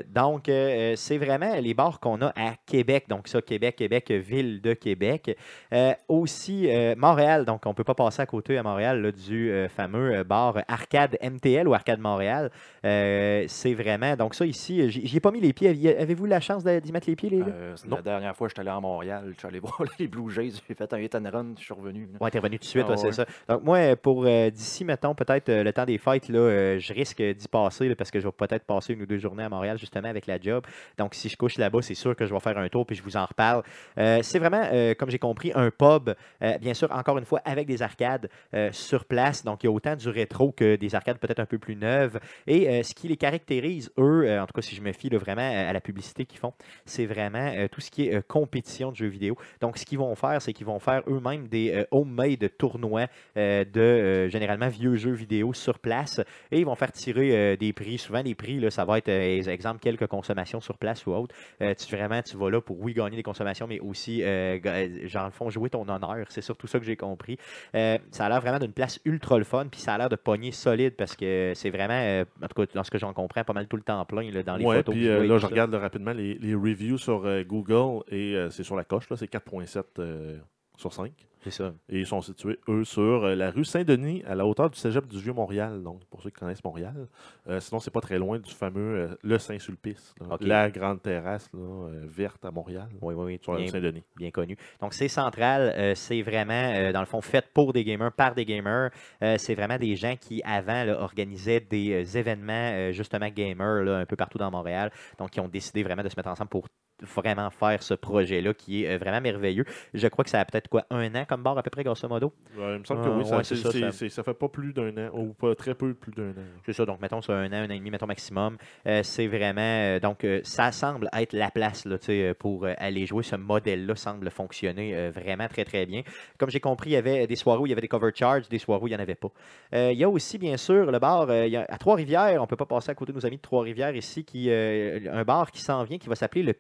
[0.09, 3.05] Donc, c'est vraiment les bars qu'on a à Québec.
[3.09, 5.37] Donc, ça, Québec, Québec, ville de Québec.
[5.73, 7.45] Euh, aussi, euh, Montréal.
[7.45, 10.25] Donc, on ne peut pas passer à côté à Montréal là, du euh, fameux euh,
[10.25, 12.51] bar Arcade MTL ou Arcade Montréal.
[12.85, 14.17] Euh, c'est vraiment.
[14.17, 15.97] Donc, ça, ici, j'y ai pas mis les pieds.
[15.99, 17.47] Avez-vous la chance d'y mettre les pieds, les gars?
[17.49, 17.97] Euh, Non.
[17.97, 20.53] la dernière fois que j'étais allé à Montréal, je suis allé voir les Blue Jays,
[20.69, 22.09] j'ai fait un hit and run, je suis revenu.
[22.13, 22.19] là.
[22.21, 23.27] Ouais, t'es revenu tout de suite, Ah ouais, c'est ça.
[23.49, 26.93] Donc, moi, pour euh, d'ici, mettons, peut-être euh, le temps des fêtes, là, euh, je
[26.93, 29.49] risque d'y passer là, parce que je vais peut-être passer une ou deux journées à
[29.49, 30.65] Montréal, justement, avec la job.
[30.99, 33.03] Donc, si je couche là-bas, c'est sûr que je vais faire un tour puis je
[33.03, 33.63] vous en reparle.
[33.99, 37.41] Euh, c'est vraiment, euh, comme j'ai compris, un pub, euh, bien sûr, encore une fois,
[37.45, 39.45] avec des arcades euh, sur place.
[39.45, 42.21] Donc, il y a autant du rétro que des arcades peut-être un peu plus neuves.
[42.47, 45.41] Et euh, ce qui les caractérise, eux, en tout cas, si je me fie vraiment
[45.41, 46.53] à la publicité qu'ils font,
[46.85, 49.37] c'est vraiment tout ce qui est compétition de jeux vidéo.
[49.61, 53.07] Donc, ce qu'ils vont faire, c'est qu'ils vont faire eux-mêmes des homemade tournois
[53.37, 56.21] de généralement vieux jeux vidéo sur place
[56.51, 57.99] et ils vont faire tirer des prix.
[57.99, 61.35] Souvent, les prix, là, ça va être, exemple, quelques consommations sur place ou autre.
[61.59, 65.51] Tu, vraiment, tu vas là pour, oui, gagner des consommations, mais aussi, genre, le fond,
[65.51, 66.27] jouer ton honneur.
[66.29, 67.39] C'est surtout ça que j'ai compris.
[67.75, 70.17] Euh, ça a l'air vraiment d'une place ultra le fun, puis ça a l'air de
[70.17, 73.45] pogner solide parce que c'est vraiment, euh, en tout cas, dans ce que j'en comprends,
[73.45, 74.95] pas mal tout le temps plein là, dans les Ouais, photos.
[74.95, 78.65] puis je euh, là, je regarde là, rapidement les, les reviews sur Google et c'est
[78.65, 80.39] sur la coche, là, c'est 4.7 euh,
[80.81, 81.13] sur 5.
[81.43, 81.73] C'est ça.
[81.89, 85.07] Et ils sont situés, eux, sur euh, la rue Saint-Denis, à la hauteur du cégep
[85.07, 85.83] du Vieux-Montréal.
[85.83, 87.09] Donc, pour ceux qui connaissent Montréal.
[87.49, 90.15] Euh, sinon, c'est pas très loin du fameux euh, Le Saint-Sulpice.
[90.41, 92.89] La grande terrasse là, euh, verte à Montréal.
[93.01, 93.39] Oui, oui, oui.
[93.43, 94.03] Sur la rue bien- Saint-Denis.
[94.17, 94.59] bien connu.
[94.83, 95.95] Donc, c'est central.
[95.97, 98.91] c'est vraiment, dans le fond, fait pour des gamers, par des gamers.
[99.39, 104.17] C'est vraiment des gens qui, avant, là, organisaient des événements, justement, gamers, là, un peu
[104.17, 104.91] partout dans Montréal.
[105.19, 106.67] Donc, qui ont décidé vraiment de se mettre ensemble pour
[107.03, 109.65] vraiment faire ce projet-là qui est euh, vraiment merveilleux.
[109.95, 112.09] Je crois que ça a peut-être quoi, un an comme bar à peu près, grosso
[112.09, 112.33] modo?
[112.57, 114.49] Ouais, il me semble que Ah, oui, ça, ouais, c'est ça, ça- ça fait pas
[114.49, 116.45] plus d'un an, ou pas très peu plus d'un an.
[116.67, 118.57] C'est ça, donc mettons sur un an, un an et demi, mettons maximum.
[118.87, 119.61] Euh, c'est vraiment.
[119.61, 121.97] euh, donc, euh, ça semble être la place là,
[122.39, 123.23] pour aller jouer.
[123.23, 126.03] Ce modèle-là semble fonctionner vraiment très, très bien.
[126.39, 128.49] Comme j'ai compris, il y avait des soirées où il y avait des cover charges,
[128.49, 129.31] des soirées où il n'y en avait pas.
[129.73, 132.39] Il y a aussi, bien sûr, le bar il y a- à Trois-Rivières.
[132.41, 135.25] On ne peut pas passer à côté de nos amis de Trois-Rivières ici, qui, un
[135.25, 136.53] bar qui s'en vient, qui va s'appeler le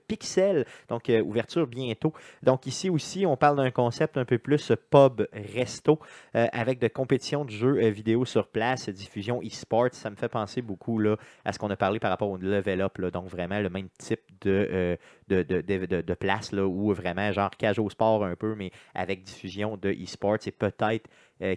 [0.88, 2.12] Donc, euh, ouverture bientôt.
[2.42, 5.98] Donc, ici aussi, on parle d'un concept un peu plus pub-resto
[6.34, 9.88] euh, avec de compétitions de jeux euh, vidéo sur place, diffusion e-sport.
[9.92, 12.80] Ça me fait penser beaucoup là, à ce qu'on a parlé par rapport au level
[12.80, 13.00] up.
[13.00, 15.60] donc, vraiment le même type de, de, de,
[16.02, 19.90] de- place là, où vraiment, genre, cage au sport un peu, mais avec diffusion de
[19.90, 20.36] e-sport.
[20.40, 21.08] C'est peut-être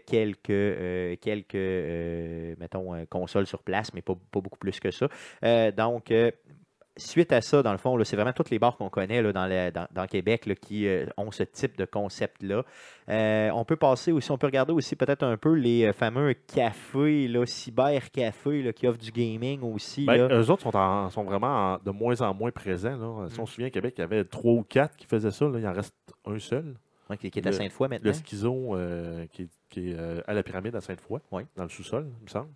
[0.06, 1.56] quelques, quelques
[2.60, 5.08] mettons, consoles sur place, mais pas, pas beaucoup plus que ça.
[5.72, 6.12] Donc,
[6.98, 9.48] suite à ça, dans le fond, c'est vraiment tous les bars qu'on connaît là, dans,
[9.48, 12.64] le- dans, dans Québec là, qui euh, ont ce type de concept-là.
[13.10, 16.34] Euh, on peut passer aussi, on peut regarder aussi peut-être un peu les euh, fameux
[16.34, 20.06] cafés, là, cyber-cafés là, qui offrent du gaming aussi.
[20.06, 20.40] Ben, là.
[20.40, 22.96] eux autres sont, en- sont vraiment en- de moins en moins présents.
[22.98, 23.28] Là.
[23.30, 25.46] Si on se souvient, à Québec, il y avait trois ou quatre qui faisaient ça.
[25.46, 25.60] Là.
[25.60, 26.76] Il en reste un seul.
[27.10, 28.12] Ouais, qui, qui est à Sainte-Foy maintenant.
[28.12, 31.44] Le schizo euh, qui, est- qui est à la pyramide à Sainte-Foy, Oui.
[31.58, 32.50] dans le sous-sol, il me semble.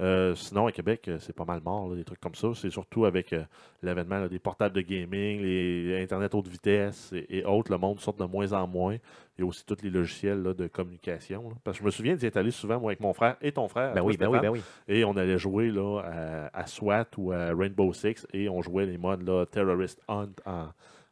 [0.00, 2.48] Euh, sinon, à Québec, euh, c'est pas mal mort, là, des trucs comme ça.
[2.54, 3.42] C'est surtout avec euh,
[3.82, 7.72] l'avènement des portables de gaming, les Internet haute vitesse et, et autres.
[7.72, 8.94] Le monde sort de moins en moins.
[9.36, 11.48] Il y a aussi tous les logiciels là, de communication.
[11.48, 11.56] là.
[11.64, 13.66] Parce que je me souviens d'y être allé souvent, moi, avec mon frère et ton
[13.66, 13.92] frère.
[13.92, 14.60] Ben oui, ben oui, ben oui.
[14.86, 18.86] Et on allait jouer là, à, à SWAT ou à Rainbow Six et on jouait
[18.86, 20.68] les modes là, Terrorist Hunt en,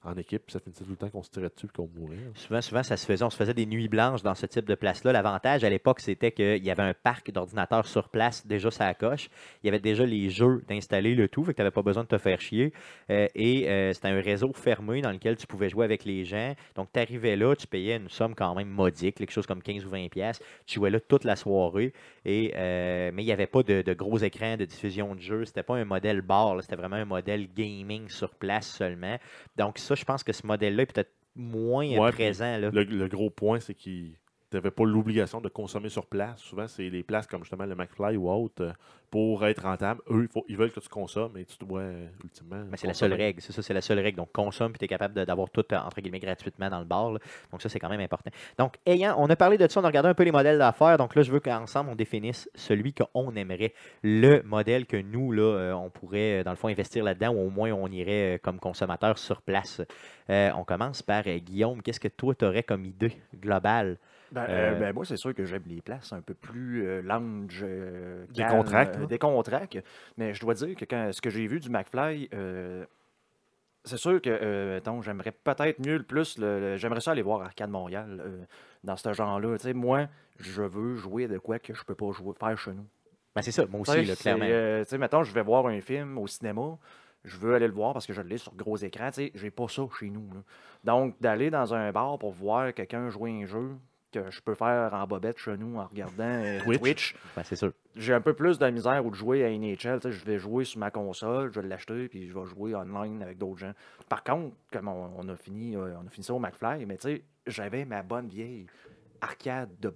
[0.06, 0.50] en équipe.
[0.50, 2.16] Ça finissait tout le temps qu'on se tirait dessus et qu'on mourait.
[2.16, 2.30] là.
[2.34, 3.24] Souvent, souvent, ça se faisait.
[3.24, 5.12] On se faisait des nuits blanches dans ce type de place-là.
[5.12, 9.28] L'avantage à l'époque, c'était qu'il y avait un parc d'ordinateurs sur place, déjà ça coche.
[9.62, 12.04] Il y avait déjà les jeux d'installer le tout, fait que tu n'avais pas besoin
[12.04, 12.72] de te faire chier.
[13.10, 16.54] Euh, et euh, c'était un réseau fermé dans lequel tu pouvais jouer avec les gens.
[16.74, 19.84] Donc, tu arrivais là, tu payais une somme quand même modique, quelque chose comme 15
[19.84, 20.40] ou 20 pièces.
[20.66, 21.92] Tu jouais là toute la soirée.
[22.24, 25.44] Et, euh, mais il n'y avait pas de, de gros écrans de diffusion de jeux.
[25.44, 29.18] C'était pas un modèle bar, c'était vraiment un modèle gaming sur place seulement.
[29.56, 32.56] Donc, ça, je pense que ce modèle-là est peut-être moins Ouais, présent.
[32.58, 32.70] Là.
[32.70, 34.14] Le, le gros point, c'est qu'il
[34.52, 36.40] n'avait pas l'obligation de consommer sur place.
[36.40, 38.62] Souvent, c'est les places comme justement le McFly ou autre.
[38.62, 38.72] euh,
[39.08, 42.08] Pour être rentable, eux, il faut- ils veulent que tu consommes et tu dois euh,
[42.24, 42.64] ultimement.
[42.68, 44.16] Mais c'est la seule règle, c'est ça, c'est la seule règle.
[44.18, 47.12] Donc, consomme, puis tu es capable d'avoir tout, euh, entre guillemets, gratuitement dans le bar.
[47.12, 47.20] là.
[47.52, 48.30] Donc, ça, c'est quand même important.
[48.58, 50.98] Donc, ayant, on a parlé de ça, on a regardé un peu les modèles d'affaires.
[50.98, 53.72] Donc, là, je veux qu'ensemble, on définisse celui qu'on aimerait.
[54.02, 57.70] Le modèle que nous, là, on pourrait, dans le fond, investir là-dedans, ou au moins,
[57.72, 59.80] on irait comme consommateur sur place.
[60.30, 61.80] Euh, on commence par Guillaume.
[61.80, 63.98] Qu'est-ce que toi, tu aurais comme idée globale?
[64.32, 67.00] Ben, Euh, euh, ben, moi, c'est sûr que j'aime les places un peu plus euh,
[67.02, 69.06] lounge, euh, calmes, Décontractes, euh, là.
[69.06, 69.78] décontractes.
[70.16, 72.28] Mais je dois dire que quand, ce que j'ai vu du McFly,
[73.84, 76.38] c'est sûr que j'aimerais peut-être mieux le plus.
[76.76, 78.46] j'aimerais ça aller voir Arcade Montréal
[78.82, 79.56] dans ce genre-là.
[79.74, 80.06] Moi,
[80.38, 82.86] je veux jouer de quoi que je peux pas jouer, faire chez nous.
[83.34, 84.46] Ben, c'est ça, moi aussi, là, clairement.
[84.46, 86.78] tu sais, mettons, je vais voir un film au cinéma,
[87.22, 89.08] je veux aller le voir parce que je l'ai sur gros écran.
[89.10, 90.26] Tu sais, j'ai pas ça chez nous.
[90.32, 90.40] là.
[90.84, 93.70] Donc, d'aller dans un bar pour voir quelqu'un jouer un jeu
[94.24, 96.80] que je peux faire en bobette chez nous en regardant euh, Twitch.
[96.80, 97.72] Twitch, Ben, c'est sûr.
[97.96, 100.00] j'ai un peu plus de misère ou de jouer à NHL.
[100.10, 103.38] Je vais jouer sur ma console, je vais l'acheter, puis je vais jouer online avec
[103.38, 103.72] d'autres gens.
[104.08, 106.96] Par contre, comme on, on a fini euh, on a fini ça au McFly, mais
[106.96, 108.66] tu sais, j'avais ma bonne vieille
[109.20, 109.88] arcade de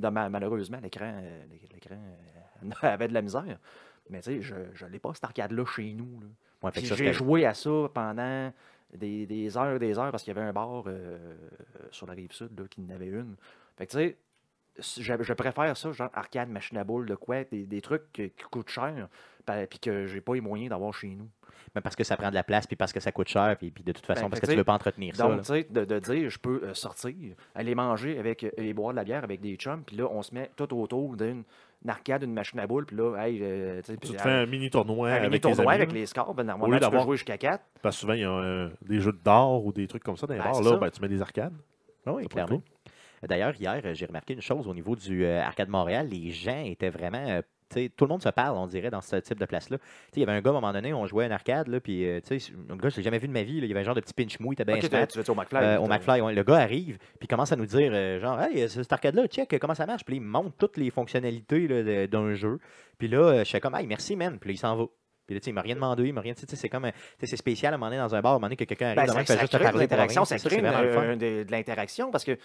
[0.00, 1.96] dans ma- malheureusement, l'écran euh, l'écran
[2.82, 3.58] avait de la misère.
[4.08, 4.42] Mais tu sais,
[4.74, 6.20] je ne l'ai pas, cette arcade-là, chez nous.
[6.20, 6.26] là.
[6.62, 8.52] Ouais, J'ai joué à ça pendant
[8.96, 11.34] des, des heures des heures parce qu'il y avait un bar euh,
[11.90, 13.36] sur la rive sud là, qui en avait une.
[13.76, 14.16] Fait que tu sais,
[15.00, 18.30] je, je préfère ça, genre arcade, machine à boules, de quoi, des, des trucs qui,
[18.50, 19.08] coûtent cher,
[19.68, 21.28] puis que j'ai pas les moyens d'avoir chez nous.
[21.74, 23.70] Ben, parce que ça prend de la place, puis parce que ça coûte cher, puis,
[23.70, 25.28] puis de toute façon, Ben, parce fait que tu que veux pas entretenir ça.
[25.28, 27.14] Donc, tu sais, de, de dire, je peux euh, sortir,
[27.54, 30.22] aller manger avec, euh, et boire de la bière avec des chums, puis là, on
[30.22, 31.44] se met tout autour d'une
[31.82, 34.68] une arcade, une machine à boules, puis là, hey, euh, tu te fais un mini
[34.68, 35.82] tournoi un mini avec tournoi tes amis.
[35.82, 36.34] avec les scores.
[36.34, 37.64] Ben, normalement, tu peux d'avoir- jouer jusqu'à 4.
[37.80, 40.26] Parce que souvent, il y a euh, des jeux d'or ou des trucs comme ça
[40.26, 40.60] dans les Ben, bars.
[40.62, 41.54] Là, ben, tu mets des arcades.
[42.04, 42.60] Ah oui, clairement.
[43.26, 46.06] D'ailleurs, hier, j'ai remarqué une chose au niveau du euh, Arcade Montréal.
[46.08, 47.40] Les gens étaient vraiment.
[47.76, 49.78] Euh, tout le monde se parle, on dirait, dans ce type de place-là.
[50.14, 51.80] Il y avait un gars, à un moment donné, on jouait à une arcade, là,
[51.80, 52.20] puis euh,
[52.70, 53.58] un gars, je l'ai jamais vu de ma vie.
[53.58, 55.06] il y avait un genre de petit pinch mou, il était bien Ok, smart.
[55.06, 55.58] tu au McFly.
[55.64, 56.34] Euh, au McFly, ouais.
[56.34, 59.56] le gars arrive, puis commence à nous dire, euh, genre, hey, ce- cette arcade-là, check,
[59.60, 60.04] comment ça marche.
[60.04, 62.58] Puis il montre toutes les fonctionnalités d'un jeu.
[62.98, 64.38] Puis là, euh, je fais comme, hey, merci, man.
[64.38, 64.84] Puis il s'en va.
[65.30, 66.34] Puis là, tu sais, il m'a rien demandé, il m'a rien.
[66.34, 68.20] Tu sais, c'est comme, un- tu sais, c'est spécial à un moment donné dans un
[68.20, 69.52] bar, à un moment donné que quelqu'un arrive, Ben, demain, ça, il fait ça juste
[69.52, 71.02] crée de parler l'interaction, C'est ça ça, crée c'est vraiment le fun.
[71.02, 72.36] euh, de, de l'interaction parce que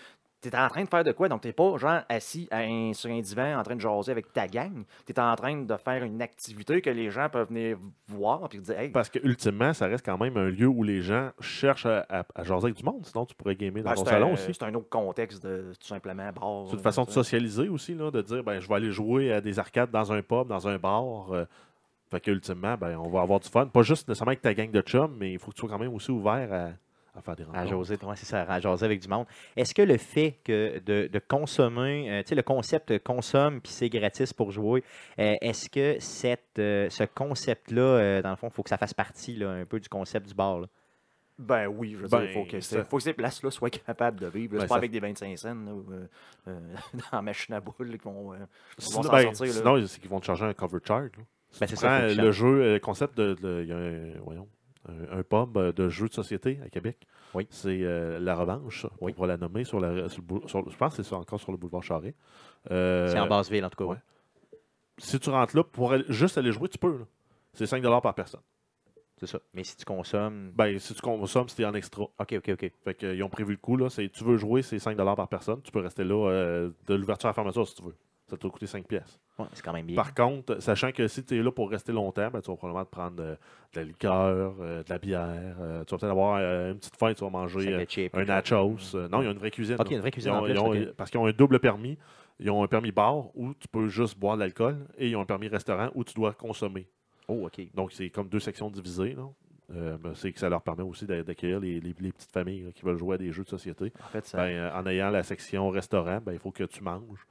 [0.41, 1.27] tu es en train de faire de quoi?
[1.27, 4.11] Donc, tu n'es pas genre assis à un- sur un divan en train de jaser
[4.11, 4.83] avec ta gang.
[5.07, 7.77] Tu es en train de faire une activité que les gens peuvent venir
[8.07, 11.01] voir et dire Hey, Parce que ultimement, ça reste quand même un lieu où les
[11.01, 13.03] gens cherchent à, à, à jaser avec du monde.
[13.03, 14.53] Sinon, tu pourrais gamer dans ben, ton c'est salon un- aussi.
[14.53, 16.65] C'est un autre contexte de tout simplement bar.
[16.69, 19.41] C'est une façon de socialiser aussi, là, de dire ben, je vais aller jouer à
[19.41, 21.31] des arcades dans un pub, dans un bar.
[21.33, 21.45] euh,
[22.15, 23.67] fait que ultimement, ben, on va avoir du fun.
[23.67, 25.79] Pas juste nécessairement avec ta gang de chums, mais il faut que tu sois quand
[25.79, 27.69] même aussi ouvert à, à faire des À rencontres.
[27.85, 29.25] jaser, ouais, c'est ça, à jaser avec du monde.
[29.55, 33.71] Est-ce que le fait que de, de consommer, euh, tu sais, le concept consomme puis
[33.71, 34.83] c'est gratis pour jouer,
[35.19, 38.77] euh, est-ce que cette, euh, ce concept-là, euh, dans le fond, il faut que ça
[38.77, 40.59] fasse partie là, un peu du concept du bar?
[40.61, 40.67] là?
[41.37, 43.51] Ben oui, je veux Ben, dire, il faut que, ça- c'est- faut que ces places-là
[43.51, 44.53] soient capables de vivre.
[44.53, 46.07] Ben, c'est pas ça- avec des 25 cents là, ou, euh,
[46.47, 46.59] euh,
[46.93, 49.45] dans la machine à boules là, qui vont, euh, vont ben, sortir.
[49.47, 49.51] là.
[49.51, 51.09] sinon, c'est qu'ils vont te charger un cover charge.
[51.59, 53.33] Ben, c'est ça, le jeu, euh, le concept de.
[53.35, 54.47] de- Il y a un, voyons,
[54.87, 56.97] un, un pub euh, de jeux de société à Québec.
[57.33, 57.47] Oui.
[57.49, 59.13] C'est euh, La Revanche, Oui.
[59.17, 59.63] on va la nommer.
[59.63, 62.15] Sur la, sur le sur- je pense que c'est encore sur le boulevard Charest.
[62.71, 63.85] Euh, C'est en basse ville, en tout cas.
[63.91, 63.97] ouais.
[64.97, 66.99] si tu rentres là, pour aller- juste aller jouer, tu peux.
[67.53, 68.41] C'est 5 par personne.
[69.17, 69.39] C'est ça.
[69.53, 70.51] Mais si tu consommes.
[70.55, 72.03] Ben, si tu consommes, c'était en extra.
[72.03, 72.71] Ok, ok, ok.
[72.83, 73.89] Fait qu'ils ont prévu le coup, là.
[73.89, 75.61] C'est, tu veux jouer, c'est 5 par personne.
[75.61, 77.95] Tu peux rester là euh, de l'ouverture à la fermeture si tu veux.
[78.27, 79.19] Ça te coûter 5 pièces.
[79.37, 79.95] Ouais, c'est quand même bien.
[79.95, 82.85] Par contre, sachant que si tu es là pour rester longtemps, ben, tu vas probablement
[82.85, 83.35] te prendre euh,
[83.73, 85.55] de la liqueur, euh, de la bière.
[85.59, 87.75] euh, tu vas peut-être avoir une petite faim, tu vas manger
[88.13, 88.95] un nachos.
[88.95, 89.75] Euh, non, il y a une vraie cuisine.
[89.79, 90.93] Ok, une vraie cuisine Ils ont- en plus, ils ont- ok.
[90.97, 91.97] Parce qu'ils ont un double permis.
[92.39, 95.21] Ils ont un permis bar où tu peux juste boire de l'alcool et ils ont
[95.21, 96.87] un permis restaurant où tu dois consommer.
[97.27, 97.61] Oh, ok.
[97.75, 99.15] Donc, c'est comme deux sections divisées.
[99.73, 102.63] Euh, ben, c'est que ça leur permet aussi d'a- d'accueillir les, les- les petites familles
[102.65, 103.91] là, qui veulent jouer à des jeux de société.
[104.03, 106.83] En fait, ça, Ben, euh, en ayant la section restaurant, ben, il faut que tu
[106.83, 107.25] manges.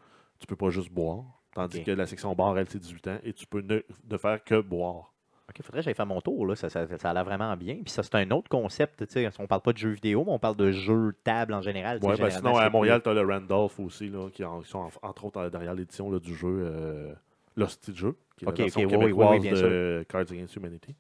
[0.44, 1.24] Tu peux pas juste boire.
[1.54, 3.80] Tandis que la section bar, elle, c'est 18 ans et tu peux ne,
[4.10, 5.10] ne faire que boire.
[5.48, 6.54] Ok, faudrait que j'aille faire mon tour, là.
[6.54, 7.76] Ça, ça, ça a l'air vraiment bien.
[7.76, 9.30] Puis ça, c'est un autre concept, tu sais.
[9.38, 11.98] On parle pas de jeux vidéo, mais on parle de jeux table en général.
[12.02, 14.80] Ouais, ben, sinon, à Montréal, tu as le Randolph aussi, là, qui, en- qui sont
[14.80, 17.14] en- entre autres euh, derrière l'édition là, du jeu euh,
[17.56, 20.30] Lost Jeu, qui est Ok, la version ok, oui, oui, oui, québécoise bien de Cards
[20.30, 20.94] Against Humanity.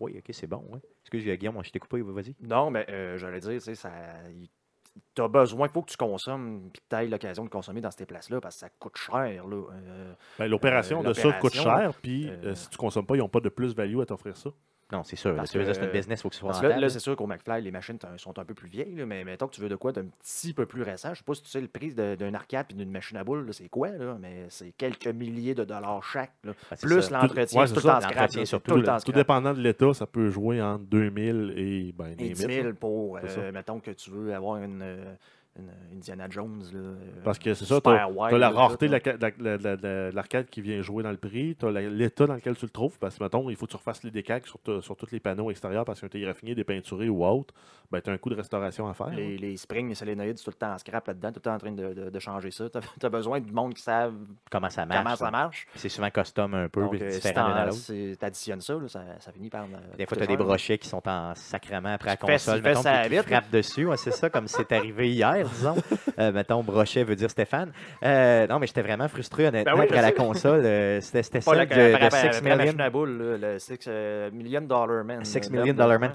[0.00, 0.62] Oui, ok, c'est bon.
[0.70, 0.80] Ouais.
[1.02, 2.34] Excuse, Guillaume, moi, je t'ai coupé, vas-y.
[2.42, 3.90] Non, mais euh, j'allais dire, tu sais, ça.
[5.14, 7.80] Tu as besoin, il faut que tu consommes, puis que tu aies l'occasion de consommer
[7.80, 9.46] dans ces places-là, parce que ça coûte cher.
[9.46, 9.56] Là.
[9.72, 13.20] Euh, Ben, L'opération Euh, de ça coûte cher, puis euh, si tu consommes pas, ils
[13.20, 14.50] n'ont pas de plus-value à t'offrir ça.
[14.92, 15.34] Non, c'est sûr.
[15.34, 16.74] Parce tu veux dire, c'est un business, il faut que ce soit rentable.
[16.74, 19.24] là, là, c'est sûr qu'au McFly, les machines sont un peu plus vieilles, là, mais
[19.24, 21.12] mettons que tu veux de quoi d'un petit peu plus récent.
[21.12, 23.52] Je sais pas si tu sais le prix d'un arcade et d'une machine à boules,
[23.52, 26.32] c'est quoi, là, mais c'est quelques milliers de dollars chaque.
[26.44, 26.52] là.
[26.70, 29.14] Ah, Plus l'entretien, ouais, tout le temps tout le Tout, temps tout scrap.
[29.16, 32.52] dépendant de l'État, ça peut jouer entre 2000 et ben, Et 10 000.
[32.52, 35.14] 000 pour, euh, mettons que tu veux avoir une, euh,
[35.58, 36.62] une Indiana Jones.
[36.72, 36.94] Là, euh,
[37.24, 41.16] Parce que c'est ça, tu as la rareté de l'arcade qui vient jouer dans le
[41.16, 43.70] prix, tu as l'état dans lequel tu le trouves, parce que, mettons, il faut que
[43.72, 44.58] tu refasses les décalques sur,
[44.96, 47.54] tous les panneaux extérieurs parce qu'ils ont été raffinés, dépeinturés ou autres,
[47.90, 49.08] ben, tu as un coût de restauration à faire.
[49.10, 49.36] Les, hein.
[49.40, 51.72] les springs, les solénoïdes, tout le temps en scrap là-dedans, tout le temps en train
[51.72, 52.68] de, de- de changer ça.
[52.68, 54.14] Tu as, besoin du monde qui savent
[54.50, 55.02] Comment ça marche.
[55.04, 55.30] comment ça ouais.
[55.30, 55.66] marche.
[55.70, 59.32] Puis C'est souvent custom un peu, Donc, euh, si tu additionnes ça, là, ça, ça
[59.32, 59.64] finit par.
[59.64, 62.62] euh, Des fois, tu as des brochets qui sont en sacrement après la console, tu
[62.62, 63.88] fais mettons, qui frappent dessus.
[63.96, 65.76] C'est ça, comme c'est arrivé hier, disons.
[66.18, 67.72] Euh, mettons, brochet veut dire Stéphane.
[68.02, 70.62] Euh, non, mais j'étais vraiment frustré, honnêtement, Ben oui, après la console.
[70.64, 72.56] euh, C'était la, celle de, la- de la- 6 la- la million.
[72.56, 73.88] machine à boules, là, le 6
[74.32, 75.24] million dollar man.
[75.24, 76.12] 6 euh, million dollar là, man.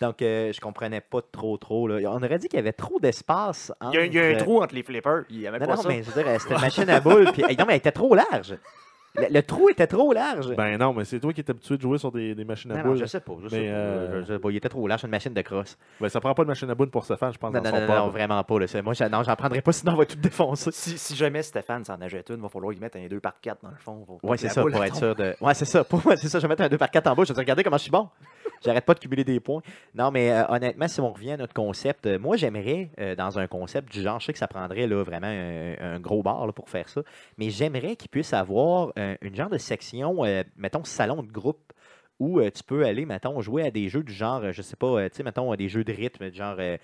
[0.00, 1.88] Donc, euh, je comprenais pas trop, trop.
[1.88, 2.08] Là.
[2.12, 3.72] On aurait dit qu'il y avait trop d'espace.
[3.92, 5.24] Il y, a, il y a un trou entre les flippers.
[5.28, 5.88] Il y avait Non, pas non, ça.
[5.88, 7.32] mais je veux dire, c'était une machine à boules.
[7.32, 8.54] Puis, non, mais elle était trop large.
[9.20, 10.54] Le, le trou était trop large.
[10.56, 12.76] Ben non, mais c'est toi qui es habitué de jouer sur des, des machines à
[12.76, 12.98] non, non, boules.
[12.98, 13.32] je sais pas.
[13.42, 14.50] Je sais Mais, pas, euh, je sais pas.
[14.50, 15.76] Il était trop large, une machine de crosse.
[16.00, 17.52] Ben, ça prend pas de machine à boules pour Stéphane, je pense.
[17.52, 18.58] Non, dans non, son non, non, vraiment pas.
[18.58, 18.66] Là.
[18.82, 20.70] Moi, j'en- non, j'en prendrais pas, sinon on va tout défoncer.
[20.72, 23.40] Si, si jamais Stéphane s'en achète une, il va falloir y mettre un 2 par
[23.40, 24.06] 4 dans le fond.
[24.22, 24.98] Ouais, c'est ça, pour être tombe.
[24.98, 25.34] sûr de.
[25.40, 25.84] Ouais, c'est ça.
[25.84, 26.38] Pour moi, c'est ça.
[26.38, 27.24] Je vais mettre un 2 par 4 en bas.
[27.24, 28.08] Je vais dire, regardez comment je suis bon.
[28.64, 29.62] J'arrête pas de cumuler des points.
[29.94, 33.38] Non, mais euh, honnêtement, si on revient à notre concept, euh, moi, j'aimerais, euh, dans
[33.38, 36.88] un concept du genre, je sais que ça prendrait vraiment un, gros bar pour faire
[36.88, 37.02] ça,
[37.36, 40.22] mais j'aimerais qu'il puisse avoir une genre de section,
[40.56, 41.67] mettons, salon de groupe
[42.20, 44.76] où euh, tu peux aller, mettons, jouer à des jeux du genre, euh, je sais
[44.76, 46.76] pas, euh, tu sais, mettons, des jeux de rythme, du genre euh,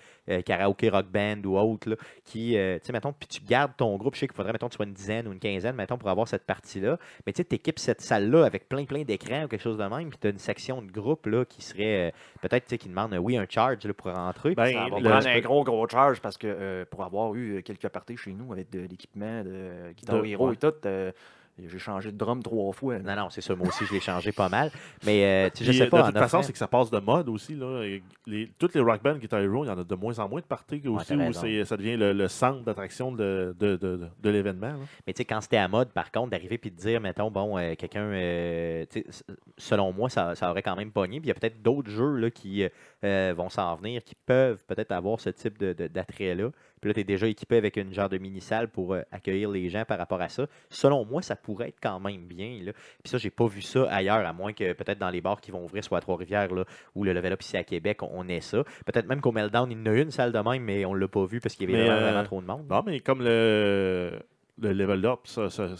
[0.43, 2.55] karaoké rock band ou autre, là, qui, tu
[2.85, 4.85] sais, mettons, puis tu gardes ton groupe, je sais qu'il faudrait, mettons, que tu sois
[4.85, 7.79] une dizaine ou une quinzaine, mettons, pour avoir cette partie-là, mais tu sais, tu équipes
[7.79, 10.37] cette salle-là avec plein, plein d'écrans ou quelque chose de même, puis tu as une
[10.39, 13.93] section de groupe, là, qui serait, peut-être, tu sais, qui demande, oui, un charge, là,
[13.93, 14.55] pour rentrer.
[14.55, 18.17] Ben, Ça va prendre un gros, gros charge parce que pour avoir eu quelques parties
[18.17, 20.53] chez nous avec de l'équipement de Guitar De- Hero ouais.
[20.53, 21.11] et tout, euh,
[21.57, 22.97] j'ai changé de drum trois fois.
[22.99, 23.15] là.
[23.15, 24.71] Non, non, c'est ça, moi aussi, je l'ai changé pas mal,
[25.05, 26.99] mais, euh, tu sais, je sais pas, de toute façon, c'est que ça passe de
[26.99, 27.55] mode aussi.
[27.55, 27.83] Là.
[28.27, 30.41] Les, toutes les rock bands Guitar Hero, il y en a de moins en moins
[30.41, 31.33] de parties aussi où
[31.65, 34.73] ça devient le, le centre d'attraction de, de, de, de- de l'événement.
[35.07, 37.57] Mais tu sais, quand c'était à mode, par contre, d'arriver puis de dire, mettons, bon,
[37.57, 39.23] euh, quelqu'un, euh, tu sais, s-
[39.57, 41.19] selon moi, ça, ça aurait quand même pogné.
[41.19, 42.65] Puis il y a peut-être d'autres jeux là, qui
[43.03, 46.49] euh, vont s'en venir, qui peuvent peut-être avoir ce type de- de- d'attrait-là.
[46.85, 49.69] Puis là, tu es déjà équipé avec une genre de mini-salle pour euh, accueillir les
[49.69, 50.45] gens par rapport à ça.
[50.69, 52.59] Selon moi, ça pourrait être quand même bien.
[52.61, 52.73] Là.
[52.73, 55.49] Puis ça, j'ai pas vu ça ailleurs, à moins que peut-être dans les bars qui
[55.49, 56.47] vont ouvrir, soit à Trois-Rivières
[56.93, 58.63] ou le Level Up ici à Québec, on, ait ça.
[58.85, 61.07] Peut-être même qu'au Meltdown, il y en a une salle de même, mais on l'a
[61.07, 62.67] pas vu parce qu'il y avait vraiment, euh, vraiment trop de monde.
[62.69, 64.19] Non, mais comme le,
[64.61, 65.19] le Level Up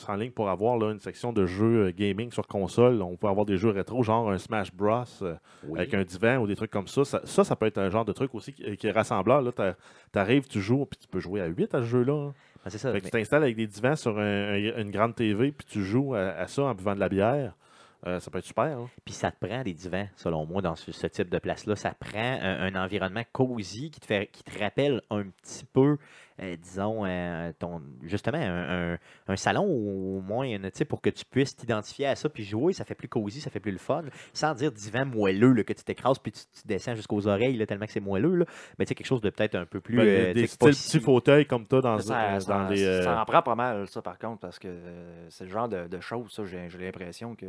[0.07, 3.27] en ligne pour avoir là, une section de jeux euh, gaming sur console, on peut
[3.27, 5.03] avoir des jeux rétro, genre un Smash Bros.
[5.21, 5.35] euh,
[5.67, 5.79] Oui.
[5.79, 7.05] avec un divan ou des trucs comme ça.
[7.05, 9.41] Ça, ça, ça peut être un genre de truc aussi qui, qui est rassembleur.
[9.41, 9.75] Là, T'a-
[10.11, 12.13] t'arrives, tu joues, puis tu peux jouer à 8 à ce jeu-là.
[12.29, 12.33] hein.
[12.65, 12.91] Ah, c'est ça.
[12.91, 15.65] Fait que mais- tu t'installes avec des divans sur un- un- une grande TV, puis
[15.69, 17.53] tu joues à, à ça en buvant de la bière.
[18.07, 18.65] Euh, ça peut être super.
[18.77, 18.89] hein.
[19.03, 21.75] Puis ça te prend des divans, selon moi, dans ce, ce type de place-là.
[21.75, 25.97] Ça prend un, un environnement cosy qui te, fait, qui te rappelle un petit peu,
[26.41, 28.97] euh, disons, euh, ton, justement, un, un-
[29.27, 32.27] un salon ou au moins, une- tu sais, pour que tu puisses t'identifier à ça
[32.29, 32.73] puis jouer.
[32.73, 34.03] Ça fait plus cosy, ça fait plus le fun.
[34.33, 37.65] Sans dire divan moelleux, là, que tu t'écrases puis tu, tu descends jusqu'aux oreilles, là,
[37.65, 38.35] tellement que c'est moelleux.
[38.35, 38.45] Là.
[38.77, 39.97] Mais tu sais, quelque chose de peut-être un peu plus.
[39.97, 42.83] Ben, euh, des styles petits fauteuils comme ça dans, Ça, euh, ça- dans les.
[42.83, 45.69] euh, ça en prend pas mal, ça, par contre, parce que euh, c'est le genre
[45.69, 47.45] de, de choses, ça, j'ai l'impression que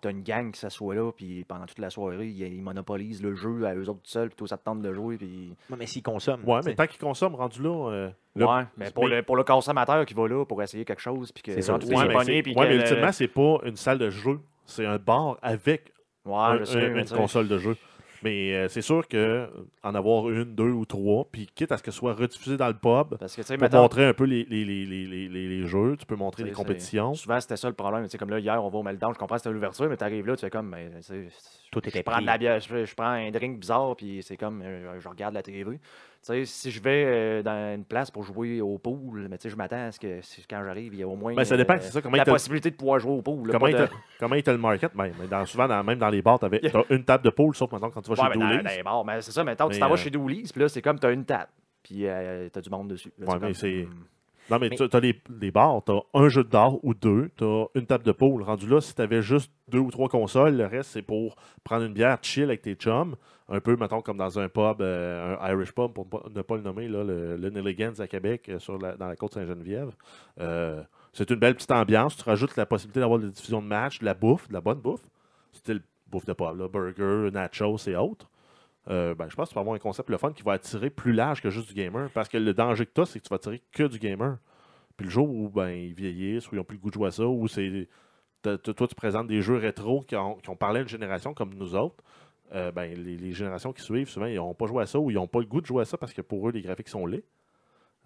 [0.00, 3.66] T'as une gang qui s'assoit là, puis pendant toute la soirée, ils, monopolisent le jeu
[3.66, 5.16] à eux autres tout seuls, puis toi, ça te tente de jouer.
[5.16, 5.56] Puis...
[5.68, 6.44] Ouais, mais s'ils consomment.
[6.48, 7.90] Ouais, mais tant qu'ils consomment, rendu là.
[7.90, 10.84] euh, le- ouais, mais pour, mais- le, pour le consommateur qui va là pour essayer
[10.84, 11.74] quelque chose, puis que C'est ça.
[11.74, 14.38] Ouais, mais, puis ouais, mais le- ultimement, c'est pas une salle de jeu.
[14.64, 15.92] C'est un bar avec
[16.24, 17.76] Ouais, un- je sais, un- mais une console de jeu.
[18.24, 19.46] Mais euh, c'est sûr que euh,
[19.82, 22.68] en avoir une, deux ou trois, puis quitte à ce que ce soit rediffusé dans
[22.68, 25.06] le pub, Parce que, tu sais, pour mettons, montrer un peu les, les, les, les,
[25.06, 27.12] les, les- les jeux, tu peux montrer Tu les c'est- compétitions.
[27.14, 28.04] Souvent, c'était ça le problème.
[28.04, 29.96] Tu sais, comme là, hier, on va au Meltdown, je comprends que c'était l'ouverture, mais
[29.98, 31.28] t'arrives là, tu fais comme, mais, tu sais,
[31.70, 32.24] Tout je était prends pris.
[32.24, 35.42] la bière, je, je prends un drink bizarre, puis c'est comme, euh, je regarde la
[35.42, 35.64] télé.
[36.26, 39.42] Tu sais, si je vais euh, dans une place pour jouer au pool, mais tu
[39.42, 41.44] sais, je m'attends à ce que si- quand j'arrive, il y a au moins Ben,
[41.44, 43.48] ça dépend, euh, c'est ça, comment la possibilité de pouvoir jouer au pool.
[43.48, 43.88] là, Comment il, de-
[44.18, 44.90] comment il te le market?
[44.94, 47.54] Ben, mais dans- souvent, dans- même dans les bars, tu as une table de pool,
[47.54, 48.64] sauf maintenant quand tu vas Ouais, chez mais dans, Dooley's.
[48.64, 50.68] dans les bars, mais c'est ça, maintenant, tu t'en vas euh, chez Dooley's, puis là,
[50.70, 51.50] c'est comme, t'as une table,
[51.82, 53.12] puis euh, t'as du monde dessus.
[53.18, 54.04] Là, Ouais, c'est mais comme, c'est- hmm.
[54.50, 56.92] Non, mais, Mais- tu as les, les bars, tu as un jeu de dard ou
[56.94, 58.42] deux, tu as une table de pool.
[58.42, 61.84] Rendu là, si tu avais juste deux ou trois consoles, le reste, c'est pour prendre
[61.84, 63.16] une bière, chill avec tes chums.
[63.48, 66.62] Un peu, mettons, comme dans un pub, euh, un Irish pub, pour ne pas le
[66.62, 69.92] nommer, le, le Nelligans à Québec, euh, sur la- dans la côte Saint-Geneviève.
[70.40, 72.16] Euh, c'est une belle petite ambiance.
[72.16, 74.80] Tu rajoutes la possibilité d'avoir des diffusions de matchs, de la bouffe, de la bonne
[74.80, 75.04] bouffe.
[75.52, 78.30] Style bouffe de pub, burger, nachos et autres.
[78.86, 81.12] Ben, je pense que tu vas avoir un concept le fun qui va attirer plus
[81.12, 82.10] large que juste du gamer.
[82.12, 84.38] Parce que le danger que tu as, c'est que tu vas attirer que du gamer.
[84.96, 87.08] Puis le jour où ben, ils vieillissent, ou ils n'ont plus le goût de jouer
[87.08, 87.88] à ça, ou c'est.
[88.42, 92.02] Toi, tu présentes des jeux rétro qui ont parlé à une génération comme nous autres.
[92.52, 95.10] Euh, ben, les, les générations qui suivent, souvent, ils n'ont pas joué à ça ou
[95.10, 96.88] ils n'ont pas le goût de jouer à ça parce que pour eux, les graphiques
[96.88, 97.24] sont laids.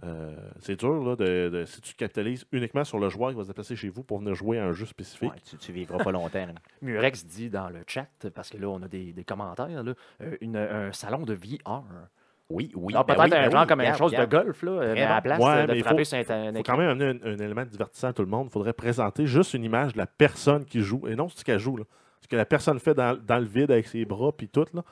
[0.05, 3.43] Euh, c'est dur, là, de, de- si tu capitalises uniquement sur le joueur qui va
[3.43, 5.33] se déplacer chez vous pour venir jouer à un jeu spécifique.
[5.33, 6.47] Ouais, tu, tu vivras pas longtemps.
[6.47, 6.53] là.
[6.83, 10.37] Murex dit dans le chat, parce que là, on a des, des commentaires, là, euh,
[10.41, 11.83] une- un salon de VR.
[12.49, 12.95] Oui, oui.
[12.95, 15.03] Alors, ben peut-être oui, un ben genre oui, comme une chose de golf, là, mais
[15.03, 16.63] à la place Ouais, mais de il frapper faut- sur un, un Il faut écran.
[16.75, 18.47] quand même amener un, un élément divertissant à tout le monde.
[18.49, 21.59] Il faudrait présenter juste une image de la personne qui joue et non ce qu'elle
[21.59, 21.77] joue.
[21.77, 21.85] Là.
[22.21, 24.67] Ce que la personne fait dans, le vide avec ses bras puis tout.
[24.75, 24.83] Là.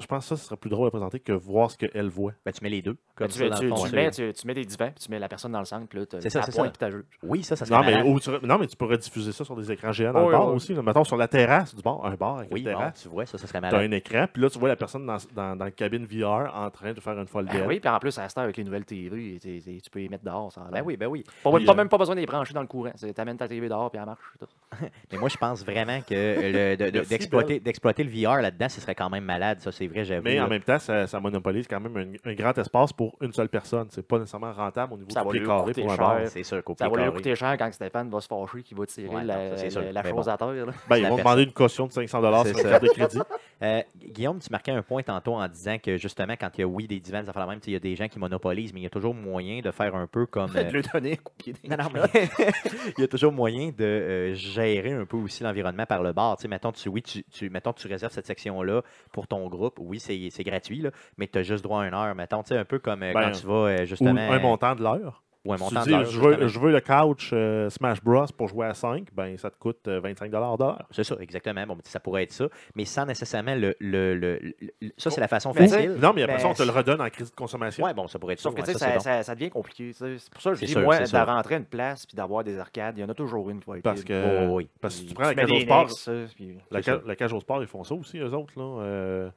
[0.00, 2.32] Je pense que ça, ce serait plus drôle à présenter que voir ce qu'elle voit.
[2.46, 2.96] Ben, tu mets les deux.
[3.14, 3.44] Comme tu, ça,
[3.92, 5.98] mets, tu, tu mets des divans, puis tu mets la personne dans le centre, puis
[5.98, 6.88] là, tu C'est ça, pointe ça.
[6.88, 6.98] puis.
[7.22, 9.70] Oui, ça, ça serait Non mais, ou non, mais tu pourrais diffuser ça sur des
[9.70, 10.72] écrans géants dans Oh, le bar oui, aussi.
[10.74, 10.80] Là.
[10.82, 13.02] Mettons sur la terrasse du bar, un bar avec Oui, une bon, terrasse.
[13.02, 13.90] tu vois, ça, ça serait Tu as malade.
[13.92, 16.70] un écran, puis là, tu vois la personne dans, dans, dans la cabine VR en
[16.70, 18.64] train de faire une folle Ben oui, puis en plus, à cette heure, avec les
[18.64, 20.50] nouvelles TV, tu peux les mettre dehors.
[20.52, 21.22] Ça Ben oui, ben oui.
[21.44, 22.92] Pas, Puis, pas euh, même pas besoin de les brancher dans le courant.
[22.98, 24.22] Tu amènes ta TV dehors, puis elle marche.
[24.40, 24.46] tout.
[25.12, 29.24] Mais moi, je pense vraiment que d'exploiter d'exploiter le VR là-dedans, ce serait quand même
[29.24, 29.60] malade.
[29.60, 30.22] Ça, c'est vrai, j'avoue.
[30.24, 30.48] Mais en là.
[30.50, 33.86] même temps, ça, ça monopolise quand même un, un grand espace pour une seule personne.
[33.90, 36.18] C'est pas nécessairement rentable au niveau Ça du pied carré pour un bar.
[36.26, 38.86] C'est sûr qu'au Ça va lui coûter cher quand Stéphane va se fâcher qu'il va
[38.86, 40.32] tirer Ouais, non, la, ça, la- la Mais chose bon.
[40.32, 40.66] à terre.
[40.66, 40.72] là.
[40.88, 42.68] Ben, ils la vont demander une caution de 500 sur ça.
[42.70, 43.18] carte de crédit.
[43.62, 46.66] Euh, Guillaume, tu marquais un point tantôt en disant que justement, quand il y a
[46.66, 48.80] oui des divans, ça fait la même, il y a des gens qui monopolisent, mais
[48.80, 50.50] il y a toujours moyen de faire un peu comme.
[50.56, 51.54] euh, de lui donner un coup de pied.
[51.70, 52.00] Non, non, mais
[52.98, 56.36] il y a toujours moyen de euh, gérer un peu aussi l'environnement par le bar.
[56.38, 58.82] Tu sais, mettons, tu, oui, tu, tu, mettons, tu réserves cette section-là
[59.12, 59.71] pour ton groupe.
[59.78, 62.14] Oui, c'est c'est gratuit, là, mais tu as juste droit à une heure.
[62.14, 64.20] Mettons, tu sais, un peu comme euh, Ben, quand tu vas euh, Ou justement.
[64.20, 65.22] un montant de l'heure.
[65.44, 68.00] ou un Tu montant dis, de l'heure, je, veux, je veux le couch euh, Smash
[68.00, 70.78] Bros pour jouer à 5, ben ça te coûte euh, 25 de l'heure.
[70.92, 71.66] C'est ça, exactement.
[71.66, 72.46] Bon, ben, ça pourrait être ça,
[72.76, 73.74] mais sans nécessairement le.
[73.80, 74.38] le, le-
[74.80, 75.96] le- ça, c'est la façon Mais tu sais, facile.
[76.00, 77.84] Non, mais après Ben, ça, on te le redonne en crédit de consommation.
[77.84, 78.56] Ouais, bon, ça pourrait être Sauf ça.
[78.62, 79.00] que ouais, tu sais, ça, ça, bon.
[79.00, 79.90] ça- ça devient compliqué.
[79.92, 80.18] tu.
[80.18, 81.26] C'est pour ça que je dis, sûr, moi, de sûr.
[81.26, 83.68] rentrer à une place puis d'avoir des arcades, il y en a toujours une qui
[83.68, 83.82] va être.
[83.82, 84.68] Parce que, Oh, oui.
[84.80, 86.98] parce que si tu prends la cage au sport, nexes, ça, puis- la, C'est ca-
[86.98, 87.02] ça.
[87.04, 88.52] la cage au sport, ils font ça aussi, eux autres.
[88.56, 89.32] Là.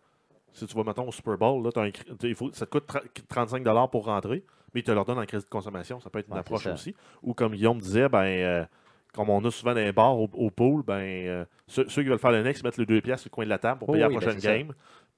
[0.56, 1.90] Si tu vas, mettons, au Super Bowl, là, un
[2.24, 5.26] il faut, ça te coûte tra- 35 pour rentrer, mais ils te leur donnent en
[5.26, 6.00] crédit de consommation.
[6.00, 6.96] Ça peut être une Ouais, approche aussi.
[7.24, 8.66] Ou comme Guillaume disait, ben, euh,
[9.14, 12.10] comme on a souvent dans les bars au, au pool, ben, euh, ceux, ceux qui
[12.10, 13.88] veulent faire le next mettent les deux pièces sur le coin de la table pour
[13.88, 14.60] Oh payer oui, la ben, prochaine ça.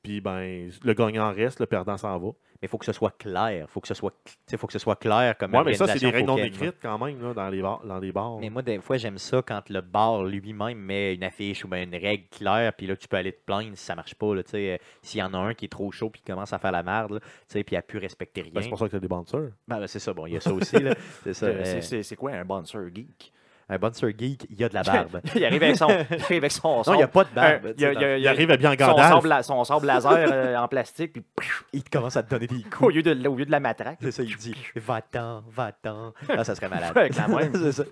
[0.04, 2.28] Puis ben, le gagnant reste, le perdant s'en va.
[2.62, 3.70] Mais il faut que ce soit clair.
[3.70, 5.86] faut que ce soit, tu sais, faut que ce soit clair comme Ouais, mais ça,
[5.88, 8.38] c'est des règles non écrites quand même là, dans, les bars, dans les bars.
[8.40, 11.84] Mais moi, des fois, j'aime ça quand le bar lui-même met une affiche ou bien
[11.84, 14.34] une règle claire, puis là, tu peux aller te plaindre si ça marche pas.
[14.34, 16.32] là, tu sais, euh, S'il y en a un qui est trop chaud puis qui
[16.32, 18.52] commence à faire la merde, là, tu sais, puis il a pu respecter rien.
[18.56, 19.52] Ben, c'est pour ça que tu as des bouncers.
[19.68, 20.80] Ben, ben, c'est ça, bon, il y a ça aussi.
[20.80, 20.96] là.
[21.24, 21.46] C'est ça.
[21.46, 23.34] Euh, c'est quoi un bouncer geek?
[23.70, 25.20] Un bouncer geek, il y a de la barbe.
[25.36, 27.74] il arrive avec son, il arrive avec son non, il n'y a pas de barbe.
[27.78, 29.26] Il arrive habillé en son Gandalf.
[29.26, 32.70] la- son sable laser euh, en plastique, puis Il commence à te donner des au
[32.78, 32.96] coups.
[32.96, 36.14] lieu de, au lieu de la matraque, C'est ça, il dit Va-t'en, va-t'en.
[36.30, 36.96] Là, ça serait malade.
[36.98, 37.50] Avec la main.
[37.54, 37.84] c'est ça.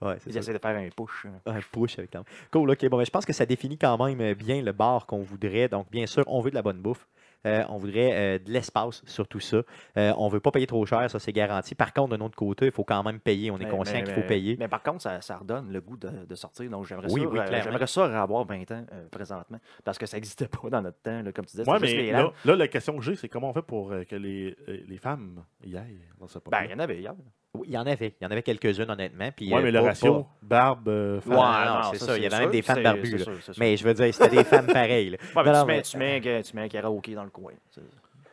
[0.00, 0.38] Ouais, c'est il ça.
[0.38, 1.26] essaie de faire un push.
[1.26, 1.32] hein.
[1.46, 2.26] Un push avec la main.
[2.52, 2.88] Cool, ok.
[2.88, 5.66] Bon, ben, je pense que ça définit quand même bien le bar qu'on voudrait.
[5.68, 7.04] Donc, bien sûr, on veut de la bonne bouffe.
[7.46, 9.62] Euh, on voudrait euh, de l'espace sur tout ça.
[9.96, 11.74] Euh, on ne veut pas payer trop cher, ça c'est garanti.
[11.76, 13.50] Par contre, d'un autre côté, il faut quand même payer.
[13.52, 14.56] On est Mais- conscient qu'il faut mais- payer.
[14.58, 16.68] Mais par contre, ça, ça redonne le goût de, de sortir.
[16.68, 17.62] Donc, j'aimerais Oui, ça, oui, clairement.
[17.62, 19.58] j'aimerais ça avoir 20 ans euh, présentement.
[19.84, 21.22] Parce que ça n'existait pas dans notre temps.
[21.22, 23.54] là, comme tu disais, Ouais, mais là, là, la question que j'ai, c'est comment on
[23.54, 26.78] fait pour euh, que les, les femmes y aillent dans ce Ben, il y en
[26.80, 27.14] avait hier.
[27.54, 28.14] Oui, il y en avait.
[28.20, 29.30] Il y en avait quelques-unes, honnêtement.
[29.34, 31.32] Puis, Ouais, euh, mais le pas- ratio, pas- barbe, euh, femme.
[31.32, 33.32] Ouais, non, c'est ça, il y avait même des femmes barbues, sûr.
[33.58, 35.16] Mais je veux dire, c'était des femmes pareilles.
[35.34, 35.96] Ouais, mais Non, non, tu, mets, mais- tu,
[36.28, 37.52] mets, tu mets un karaoké dans le coin.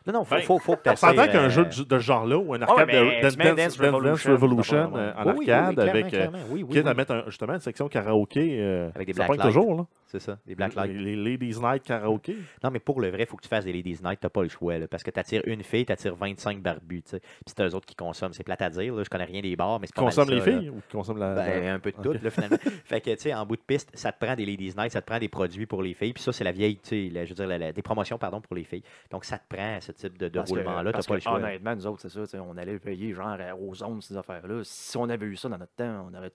[0.06, 2.04] Non, non, faut, Ben, faut, faut que tu On s'entend qu'un jeu de, de ce
[2.04, 5.24] genre-là, ou un arcade mais de tu mets Dance, Dance Dance- Dance Revolution, euh, en
[5.26, 7.88] Oui, oui, oui, arcade, avec, euh, oui, oui, quitte à mettre un- justement une section
[7.88, 9.86] karaoké, euh, Avec des ça black toujours, là.
[10.08, 10.92] C'est ça, des black lights.
[10.92, 12.36] Les, les Ladies Night karaoké.
[12.62, 14.42] Non, mais pour le vrai, il faut que tu fasses des Ladies Night, t'as pas
[14.44, 17.18] le choix, là, parce que t'attires une fille, t'attires 25 barbus, tu sais.
[17.20, 18.32] Puis c'est eux autres qui consomment.
[18.32, 20.30] C'est plate à dire, là, je connais rien des bars, mais c'est pas mal Consomme
[20.30, 21.34] les filles ou consomme la.
[21.34, 22.56] Ben, la- un peu de tout, là, finalement.
[22.84, 25.00] fait que, tu sais, en bout de piste, ça te prend des Ladies Night, ça
[25.02, 26.12] te prend des produits pour les filles.
[26.12, 28.64] Puis ça, c'est la vieille, tu sais, je veux dire, des promotions, pardon, pour les
[28.64, 28.84] filles.
[29.10, 31.28] Donc, ça te prend type de, de roulement-là, t'as parce que.
[31.28, 32.42] Honnêtement, nous autres, c'est ça.
[32.42, 34.60] On allait veiller genre aux ondes, ces affaires-là.
[34.64, 36.32] Si on avait eu ça dans notre temps, on aurait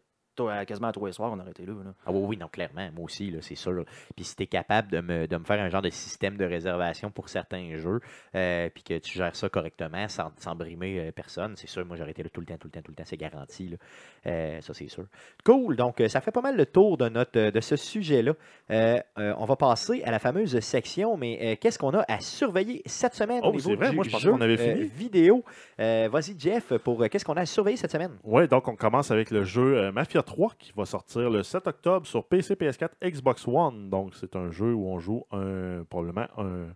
[0.65, 1.73] quasiment à tous les soirs, on aurait été là.
[1.83, 1.93] là.
[2.05, 3.83] Ah oui, oui, non, clairement, moi aussi, là, c'est sûr.
[4.15, 6.45] Puis si tu es capable de me, de me faire un genre de système de
[6.45, 7.99] réservation pour certains jeux,
[8.35, 11.95] euh, puis que tu gères ça correctement sans, sans brimer euh, personne, c'est sûr, moi
[11.97, 13.67] j'aurais été là tout le temps, tout le temps, tout le temps, c'est garanti.
[13.69, 13.77] là.
[14.27, 15.05] Euh, ça, c'est sûr.
[15.43, 18.33] Cool, donc ça fait pas mal le tour de, notre, de ce sujet-là.
[18.71, 22.19] Euh, euh, on va passer à la fameuse section, mais euh, qu'est-ce qu'on a à
[22.19, 24.59] surveiller cette semaine Oh, au niveau c'est vrai, du moi, je pensais jeu, qu'on avait
[24.59, 24.87] euh, fini.
[24.89, 25.43] vidéo?
[25.79, 28.11] Euh, Vas-y, Jeff, pour euh, qu'est-ce qu'on a à surveiller cette semaine?
[28.23, 31.67] Ouais, donc on commence avec le jeu euh, Mafia 3 qui va sortir le 7
[31.67, 33.89] octobre sur PC, PS4, Xbox One.
[33.89, 36.67] Donc c'est un jeu où on joue un, probablement un,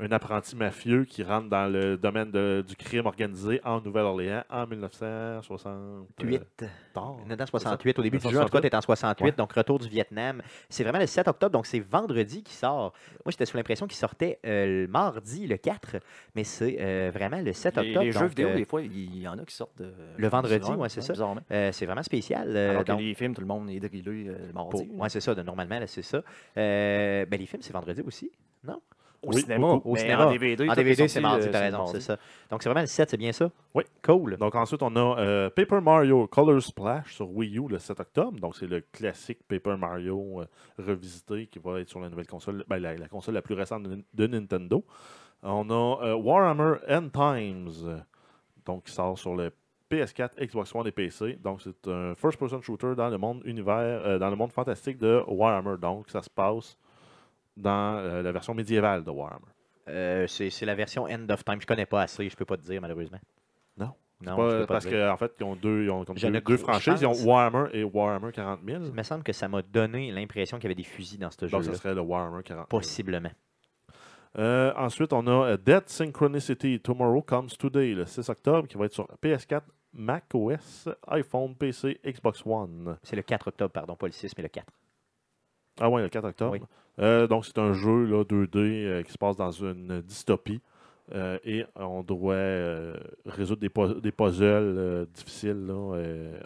[0.00, 4.66] un apprenti mafieux qui rentre dans le domaine de- du crime organisé en Nouvelle-Orléans en
[4.66, 6.26] 1968.
[6.60, 6.64] 8.
[6.94, 7.16] Tard.
[7.26, 7.98] On est dans 68.
[7.98, 8.62] Au début du jeu, en tout 68.
[8.62, 9.24] cas, tu en 68.
[9.24, 9.32] Ouais.
[9.32, 10.42] Donc, retour du Vietnam.
[10.68, 11.52] C'est vraiment le 7 octobre.
[11.52, 12.92] Donc, c'est vendredi qui sort.
[13.24, 15.96] Moi, j'étais sous l'impression qu'il sortait euh, le mardi, le 4.
[16.34, 18.04] Mais c'est euh, vraiment le 7 Les, octobre.
[18.04, 20.28] les jeux donc, vidéo, euh, des fois, il y en a qui sortent de- Le
[20.28, 21.12] vendredi, ouais, c'est ça.
[21.12, 21.42] bizarrement.
[21.50, 22.48] euh, c'est vraiment spécial.
[22.56, 24.88] euh, Alors que donc, les films, tout le monde est drillé euh, le mardi.
[24.94, 25.34] ouais, c'est ça.
[25.34, 26.22] de- normalement, là, c'est ça.
[26.56, 28.30] Euh, ben, les films, c'est vendredi aussi.
[29.22, 29.66] Au Oui, cinéma.
[29.74, 29.90] beaucoup.
[29.90, 30.26] Au mais cinéma.
[30.26, 32.16] En DVD, En DVD, c'est mardi, t'as raison, c'est ça.
[32.50, 33.50] Donc, c'est vraiment le 7, c'est bien ça?
[33.74, 33.84] Oui.
[34.02, 34.36] Cool.
[34.36, 38.40] Donc ensuite, on a euh, Paper Mario Color Splash sur Wii U le 7 octobre.
[38.40, 40.46] Donc c'est le classique Paper Mario euh,
[40.78, 43.84] revisité qui va être sur la nouvelle console, ben, la, la console la plus récente
[43.84, 44.84] de, de Nintendo.
[45.44, 48.02] On a euh, Warhammer End Times,
[48.64, 49.52] donc qui sort sur le
[49.90, 51.38] PS4, Xbox One et PC.
[51.42, 55.22] Donc c'est un first-person shooter dans le monde univers, euh, dans le monde fantastique de
[55.28, 55.76] Warhammer.
[55.80, 56.76] Donc ça se passe
[57.56, 59.46] dans euh, la version médiévale de Warhammer.
[59.88, 61.60] Euh, c'est la version End of Time.
[61.60, 63.18] Je connais pas assez, je peux pas te dire, malheureusement.
[63.76, 63.92] Non.
[64.24, 66.40] Non, Pas- je peux pas parce qu'en fait, ils ont deux, ils ont comme deux,
[66.40, 67.00] deux franchises.
[67.00, 68.84] Ils ont Warhammer et Warhammer 40 000.
[68.84, 71.38] Il me semble que ça m'a donné l'impression qu'il y avait des fusils dans ce
[71.40, 71.64] Donc, jeu-là.
[71.64, 72.66] ce serait le Warhammer 40 000.
[72.68, 73.30] Possiblement.
[74.38, 78.94] Euh, ensuite, on a Dead Synchronicity Tomorrow Comes Today, le 6 octobre, qui va être
[78.94, 79.62] sur PS4,
[79.92, 82.96] Mac OS, iPhone, PC, Xbox One.
[83.02, 84.66] C'est le 4 octobre, pardon, pas le 6, mais le 4.
[85.80, 86.52] Ah ouais, le 4 octobre.
[86.52, 86.60] Oui.
[86.98, 90.60] Euh, donc, c'est un jeu là, 2D euh, qui se passe dans une dystopie.
[91.14, 92.94] Euh, et on doit euh,
[93.26, 95.74] résoudre des, pu- des puzzles difficiles là,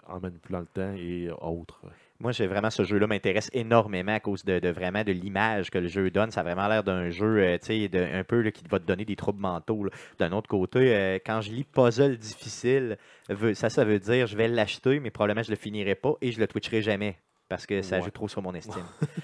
[0.07, 1.81] en manipulant le temps et autres.
[2.19, 5.77] Moi, j'ai vraiment ce jeu-là m'intéresse énormément à cause de, de vraiment de l'image que
[5.77, 6.31] le jeu donne.
[6.31, 8.85] Ça a vraiment l'air d'un jeu, euh, tu sais, un peu là, qui va te
[8.85, 9.85] donner des troubles mentaux.
[10.17, 12.97] D'un autre côté, euh, quand je lis puzzle difficile,
[13.53, 16.39] ça, ça veut dire je vais l'acheter, mais probablement je le finirai pas et je
[16.39, 17.17] le twitcherai jamais
[17.49, 18.03] parce que ça Ouais.
[18.03, 18.83] joue trop sur mon estime.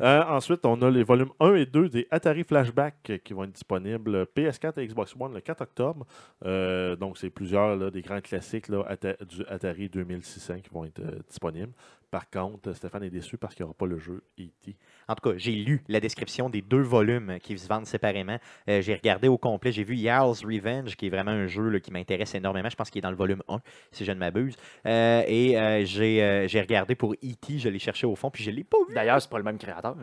[0.00, 3.52] Euh, ensuite, on a les volumes 1 et 2 des Atari Flashback qui vont être
[3.52, 6.04] disponibles PS4 et Xbox One le 4 octobre.
[6.44, 8.84] Euh, donc, c'est plusieurs là, des grands classiques là,
[9.28, 11.72] du Atari 2600 qui vont être euh, disponibles.
[12.12, 14.76] Par contre, Stéphane est déçu parce qu'il n'y aura pas le jeu E.T.
[15.08, 18.38] En tout cas, j'ai lu la description des deux volumes qui se vendent séparément.
[18.68, 19.72] Euh, j'ai regardé au complet.
[19.72, 22.68] J'ai vu Jarl's Revenge, qui est vraiment un jeu qui m'intéresse énormément.
[22.68, 23.60] Je pense qu'il est dans le volume 1,
[23.92, 24.56] si je ne m'abuse.
[24.84, 27.58] Euh, et j'ai euh, j'ai regardé pour E.T.
[27.58, 28.94] Je l'ai cherché au fond, puis je ne l'ai pas vu.
[28.94, 29.96] D'ailleurs, c'est pas le même créateur.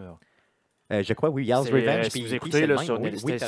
[0.91, 1.87] Euh, je crois, oui, C'est, Revenge.
[1.87, 3.39] euh, puis si vous écoutez là, sur, oui, oui,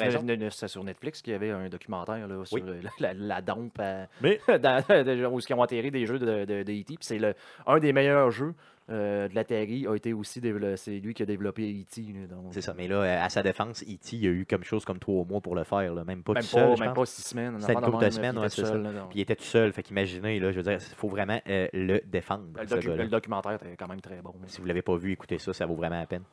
[0.68, 4.08] sur Netflix qu'il y avait un documentaire là, sur euh, la, la, la dompe à-
[4.22, 6.84] Mais- dans- où ils ont atterri des jeux de, de, de E.T.
[6.84, 7.20] Puis c'est
[7.66, 8.54] un des meilleurs jeux
[8.90, 10.76] euh, de la Terry a été aussi développé.
[10.76, 12.04] C'est lui qui a développé E.T.
[12.52, 12.74] C'est ça.
[12.78, 15.40] Mais là, euh, à sa défense, E.T., il a eu comme chose comme trois mois
[15.42, 15.94] pour le faire.
[15.96, 16.04] là.
[16.04, 17.56] Même pas Même tout pas, seul, même pas six semaines.
[17.60, 18.68] C'était une couple de semaines, puis il ouais, était c'est ça.
[18.68, 19.10] seul, là, donc.
[19.10, 19.72] Puis il était tout seul.
[19.74, 22.44] Fait qu'imaginez, là, je veux dire, il faut vraiment euh, le défendre.
[22.60, 24.34] le, docu- documentaire était quand même très bon.
[24.42, 26.24] mais- Si vous ne l'avez pas vu, écoutez ça, ça vaut vraiment la peine.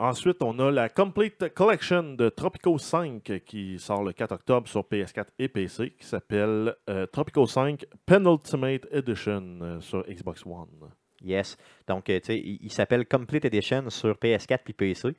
[0.00, 4.80] Ensuite, on a la Complete Collection de Tropico 5 qui sort le 4 octobre sur
[4.80, 10.90] PS4 et PC, qui s'appelle euh, Tropico 5 Penultimate Edition euh, sur Xbox One.
[11.22, 11.58] Yes.
[11.86, 15.10] Donc, euh, tu sais, il, s'appelle Complete Edition sur PS4 puis PC.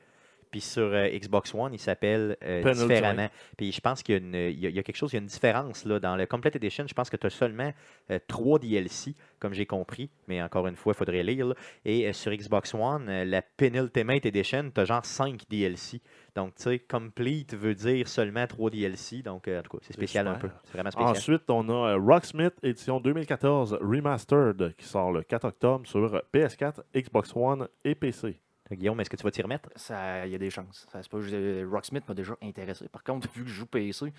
[0.52, 3.30] Puis sur euh, Xbox One, il s'appelle euh, différemment.
[3.58, 4.38] Puis je pense qu'il y,
[4.68, 5.86] a y y quelque chose, il y a une différence.
[5.86, 6.00] Là.
[6.00, 7.72] Dans le Complete Edition, je pense que tu as seulement
[8.10, 10.10] euh, trois DLC, comme j'ai compris.
[10.28, 11.48] Mais encore une fois, il faudrait lire.
[11.48, 11.56] là.
[11.86, 16.02] Et euh, sur Xbox One, euh, la Penultimate Edition, tu as genre 5 DLC.
[16.36, 19.22] Donc, tu sais, Complete veut dire seulement 3 DLC.
[19.22, 20.50] Donc, euh, en tout cas, c'est spécial un peu.
[20.64, 21.12] C'est vraiment spécial.
[21.12, 26.82] Ensuite, on a euh, Rocksmith édition 2014 Remastered qui sort le 4 octobre sur PS4,
[26.96, 28.40] Xbox One et PC.
[28.76, 29.70] Guillaume, est-ce que tu vas t'y remettre?
[29.76, 30.88] Ça, il y a des chances.
[30.92, 31.22] Ça peut.
[31.22, 32.88] j'ai- Rocksmith m'a déjà intéressé.
[32.88, 34.14] Par contre, vu que je joue PC,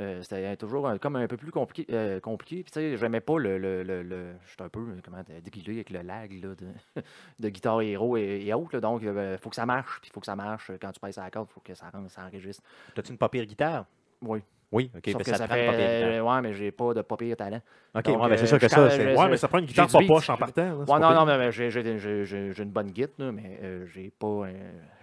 [0.00, 1.86] euh, c'était toujours un- comme un peu plus compliqué.
[1.94, 2.62] euh, compliqué.
[2.62, 3.58] Puis, tu sais, j'aimais pas le.
[3.58, 6.66] le, le, le- J'étais un peu, euh, comment déguilé avec le lag là, de,
[7.40, 8.70] de guitare héros et, et autres.
[8.74, 8.80] là.
[8.80, 9.98] Donc, il faut que ça marche.
[10.00, 10.70] Puis, il faut que ça marche.
[10.80, 12.62] Quand tu passes à la corde, il faut que ça, rentre- ça enregistre.
[12.96, 13.84] As-tu une pas pire guitare?
[14.22, 14.40] Oui.
[14.70, 15.02] Oui, ok.
[15.06, 15.68] Sauf parce que ça, fait.
[16.18, 17.60] euh, ouais, mais j'ai pas de pas pire talent.
[17.94, 19.16] Ok, donc, ouais, ben, c'est euh, sûr que ça, c'est.
[19.16, 20.62] Ouais, mais ça prend une guitare pas poche en partant.
[20.62, 21.70] là, Ouais, non, non, mais mais j'ai-
[22.62, 24.44] une bonne guitare, mais euh, j'ai pas,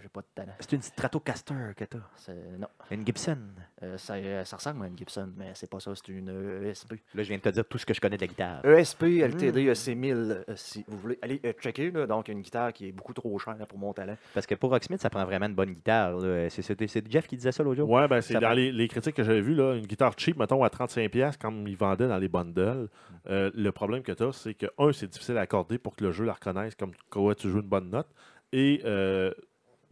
[0.06, 0.52] j'ai pas de talent.
[0.60, 1.98] C'est une Stratocaster que t'as.
[2.16, 2.68] C'est- Non.
[2.92, 3.40] Une Gibson.
[3.82, 6.70] Euh, ça, euh, ça ressemble à une Gibson, mais c'est pas ça, c'est une euh,
[6.70, 6.92] ESP.
[7.16, 8.64] Là, je viens de te dire tout ce que je connais de la guitare.
[8.64, 11.18] ESP LTD EC1000, euh, si vous voulez.
[11.24, 13.94] Allez euh, checker, là, donc une guitare qui est beaucoup trop chère là, pour mon
[13.94, 14.16] talent.
[14.36, 16.18] Parce que pour Rocksmith, ça prend vraiment une bonne guitare.
[16.18, 16.50] là.
[16.52, 17.90] C'est- C'est c'est Jeff qui disait ça l'autre jour.
[17.90, 20.14] Ouais, ben c'est Ça dans prend- les, les critiques que j'avais vues, là, une guitare
[20.18, 22.90] cheap, mettons à 35$, comme ils vendaient dans les bundles,
[23.28, 26.04] euh, le problème que tu as, c'est que, un, c'est difficile à accorder pour que
[26.04, 28.08] le jeu la reconnaisse comme quoi tu joues une bonne note.
[28.54, 29.32] Et euh,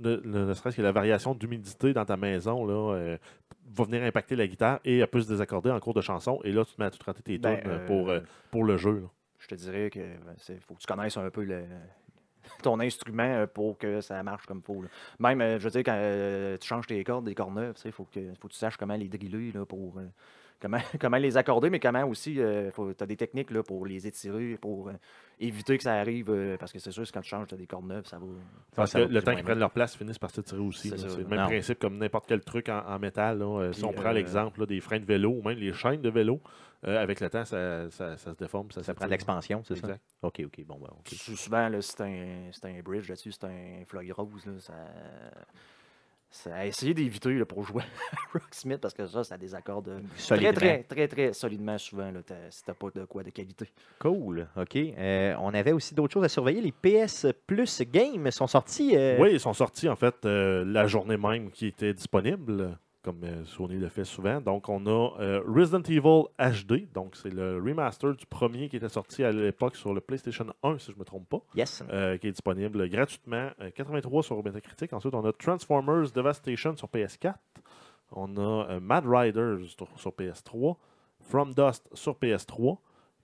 [0.09, 3.17] ne, serait-ce que la variation d'humidité dans ta maison là, euh,
[3.73, 6.39] va venir impacter la guitare et elle peut se désaccorder en cours de chanson.
[6.43, 8.19] Et là, tu te mets à tout rater tes Ben, tunes, euh, pour, euh,
[8.51, 8.93] pour le jeu.
[9.01, 9.07] là.
[9.39, 10.35] Je te dirais que ben,
[10.67, 11.65] faut que tu connaisses un peu le-
[12.61, 14.81] ton instrument pour que ça marche comme il faut.
[14.81, 14.87] là.
[15.19, 18.19] Même, je veux dire, quand tu changes tes cordes, des cordes neuves, il faut que,
[18.39, 19.99] faut que tu saches comment les driller là, pour.
[20.63, 24.07] Euh, Comment, comment les accorder, mais comment aussi, tu as des techniques là, pour les
[24.07, 24.93] étirer, pour euh,
[25.39, 27.57] éviter que ça arrive, euh, parce que c'est sûr que quand tu changes, tu as
[27.57, 28.25] des cordes neuves, ça va.
[28.75, 30.89] Parce ça va le temps qu'ils prennent leur place, ils finissent par se tirer aussi.
[30.89, 31.45] C'est le même Non.
[31.47, 33.39] principe comme n'importe quel truc en, en métal.
[33.39, 33.45] là.
[33.45, 36.09] Euh, si on prend euh, l'exemple des freins de vélo ou même les chaînes de
[36.09, 36.41] vélo,
[36.85, 38.71] euh, avec le temps, ça, ça- ça se déforme.
[38.71, 39.87] Ça, Ça prend de l'expansion, c'est ça?
[39.87, 40.01] Exact.
[40.21, 40.65] Ok, ok.
[40.65, 41.07] Bon, ben, ok.
[41.09, 44.45] Sou- Souvent, là, c'est un, c'est un bridge là-dessus, c'est un flag rose.
[44.45, 44.73] Là, ça,
[46.35, 49.99] ça a essayé d'éviter là, pour jouer à Rocksmith parce que ça, ça désaccorde euh,
[50.27, 53.69] très, très, très, très solidement souvent là, t'as- si t'as pas de quoi de qualité.
[53.99, 54.47] Cool.
[54.57, 54.75] OK.
[54.75, 56.59] Euh, on avait aussi d'autres choses à surveiller.
[56.61, 58.95] Les PS Plus Games sont sortis.
[58.97, 63.21] euh, Oui, ils sont sortis en fait euh, la journée même qui était disponible, comme
[63.23, 64.39] euh, Sony le fait souvent.
[64.41, 66.91] Donc, on a euh, Resident Evil HD.
[66.93, 70.77] Donc, c'est le remaster du premier qui était sorti à l'époque sur le PlayStation 1,
[70.79, 71.41] si je ne me trompe pas.
[71.55, 71.83] Yes.
[71.91, 73.49] euh, qui est disponible gratuitement.
[73.61, 74.93] euh, 83 sur Metacritic.
[74.93, 77.35] Ensuite, on a Transformers Devastation sur PS4.
[78.13, 80.77] On a Mad Riders sur, sur PS3.
[81.21, 82.77] From Dust sur PS3,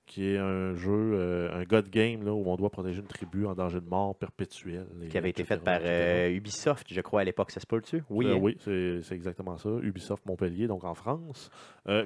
[0.09, 3.45] qui est un jeu, euh, un God Game là, où on doit protéger une tribu
[3.45, 4.87] en danger de mort perpétuel.
[5.07, 7.51] Qui avait été etc., fait par euh, Ubisoft, je crois, à l'époque.
[7.51, 8.03] Ça se peut-tu?
[8.09, 8.25] Oui.
[8.25, 8.39] Euh, hein?
[8.41, 9.69] oui, c'est c'est exactement ça.
[9.83, 11.51] Ubisoft Montpellier, donc en France.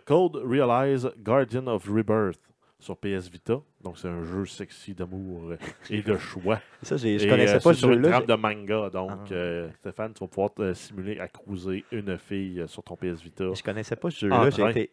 [0.05, 2.41] Code Realize Guardian of Rebirth
[2.77, 3.61] sur PS Vita.
[3.84, 5.57] Donc, c'est un jeu sexy d'amour euh,
[5.89, 6.60] et de choix.
[6.81, 8.10] Ça, je Et, connaissais euh, pas c'est ce sur une jeu-là.
[8.22, 8.89] trame de manga.
[8.89, 9.34] Donc, Ah.
[9.34, 13.45] euh, Stéphane, tu vas pouvoir te simuler à cruiser une fille sur ton PS Vita.
[13.53, 14.49] Je connaissais pas ce jeu-là.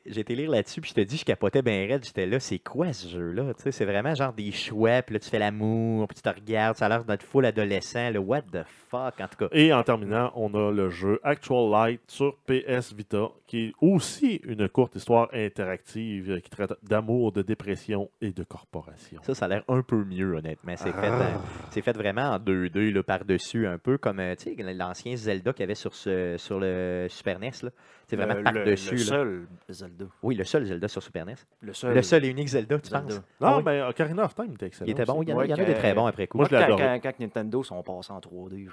[0.06, 2.04] J'ai été, lire là-dessus, puis je te dis, je capotais bien raide.
[2.04, 3.54] J'étais là, c'est quoi ce jeu-là?
[3.54, 6.28] Tu sais, C'est vraiment genre des choix, puis là, tu fais l'amour, puis tu te
[6.28, 6.76] regardes.
[6.76, 8.10] Ça a l'air d'être full adolescent.
[8.10, 8.20] Là.
[8.20, 9.20] What the fuck?
[9.20, 13.28] En tout cas, Et en terminant, on a le jeu Actual Light sur PS Vita,
[13.46, 18.42] qui est aussi une courte histoire interactive qui traite d'amour, de dépression et de
[18.82, 19.20] corporation.
[19.22, 20.74] ça, ça a l'air un peu mieux, honnêtement.
[20.76, 21.20] C'est fait, Ah.
[21.22, 21.36] euh,
[21.70, 24.34] c'est fait vraiment en 2D là, par-dessus, un peu comme euh,
[24.74, 27.50] l'ancien Zelda qu'il y avait sur, ce, sur le Super NES.
[27.62, 27.70] là.
[28.06, 28.94] C'est vraiment Le- le- par-dessus.
[28.94, 29.04] Le, là.
[29.06, 30.04] seul Zelda.
[30.22, 31.34] Oui, le seul Zelda sur Super NES.
[31.60, 31.94] Le seul.
[31.94, 33.00] Le seul et unique Zelda, tu Zelda.
[33.06, 33.14] penses?
[33.40, 33.62] Non, Ah oui.
[33.66, 34.86] mais Ocarina of Time était excellent.
[34.88, 35.22] Il était bon.
[35.22, 36.38] Il y en a, Ouais, il y en a des très bons après coup.
[36.38, 38.68] Moi, je quand, quand, quand Nintendo sont passés en 3D,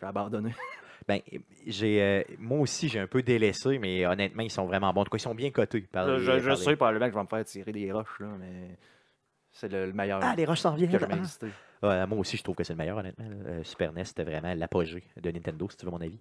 [0.00, 0.54] j'ai- abandonné.
[1.06, 1.20] Ben,
[1.66, 5.02] j'ai, euh, moi aussi, j'ai un peu délaissé, mais honnêtement, ils sont vraiment bons.
[5.02, 5.82] En tout cas, ils sont bien cotés.
[5.82, 7.92] Par je les- je, par les- sais probablement que je vais me faire tirer des
[7.92, 8.78] roches, là, mais
[9.54, 10.90] c'est le, le meilleur Ah, les roches s'en viennent.
[10.90, 11.18] que j'ai jamais Ah.
[11.18, 11.46] existé.
[11.82, 13.24] Ouais, moi aussi, je trouve que c'est le meilleur, honnêtement.
[13.46, 16.20] Euh, Super NES, c'était vraiment l'apogée de Nintendo, si tu veux mon avis.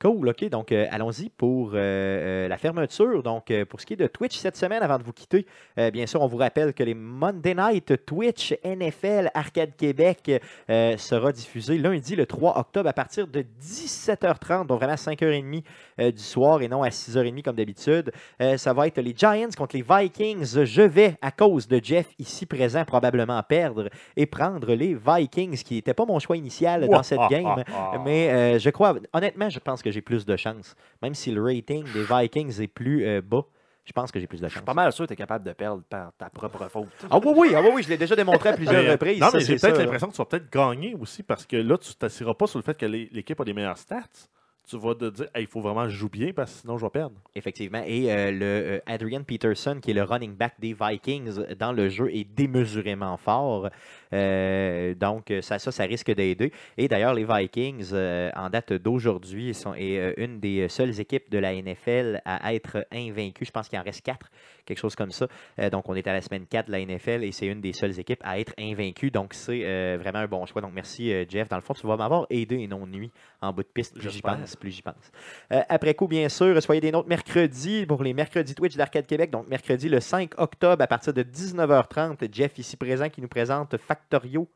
[0.00, 0.48] Cool, ok.
[0.48, 3.22] Donc, euh, allons-y pour euh, euh, la fermeture.
[3.24, 5.44] Donc, euh, pour ce qui est de Twitch cette semaine, avant de vous quitter,
[5.92, 10.30] bien sûr, on vous rappelle que les Monday Night Twitch NFL Arcade Québec
[10.68, 15.62] sera diffusé lundi le 3 octobre à partir de 17h30, donc vraiment 5h30
[16.00, 18.12] euh, du soir et non à 6h30 comme d'habitude.
[18.56, 20.64] Ça va être les Giants contre les Vikings.
[20.64, 25.74] Je vais, à cause de Jeff ici présent, probablement perdre et prendre les Vikings, qui
[25.74, 27.62] n'était pas mon choix initial dans cette game.
[28.04, 30.74] Mais euh, je crois, honnêtement, je pense que j'ai plus de chance.
[31.02, 33.42] Même si le rating des Vikings est plus euh, bas,
[33.84, 34.66] Je pense que j'ai plus de Je suis chance.
[34.66, 36.88] pas mal sûr que tu es capable de perdre par ta propre faute.
[37.10, 39.20] Ah oui, oui, ah oui, oui, je l'ai déjà démontré à plusieurs Mais, euh, reprises.
[39.20, 41.94] Non, mais j'ai peut-être l'impression que tu vas peut-être gagner aussi parce que là, tu
[41.94, 44.28] t'assiras pas sur le fait que l'équipe a des meilleures stats.
[44.68, 46.76] Tu vas te dire, Hey, il faut vraiment que je joue bien parce que sinon
[46.76, 47.16] je vais perdre.
[47.34, 47.82] Effectivement.
[47.86, 51.88] Et euh, le euh, Adrian Peterson, qui est le running back des Vikings dans le
[51.88, 53.70] jeu, est démesurément fort.
[54.12, 56.52] Euh, donc, ça, ça, ça risque d'aider.
[56.76, 61.30] Et d'ailleurs, les Vikings, euh, en date d'aujourd'hui, sont est euh, une des seules équipes
[61.30, 63.44] de la NFL à être invaincue.
[63.44, 64.30] Je pense qu'il en reste quatre,
[64.64, 65.26] quelque chose comme ça.
[65.70, 67.98] Donc, on est à la semaine 4 de la NFL et c'est une des seules
[67.98, 69.10] équipes à être invaincue.
[69.10, 70.62] Donc, c'est vraiment un bon choix.
[70.62, 71.48] Donc, merci, Jeff.
[71.48, 73.10] Dans le fond, tu vas m'avoir aidé et non nuit
[73.40, 73.98] en bout de piste.
[73.98, 75.10] Plus j'y pense, plus j'y pense.
[75.50, 79.30] Après coup, bien sûr, soyez des nôtres mercredi pour les mercredis Twitch d'Arcade Québec.
[79.30, 82.28] Donc, mercredi le 5 octobre à partir de 19h30.
[82.32, 84.48] Jeff, ici présent, qui nous présente Factorio.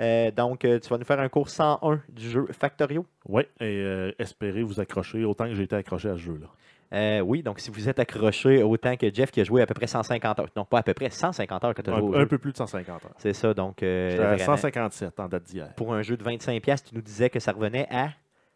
[0.00, 3.04] Euh, donc, euh, tu vas nous faire un cours 101 du jeu Factorio.
[3.28, 6.46] Oui, et euh, espérez vous accrocher autant que j'ai été accroché à ce jeu-là.
[6.92, 9.74] Euh, oui, donc si vous êtes accroché autant que Jeff qui a joué à peu
[9.74, 10.48] près 150 heures.
[10.56, 12.26] Non, pas à peu près 150 heures que tu as joué au Un, un jeu.
[12.26, 13.10] peu plus de 150 heures.
[13.18, 15.72] C'est ça, donc euh, J'étais à vraiment, 157 en date d'hier.
[15.76, 18.08] pour un jeu de 25$, tu nous disais que ça revenait à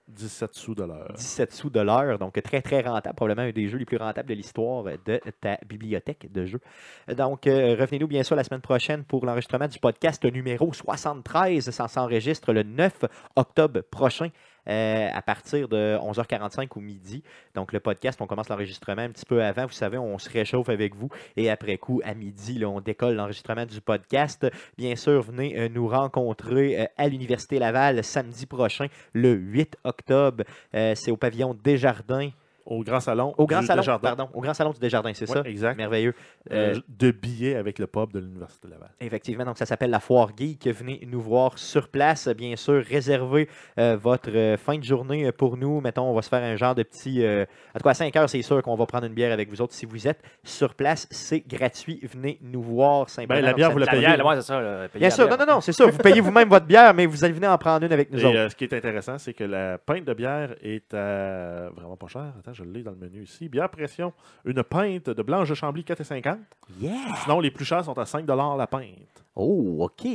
[0.09, 1.13] 17 sous de l'heure.
[1.17, 4.29] 17 sous de l'heure, donc très très rentable, probablement un des jeux les plus rentables
[4.29, 6.61] de l'histoire de ta bibliothèque de jeux.
[7.09, 11.71] Donc euh, revenez-nous bien sûr la semaine prochaine pour l'enregistrement du podcast numéro 73.
[11.71, 13.05] Ça s'enregistre le 9
[13.37, 14.29] octobre prochain.
[14.69, 17.23] Euh, à partir de 11h45 ou midi.
[17.55, 19.67] Donc, le podcast, on commence l'enregistrement un petit peu avant.
[19.67, 21.09] Vous savez, on se réchauffe avec vous.
[21.37, 24.47] Et après coup, à midi, on décolle l'enregistrement du podcast.
[24.77, 30.45] Bien sûr, venez euh, nous rencontrer euh, à l'Université Laval samedi prochain, le 8 octobre.
[30.73, 32.31] C'est au pavillon Desjardins.
[32.67, 33.35] Au Grand Salon.
[33.39, 34.09] Au Grand du Salon, Desjardins.
[34.15, 34.29] pardon.
[34.35, 35.49] Au Grand Salon du Desjardins, c'est Ouais, ça?
[35.49, 35.77] Exact.
[35.77, 36.15] Merveilleux.
[36.53, 38.91] Euh, Euh, de billets avec le pub de l'Université Laval.
[39.01, 40.67] Effectivement, donc ça s'appelle la Foire Geek.
[40.69, 42.29] Venez nous voir sur place.
[42.29, 45.81] Bien sûr, réservez euh, votre euh, fin de journée pour nous.
[45.81, 47.23] Mettons, on va se faire un genre de petit.
[47.25, 49.49] euh, en tout cas, à 5 heures, c'est sûr qu'on va prendre une bière avec
[49.51, 49.75] vous autres.
[49.75, 52.01] Si vous êtes sur place, c'est gratuit.
[52.13, 53.41] Venez nous voir simplement.
[53.41, 54.07] Ben, la bière, vous la La payez.
[54.07, 54.61] bière, c'est ça.
[54.61, 55.39] là, Bien sûr, bière.
[55.39, 55.87] non, non, non, c'est ça.
[55.87, 58.25] Vous payez vous-même votre bière, mais vous allez venir en prendre une avec nous Et
[58.25, 58.37] autres.
[58.39, 62.07] euh, ce qui est intéressant, c'est que la pinte de bière est à vraiment pas
[62.07, 62.33] cher.
[62.39, 63.49] Attends, je l'ai dans le menu ici.
[63.49, 64.13] Bière pression,
[64.45, 66.39] une pinte de blanche de Chambly 4,50.
[66.81, 66.93] Yeah!
[67.23, 69.25] Sinon, les plus chers sont à 5 la pinte.
[69.35, 70.07] Oh, OK.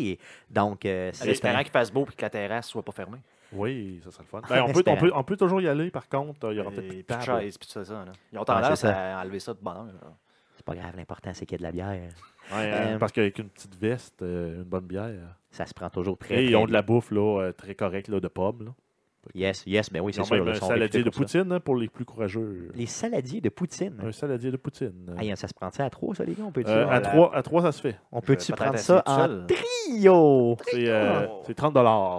[0.49, 3.19] Donc, euh, c'est espérant qu'il fasse beau et que la terrasse soit pas fermée.
[3.51, 4.37] Oui, ça serait le fun.
[4.39, 6.51] En Ben, on, peut, on, peut, on peut toujours y aller, par contre.
[6.51, 7.39] Il y aura peut-être plus de table.
[7.39, 8.05] puis tout ça.
[8.05, 8.11] là.
[8.31, 9.87] Ils ont Ouais, tendance à enlever ça de bonheur.
[10.55, 10.93] c'est pas grave.
[10.95, 12.11] L'important, c'est qu'il y ait de la bière.
[12.51, 15.35] Ouais, euh, Euh, parce qu'avec une petite veste, euh, une bonne bière.
[15.51, 18.07] Ça se prend toujours très, Et ils ont de la bouffe là, euh, très correcte
[18.07, 18.61] là, de pub.
[18.61, 18.71] Là.
[19.35, 20.35] Yes, yes, ben oui, c'est sûr.
[20.37, 22.71] même un saladier de poutine hein, pour les plus courageux.
[22.73, 23.95] Les saladiers de poutine.
[24.03, 25.13] Un saladier de poutine.
[25.19, 26.43] Hey, ça se prend ça à trois, ça, les gars?
[26.45, 27.97] On peut-tu, Euh, à, la- trois, à trois, ça se fait.
[28.11, 30.57] on peut-tu peut-être prendre ça en trio?
[30.67, 31.43] C'est euh, Oh.
[31.45, 31.73] c'est 30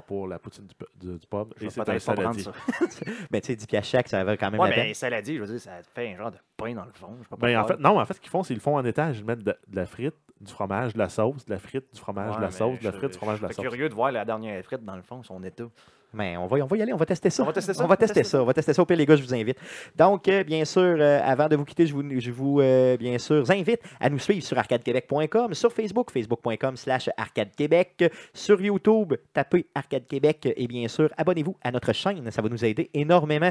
[0.06, 1.52] pour la poutine du, pu- du- du pub.
[1.56, 2.42] Je Et c'est un peut-être pas prendre saladier.
[2.44, 3.04] ça.
[3.30, 4.94] Ben, tu sais, 10 piastres chaque, ça va quand même Ouais, la mais peine.
[4.94, 7.14] saladier, je veux dire, ça fait un genre de pain dans le fond.
[7.18, 7.76] Je sais pas Ben, en pourquoi.
[7.76, 9.18] fait, non, en fait, ce qu'ils font, c'est qu'ils le font en étage.
[9.20, 12.00] Ils mettent de, de la frite, du fromage, de la sauce, de la frite, du
[12.00, 13.62] fromage, de la mais sauce, de la je- frite, du fromage, de la Je sauce.
[13.64, 15.64] suis curieux de voir la dernière frite dans le fond, son état.
[16.12, 17.42] Mais on va, on va y aller, on va tester ça.
[17.42, 18.42] On va tester ça, On va tester ça.
[18.42, 18.82] On va tester ça.
[18.82, 19.58] Au pire, les gars, je vous invite.
[19.96, 23.18] Donc, euh, bien sûr, euh, avant de vous quitter, je vous, je vous euh, bien
[23.18, 29.66] sûr, invite à nous suivre sur arcadequebec.com, sur Facebook, facebook.com slash arcadequebec, sur YouTube, tapez
[29.74, 32.28] Arcade Québec et bien sûr, abonnez-vous à notre chaîne.
[32.30, 33.50] Ça va nous aider énormément.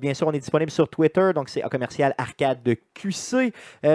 [0.00, 2.62] Bien sûr, on est disponible sur Twitter, donc c'est commercial Arcade
[2.94, 3.52] QC.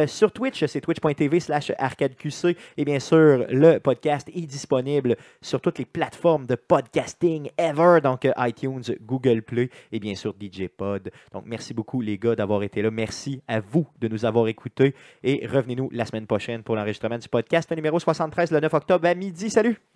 [0.08, 2.58] Sur Twitch, c'est twitch.tv slash arcadeqc.
[2.78, 8.26] Et bien sûr, le podcast est disponible sur toutes les plateformes de podcasting ever, donc
[8.26, 11.12] euh, iTunes, Google Play et bien sûr DJ Pod.
[11.32, 12.92] Donc merci beaucoup les gars d'avoir été là.
[12.92, 17.30] Merci à vous de nous avoir écoutés et revenez-nous la semaine prochaine pour l'enregistrement du
[17.30, 19.50] podcast numéro 73 le 9 octobre à midi.
[19.50, 19.91] Salut!